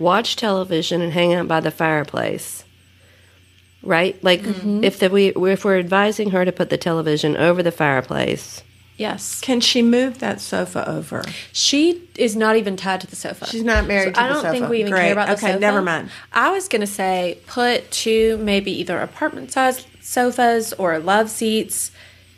[0.00, 2.64] watch television, and hang out by the fireplace,
[3.82, 4.16] right?
[4.22, 4.82] Like Mm-hmm.
[4.84, 8.62] if the, we if we're advising her to put the television over the fireplace,
[8.98, 9.40] yes.
[9.40, 11.24] Can she move that sofa over?
[11.52, 13.46] She is not even tied to the sofa.
[13.46, 15.02] She's not married to I don't think we even Great.
[15.04, 15.58] care about the Okay, sofa.
[15.60, 16.10] never mind.
[16.32, 21.90] I was gonna say put two maybe either apartment size sofas or love seats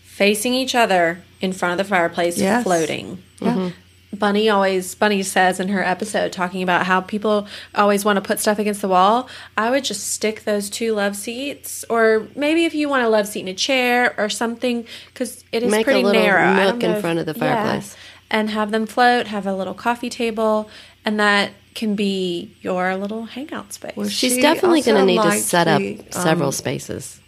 [0.05, 2.63] facing each other in front of the fireplace, Yes.
[2.63, 3.23] floating.
[3.41, 3.49] Yeah.
[3.55, 3.69] Mm-hmm.
[4.13, 8.41] Bunny always Bunny says in her episode talking about how people always want to put
[8.41, 9.29] stuff against the wall.
[9.57, 13.29] I would just stick those two love seats, or maybe if you want a love
[13.29, 16.55] seat in a chair or something, because it is Make pretty narrow.
[16.55, 17.65] Nook in if- front of the yeah.
[17.65, 17.97] fireplace.
[18.31, 19.29] and have them float.
[19.29, 20.69] Have a little coffee table,
[21.05, 23.95] and that can be your little hangout space.
[24.11, 27.20] she's She definitely going to need to set up the, several um, spaces.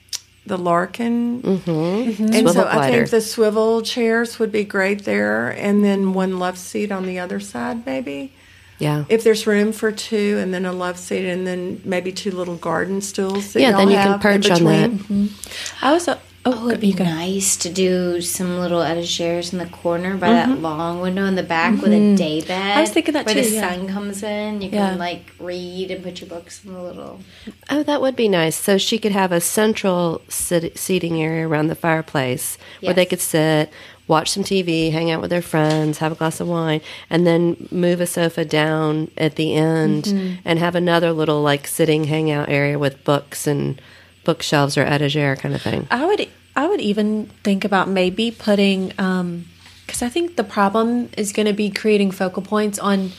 [0.46, 1.42] The Larkin.
[1.42, 2.22] Mm-hmm.
[2.24, 6.38] And Swivel so I think the swivel chairs would be great there, and then one
[6.38, 8.32] love seat on the other side, maybe.
[8.78, 9.04] Yeah.
[9.08, 12.56] If there's room for two, and then a love seat, and then maybe two little
[12.56, 13.52] garden stools.
[13.52, 14.98] That Yeah, y'all then you can have in perch on that.
[14.98, 15.30] between.
[15.80, 16.08] I was.
[16.44, 20.58] Oh, Oh, it'd be nice to do some little etagères in the corner by that
[20.60, 22.76] long window in the back with a day bed.
[22.78, 23.68] I was thinking that where too, the yeah.
[23.74, 24.60] sun comes in.
[24.60, 24.90] You Yeah.
[24.90, 27.20] can like read and put your books in the little.
[27.70, 28.56] Oh, that would be nice.
[28.56, 33.20] So she could have a central sit- seating area around the fireplace where they could
[33.20, 33.70] sit,
[34.08, 37.68] watch some TV, hang out with their friends, have a glass of wine, and then
[37.70, 40.34] move a sofa down at the end Mm-hmm.
[40.44, 43.80] and have another little like sitting hangout area with books and
[44.24, 45.86] bookshelves or etagere kind of thing.
[45.90, 49.46] I would I would even think about maybe putting um,
[49.86, 53.12] because I think the problem is going to be creating focal points on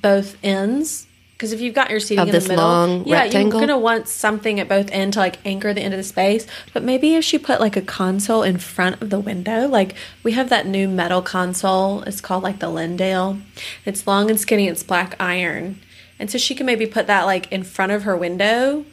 [0.00, 1.06] both ends.
[1.32, 3.60] Because if you've got your seating Of in the middle, yeah, rectangle?
[3.60, 6.04] you're going to want something at both ends to like anchor the end of the
[6.04, 6.48] space.
[6.72, 9.94] But maybe if she put like a console in front of the window, like
[10.24, 12.02] we have that new metal console.
[12.02, 13.40] It's called like the Lindale.
[13.84, 14.66] It's long and skinny.
[14.66, 15.78] It's black iron,
[16.18, 18.84] and so she can maybe put that like in front of her window.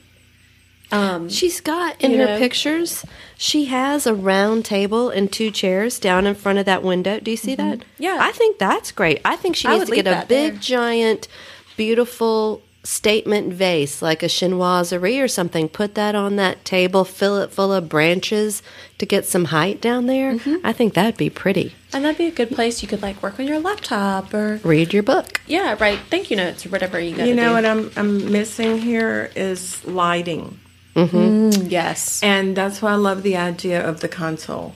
[0.91, 2.38] Um, She's got in her know?
[2.38, 3.06] pictures,
[3.38, 7.20] she has a round table and two chairs down in front of that window.
[7.20, 7.80] Do you see that?
[7.80, 8.03] Mm-hmm.
[8.03, 8.18] Yeah.
[8.22, 9.20] I think that's great.
[9.26, 10.62] I think she needs to get a big, there.
[10.62, 11.28] giant,
[11.76, 15.68] beautiful statement vase like a chinoiserie or something.
[15.68, 18.62] Put that on that table, fill it full of branches
[18.99, 20.34] to get some height down there.
[20.36, 20.57] Mm-hmm.
[20.64, 21.74] I think that'd be pretty.
[21.91, 24.94] And that'd be a good place you could like work on your laptop or Read
[24.94, 25.41] your book.
[25.48, 25.99] yeah, right.
[26.12, 27.28] Thank you notes or whatever you got.
[27.28, 27.53] You know do.
[27.56, 30.60] what I'm I'm missing here is lighting,
[30.96, 32.22] Mm, yes.
[32.24, 34.74] and that's why I love the idea of the console.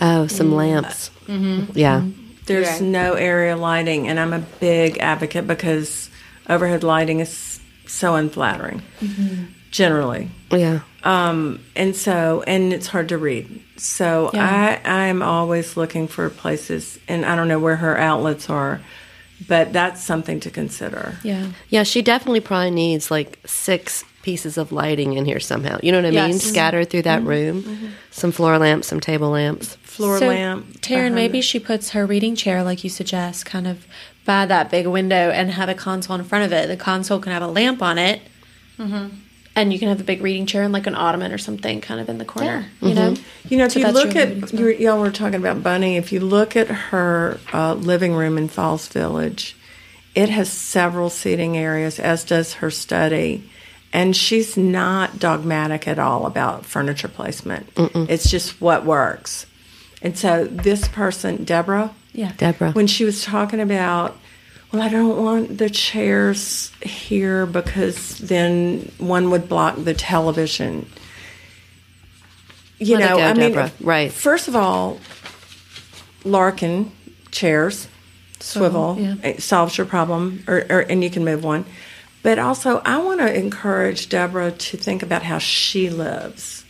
[0.00, 1.10] Oh, some lamps.
[1.28, 2.04] Yeah.
[2.46, 2.80] There's Right.
[2.80, 6.08] no area lighting, and I'm a big advocate because
[6.48, 8.82] overhead lighting is so unflattering,
[9.70, 10.30] generally.
[10.50, 10.80] Yeah.
[11.04, 13.60] Um, and so, and it's hard to read.
[13.76, 14.78] So Yeah.
[14.84, 18.80] I, I'm always looking for places, and I don't know where her outlets are,
[19.46, 21.18] but that's something to consider.
[21.22, 21.46] Yeah.
[21.68, 25.78] Yeah, she definitely probably needs like six pieces of lighting in here somehow.
[25.82, 26.32] You know what I mean?
[26.32, 26.42] Yes.
[26.42, 27.28] Scattered through that mm-hmm.
[27.28, 27.62] room.
[27.62, 27.86] Mm-hmm.
[28.10, 29.76] Some floor lamps, some table lamps.
[29.76, 30.80] Floor so, lamp.
[30.80, 33.86] Taryn, maybe the- she puts her reading chair, like you suggest, kind of
[34.24, 36.68] by that big window and have a console in front of it.
[36.68, 38.22] The console can have a lamp on it.
[38.78, 39.16] Mm-hmm.
[39.56, 42.00] And you can have a big reading chair and like an ottoman or something kind
[42.00, 42.66] of in the corner.
[42.80, 43.16] You know?
[43.48, 45.96] You know, if So you look at you y'all were talking about Bunny.
[45.96, 49.56] If you look at her uh, living room in Falls Village,
[50.14, 53.50] it has several seating areas, as does her study,
[53.92, 57.68] and she's not dogmatic at all about furniture placement.
[57.76, 59.46] It's just what works.
[60.02, 62.32] And so this person, Deborah, Yeah.
[62.36, 62.72] Deborah.
[62.72, 64.16] when she was talking about
[64.72, 70.86] well i don't want the chairs here because then one would block the television
[72.78, 73.72] you Let it know go, i mean Deborah.
[73.80, 74.12] Right.
[74.12, 74.98] first of all
[76.24, 76.90] larkin
[77.30, 77.88] chairs
[78.40, 79.14] swivel yeah.
[79.22, 81.64] it solves your problem or, or and you can move one
[82.22, 86.64] but also i want to encourage deborah to think about how she lives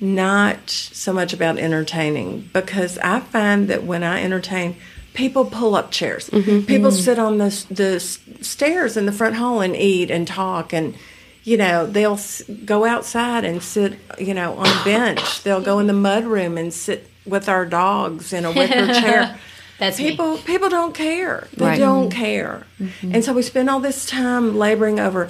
[0.00, 4.76] not so much about entertaining because I find that when I entertain,
[5.12, 6.30] people pull up chairs.
[6.30, 6.66] Mm-hmm, mm-hmm.
[6.66, 10.96] People sit on the the stairs in the front hall and eat and talk and
[11.44, 15.42] you know they'll s- go outside and sit you know on a bench.
[15.42, 19.38] They'll go in the mud room and sit with our dogs in a wicker chair.
[19.80, 20.10] That's me.
[20.10, 21.48] people people don't care.
[21.56, 21.78] They Right.
[21.78, 22.20] don't mm-hmm.
[22.20, 22.66] care.
[22.80, 23.14] Mm-hmm.
[23.16, 25.28] And so we spend all this time laboring over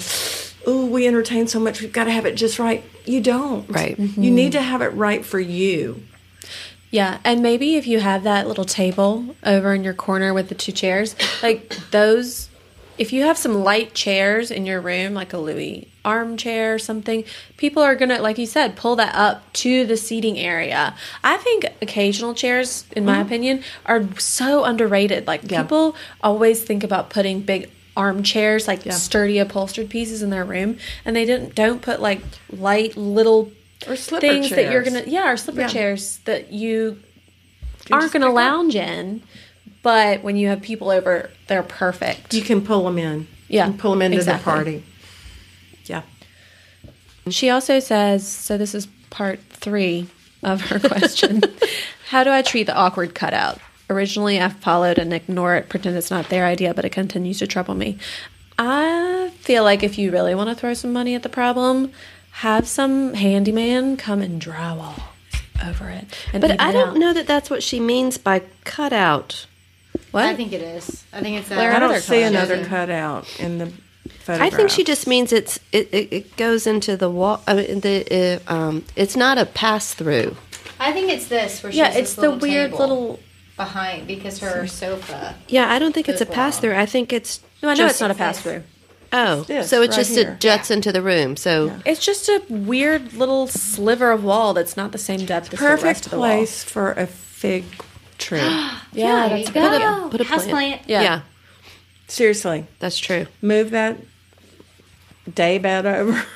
[0.66, 2.84] oh, we entertain so much, we've got to have it just right.
[3.04, 3.68] You don't.
[3.70, 3.98] Right.
[3.98, 4.34] You mm-hmm.
[4.34, 6.02] need to have it right for you.
[6.90, 10.56] Yeah, and maybe if you have that little table over in your corner with the
[10.56, 12.48] two chairs, like those,
[12.98, 17.24] if you have some light chairs in your room, like a Louis armchair or something,
[17.56, 20.94] people are gonna, like you said, pull that up to the seating area.
[21.22, 23.22] I think occasional chairs, in my mm-hmm.
[23.26, 25.26] opinion, are so underrated.
[25.26, 25.62] Like Yeah.
[25.62, 31.14] people always think about putting big armchairs, like sturdy upholstered pieces in their room, and
[31.14, 32.20] they didn't don't put like
[32.50, 33.52] light little
[33.86, 35.68] Or slipper things that you're gonna yeah or slipper Yeah.
[35.68, 36.98] chairs that you
[37.88, 38.34] You aren't gonna pick up.
[38.36, 39.22] lounge in
[39.82, 43.26] but when you have people over they're perfect You can pull them in.
[43.48, 44.44] Yeah, pull them into exactly.
[44.44, 44.82] the party.
[47.24, 47.30] Yeah.
[47.32, 50.08] she also says so this is part three
[50.42, 51.42] of her question
[52.08, 56.10] how do i treat the awkward cutout originally i've followed and ignore it pretend it's
[56.10, 57.98] not their idea but it continues to trouble me
[58.58, 61.90] i feel like if you really want to throw some money at the problem
[62.32, 65.00] have some handyman come and drywall
[65.64, 66.96] over it and But I don't out.
[66.96, 69.46] know that that's what she means by cutout.
[70.10, 71.04] what I think it is.
[71.12, 71.58] I think it's that.
[71.58, 73.70] Where I don't see another cutout in the
[74.30, 77.42] I think she just means it's it, it, it goes into the wall.
[77.46, 80.36] I mean, the uh, um, it's not a pass through.
[80.78, 83.18] I think it's this where she Yeah, has it's this the weird little.
[83.56, 85.34] behind because her sofa.
[85.48, 86.74] Yeah, I don't think it's a pass through.
[86.74, 88.62] I think it's No, I know just- it's not a pass through.
[89.12, 90.30] Oh, this so it's right just here.
[90.34, 91.36] it juts into the room.
[91.36, 95.50] So It's just a weird little sliver of wall that's not the same depth as
[95.50, 96.26] the perfect of the wall.
[96.28, 97.64] place for a fig
[98.18, 98.38] tree.
[98.92, 99.70] Yeah, there that's you good.
[99.72, 100.50] Put a- put a House plant.
[100.50, 100.82] plant.
[100.86, 101.02] yeah.
[101.02, 101.20] Yeah.
[102.08, 103.26] Seriously, that's true.
[103.42, 103.96] move that
[105.34, 106.22] day bed over.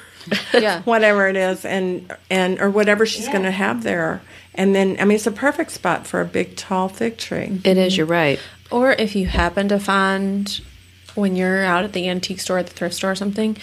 [0.55, 0.81] Yeah.
[0.85, 3.33] whatever it is, and and or whatever she's Yeah.
[3.33, 4.23] going to have there,
[4.55, 7.61] and then I mean it's a perfect spot for a big tall fig tree.
[7.62, 7.95] It is.
[7.99, 8.41] You're right.
[8.71, 10.61] Or if you happen to find
[11.15, 13.59] when you're out at the antique store, at the thrift store or something,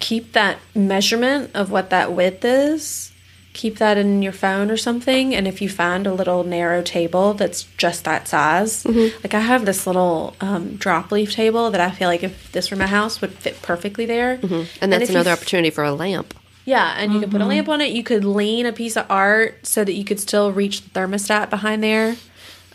[0.00, 3.11] keep that measurement of what that width is.
[3.52, 5.34] Keep that in your phone or something.
[5.34, 9.22] And if you find a little narrow table that's just that size, mm-hmm.
[9.22, 12.70] like I have this little um, drop leaf table that I feel like if this
[12.70, 14.38] were my house would fit perfectly there.
[14.38, 14.78] Mm-hmm.
[14.80, 16.34] And that's if you another f- opportunity for a lamp.
[16.64, 17.50] Yeah, and you could put a mm-hmm.
[17.50, 17.92] lamp on it.
[17.92, 21.50] You could lean a piece of art so that you could still reach the thermostat
[21.50, 22.16] behind there.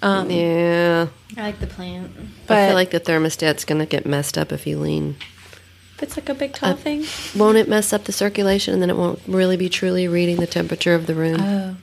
[0.01, 2.11] Um, yeah, I like the plant.
[2.45, 5.15] But I feel like the thermostat's going to get messed up if you lean.
[5.97, 7.05] If it's like a big tall uh, thing.
[7.35, 10.45] Won't it mess up the circulation, and then it won't really be truly reading the
[10.45, 11.41] temperature of the room?
[11.41, 11.75] Oh.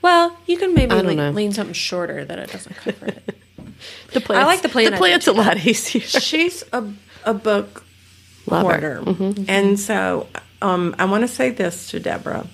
[0.00, 1.30] Well, you can maybe I don't lean, know.
[1.30, 3.22] lean something shorter that it doesn't cover it.
[4.12, 6.00] the plant's, I like the plant The plant's a lot easier.
[6.20, 6.90] She's a
[7.24, 7.84] a book
[8.46, 8.62] Lover.
[8.62, 9.44] hoarder, mm-hmm, mm-hmm.
[9.46, 10.26] and so
[10.62, 12.46] um, I want to say this to Deborah.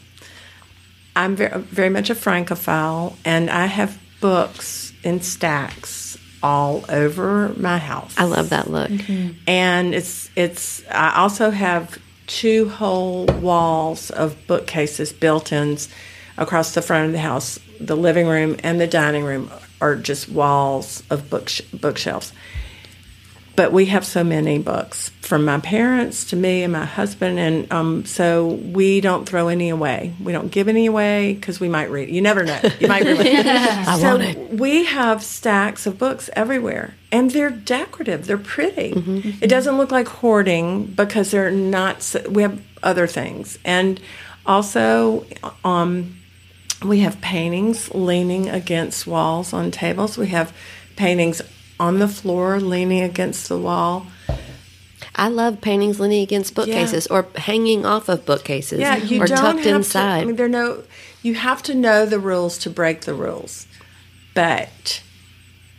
[1.15, 7.79] I'm very, very much a francophile, and I have books in stacks all over my
[7.79, 8.15] house.
[8.17, 8.91] I love that look.
[8.91, 9.39] Mm-hmm.
[9.47, 15.89] and it's it's I also have two whole walls of bookcases built-ins
[16.39, 17.59] across the front of the house.
[17.81, 19.51] The living room and the dining room
[19.81, 22.33] are just walls of book bookshelves.
[23.57, 27.71] But we have so many books from my parents to me and my husband, and
[27.73, 30.15] um, so we don't throw any away.
[30.23, 32.09] We don't give any away because we might read.
[32.09, 32.59] You never know.
[32.79, 33.47] You might read.
[33.47, 34.59] I so want it.
[34.59, 38.27] We have stacks of books everywhere, and they're decorative.
[38.27, 38.93] They're pretty.
[38.93, 39.43] Mm-hmm.
[39.45, 41.97] It doesn't look like hoarding because they're not.
[41.97, 44.01] s- We have other things, and
[44.47, 45.27] also.
[45.65, 46.17] Um,
[46.83, 50.17] we have paintings leaning against walls on tables.
[50.17, 50.57] We have
[50.97, 51.43] paintings
[51.81, 54.07] on the floor leaning against the wall.
[55.17, 59.39] I love paintings leaning against bookcases or hanging off of bookcases Yeah, you or don't
[59.39, 60.19] tucked have inside.
[60.19, 60.85] To, I mean, there no.
[61.23, 63.67] You have to know the rules to break the rules.
[64.35, 65.03] But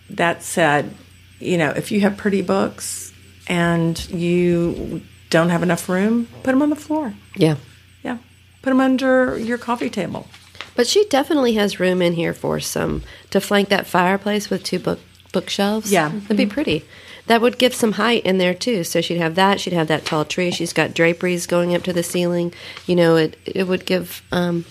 [0.10, 0.94] that said,
[1.40, 3.14] you know, if you have pretty books
[3.48, 7.14] and you don't have enough room, put them on the floor.
[7.36, 7.56] yeah.
[8.04, 8.18] Yeah,
[8.64, 10.28] put them under your coffee table.
[10.76, 14.80] But she definitely has room in here for some to flank that fireplace with two
[14.80, 15.00] book
[15.32, 15.92] bookshelves.
[15.92, 16.10] Yeah.
[16.10, 16.86] that'd be pretty.
[17.28, 18.84] That would give some height in there too.
[18.84, 19.60] So she'd have that.
[19.60, 20.52] She'd have that tall tree.
[20.52, 22.54] She's got draperies going up to the ceiling.
[22.88, 24.66] You know, it it would give um,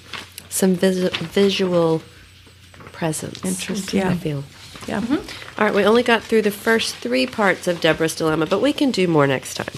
[0.48, 2.02] some vis- visual
[2.92, 3.44] presence.
[3.44, 4.14] Interest, I yeah.
[4.14, 4.44] feel.
[4.86, 5.04] Yeah.
[5.58, 8.72] All right, we only got through the first three parts of Deborah's dilemma, but we
[8.72, 9.74] can do more next time.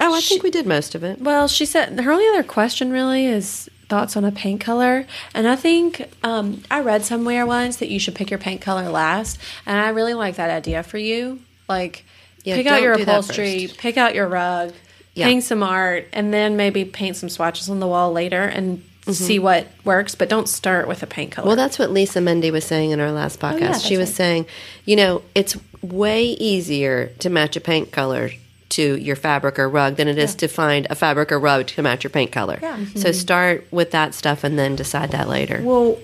[0.00, 1.20] Oh, I think we did most of it.
[1.20, 5.46] Well, she said her only other question really is thoughts on a paint color, and
[5.46, 9.38] I think um, I read somewhere once that you should pick your paint color last,
[9.66, 11.40] and I really like that idea for you.
[11.68, 12.06] Like,
[12.42, 14.72] Yeah, pick out your upholstery, pick out your rug,
[15.12, 15.26] Yeah.
[15.26, 19.38] hang some art, and then maybe paint some swatches on the wall later and see
[19.38, 20.14] what works.
[20.14, 21.42] But don't start with a paint color.
[21.42, 21.48] Mm-hmm.
[21.48, 23.52] Well, that's what Lisa Mende was saying in our last podcast.
[23.54, 24.16] Oh, yeah, she was right.
[24.16, 24.46] saying,
[24.86, 28.30] you know, it's way easier to match a paint color
[28.72, 31.82] to your fabric or rug than it is to find a fabric or rug to
[31.82, 32.58] match your paint color.
[32.60, 32.76] Yeah.
[32.76, 33.12] So mm-hmm.
[33.12, 35.60] start with that stuff and then decide that later.
[35.62, 35.98] Well,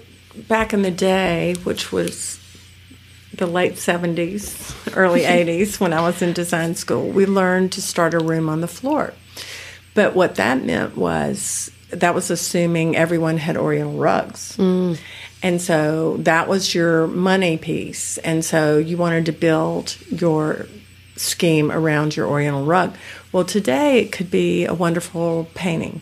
[0.49, 2.39] back in the day, which was
[3.35, 8.15] the late 70s, early 80s, when I was in design school, we learned to start
[8.15, 9.15] a room on the floor.
[9.95, 14.57] But what that meant was that was assuming everyone had Oriental rugs.
[14.59, 14.99] Mm.
[15.43, 18.19] And so that was your money piece.
[18.19, 20.67] And so you wanted to build your
[21.19, 22.97] scheme around your Oriental rug.
[23.33, 26.01] Well, today it could be a wonderful painting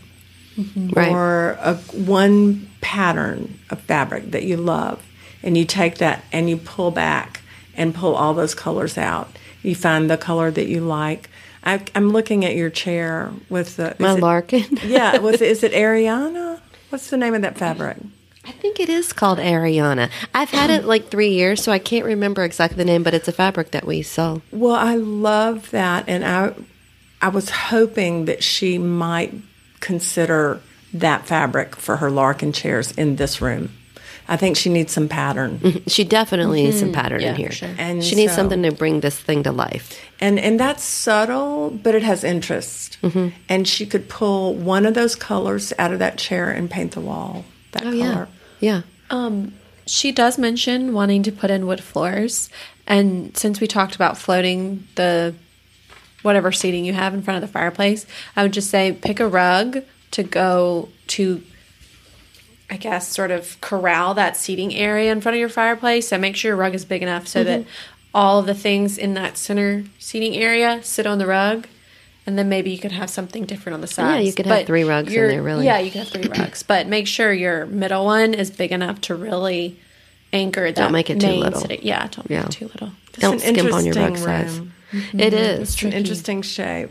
[0.57, 0.89] mm-hmm.
[0.91, 1.13] Right.
[1.13, 5.05] or a one pattern of fabric that you love
[5.43, 7.41] and you take that and you pull back
[7.75, 9.29] and pull all those colors out
[9.63, 11.29] you find the color that you like
[11.65, 14.79] I, i'm looking at your chair with the My it- Larkin.
[14.85, 16.61] yeah was it, is it ariana
[16.91, 17.99] what's the name of that fabric
[18.47, 20.11] I think it is called Ariana.
[20.35, 23.29] I've had it like three years, so I can't remember exactly the name, but it's
[23.29, 24.43] a fabric that we sell.
[24.53, 26.55] well i love that and i
[27.21, 29.33] i was hoping that she might
[29.81, 30.61] consider
[30.93, 33.71] that fabric for her larkin chairs in this room
[34.29, 35.61] I think she needs some pattern.
[35.87, 37.53] She definitely needs some pattern Yeah, in here.
[37.53, 37.69] sure.
[37.79, 40.01] And she needs so- something to bring this thing to life.
[40.19, 42.99] And and that's subtle, but it has interest.
[43.03, 43.29] Mm-hmm.
[43.49, 47.01] And she could pull one of those colors out of that chair and paint the
[47.01, 47.95] wall that Oh color.
[47.97, 48.27] yeah,
[48.61, 48.83] yeah.
[49.11, 49.55] Um,
[49.87, 52.51] she does mention wanting to put in wood floors,
[52.87, 55.35] and since we talked about floating the
[56.23, 58.05] whatever seating you have in front of the fireplace,
[58.35, 59.79] I would just say pick a rug
[60.13, 61.43] to go to.
[62.69, 66.09] I guess sort of corral that seating area in front of your fireplace.
[66.09, 67.71] So make sure your rug is big enough so that mm-hmm.
[68.13, 71.69] all of the things in that center seating area sit on the rug.
[72.27, 74.23] And then maybe you could have something different on the sides.
[74.25, 75.65] Yeah, you could have three rugs in there, really.
[75.65, 79.01] Yeah, you could have three rugs, but make sure your middle one is big enough
[79.03, 79.79] to really
[80.33, 80.75] anchor it.
[80.75, 80.93] don't that.
[80.93, 81.61] make it too little.
[81.61, 82.39] sitting- Yeah, don't Yeah.
[82.41, 82.91] make it too little.
[83.21, 84.59] Don't skimp on your rug interesting size.
[84.59, 84.73] room.
[84.93, 85.21] Mm-hmm.
[85.21, 86.91] It is, It's an interesting shape.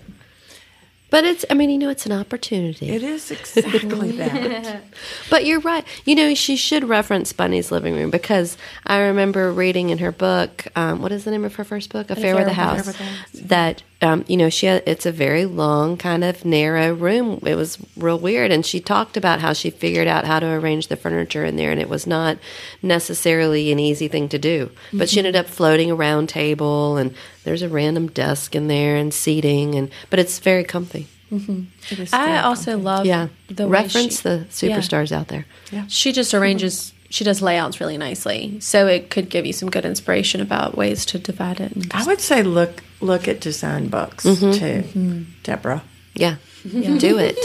[1.09, 1.45] But it's.
[1.49, 2.89] I mean, you know, it's an opportunity.
[2.89, 4.83] It is exactly that.
[5.29, 5.85] But you're right.
[6.05, 10.67] You know, she should reference Bunny's living room because I remember reading in her book,
[10.75, 12.09] um, what is the name of her first book?
[12.09, 12.87] Affair, with the House.
[12.87, 13.47] with.
[13.47, 17.39] That um, you know, she had, it's a very long, kind of narrow room.
[17.45, 20.87] It was real weird, and she talked about how she figured out how to arrange
[20.87, 22.37] the furniture in there, and it was not
[22.83, 24.69] necessarily an easy thing to do.
[24.93, 27.15] But she ended up floating a round table, and
[27.45, 31.07] there's a random desk in there and seating, and but it's very comfy.
[31.31, 31.63] Mm-hmm.
[31.89, 34.77] It is I very also love Yeah, the way reference she- the Yeah.
[34.77, 35.45] superstars out there.
[35.71, 35.85] Yeah.
[35.87, 36.91] She just arranges.
[37.09, 41.05] She does layouts really nicely, so it could give you some good inspiration about ways
[41.05, 41.71] to divide it.
[41.71, 44.51] And I would say look look at design books mm-hmm.
[44.51, 45.23] too, mm-hmm.
[45.43, 45.83] Deborah.
[46.13, 47.37] Yeah, do it.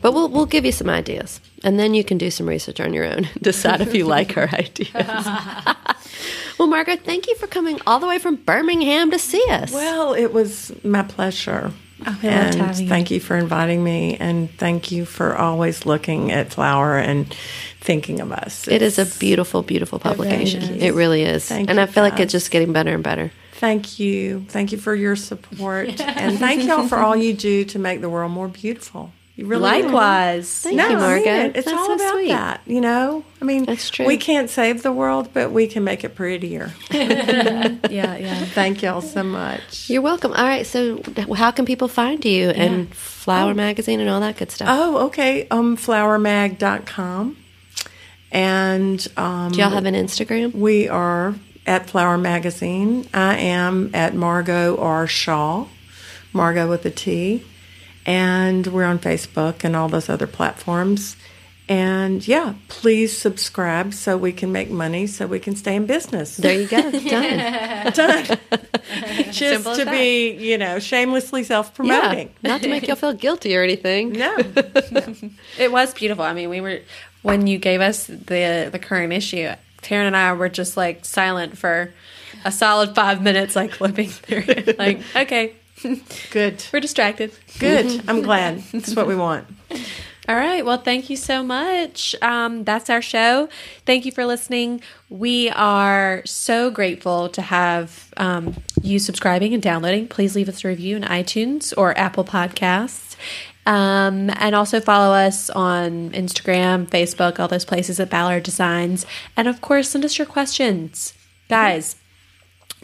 [0.00, 2.92] But we'll we'll give you some ideas, and then you can do some research on
[2.92, 3.28] your own.
[3.40, 4.88] Decide if you like our ideas.
[6.58, 9.72] well, Margaret, thank you for coming all the way from Birmingham to see us.
[9.72, 11.72] Well, it was my pleasure.
[11.98, 12.88] we loved and you.
[12.88, 17.32] thank you for inviting me, and thank you for always looking at Flower and
[17.80, 18.66] thinking of us.
[18.68, 20.62] it is a beautiful, beautiful publication.
[20.62, 20.82] is.
[20.82, 23.30] It really is, Thank and you, I feel like it's just getting better and better.
[23.52, 24.44] Thank you.
[24.48, 25.88] Thank you for your support.
[26.00, 29.12] and thank y'all for all you do to make the world more beautiful.
[29.36, 31.26] You really likewise, Thank no, you, I mean Margaret.
[31.26, 31.56] it.
[31.56, 32.28] It's That's all so about sweet.
[32.28, 33.24] that, you know.
[33.42, 34.06] I mean, That's true.
[34.06, 36.72] We can't save the world, but we can make it prettier.
[36.92, 38.44] yeah, yeah.
[38.44, 39.90] Thank y'all so much.
[39.90, 40.32] You're welcome.
[40.32, 41.02] All right, so
[41.34, 44.68] how can people find you and Flower Magazine and all that good stuff?
[44.70, 45.48] Oh, okay.
[45.50, 47.36] Um, flowermag.com.
[48.30, 50.54] And um, Do y'all have an Instagram?
[50.54, 51.34] we are
[51.66, 53.08] at Flower Magazine.
[53.12, 55.08] I am at Margot R.
[55.08, 55.66] Shaw,
[56.32, 57.44] Margot with a T.
[58.06, 61.16] And we're on Facebook and all those other platforms.
[61.66, 66.36] And yeah, please subscribe so we can make money so we can stay in business.
[66.36, 66.90] There you go.
[66.90, 67.92] Done.
[67.92, 68.24] done.
[69.32, 69.90] Just Simple to that.
[69.90, 71.74] be, you know, shamelessly self Yeah.
[72.00, 72.34] promoting.
[72.42, 74.12] Not to make y'all feel guilty or anything.
[74.12, 74.36] No.
[75.58, 76.22] It was beautiful.
[76.24, 76.80] I mean, we were
[77.22, 79.48] when you gave us the the current issue.
[79.80, 81.94] Taryn and I were just like silent for
[82.44, 84.78] a solid five minutes, like flipping through it.
[84.78, 85.54] Like, okay,
[86.30, 86.64] Good.
[86.72, 87.32] we're distracted.
[87.58, 88.04] Good.
[88.08, 88.60] I'm glad.
[88.72, 89.46] That's what we want.
[90.26, 90.64] All right.
[90.64, 92.16] Well, thank you so much.
[92.22, 93.50] Um, that's our show.
[93.84, 94.80] Thank you for listening.
[95.10, 100.08] We are so grateful to have um, you subscribing and downloading.
[100.08, 103.16] Please leave us a review in iTunes or Apple Podcasts.
[103.66, 109.04] Um, and also follow us on Instagram, Facebook, all those places at Ballard Designs.
[109.36, 111.12] And of course, send us your questions.
[111.50, 111.96] Guys,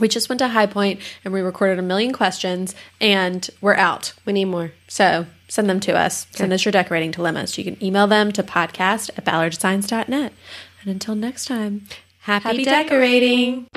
[0.01, 4.13] we just went to High Point and we recorded a million questions and we're out.
[4.25, 4.73] We need more.
[4.89, 6.27] So send them to us.
[6.33, 7.59] Send us your decorating dilemmas.
[7.59, 10.33] You can email them to podcast at ballarddesigns.net.
[10.83, 11.87] And until next time,
[12.21, 13.69] happy, Happy decorating.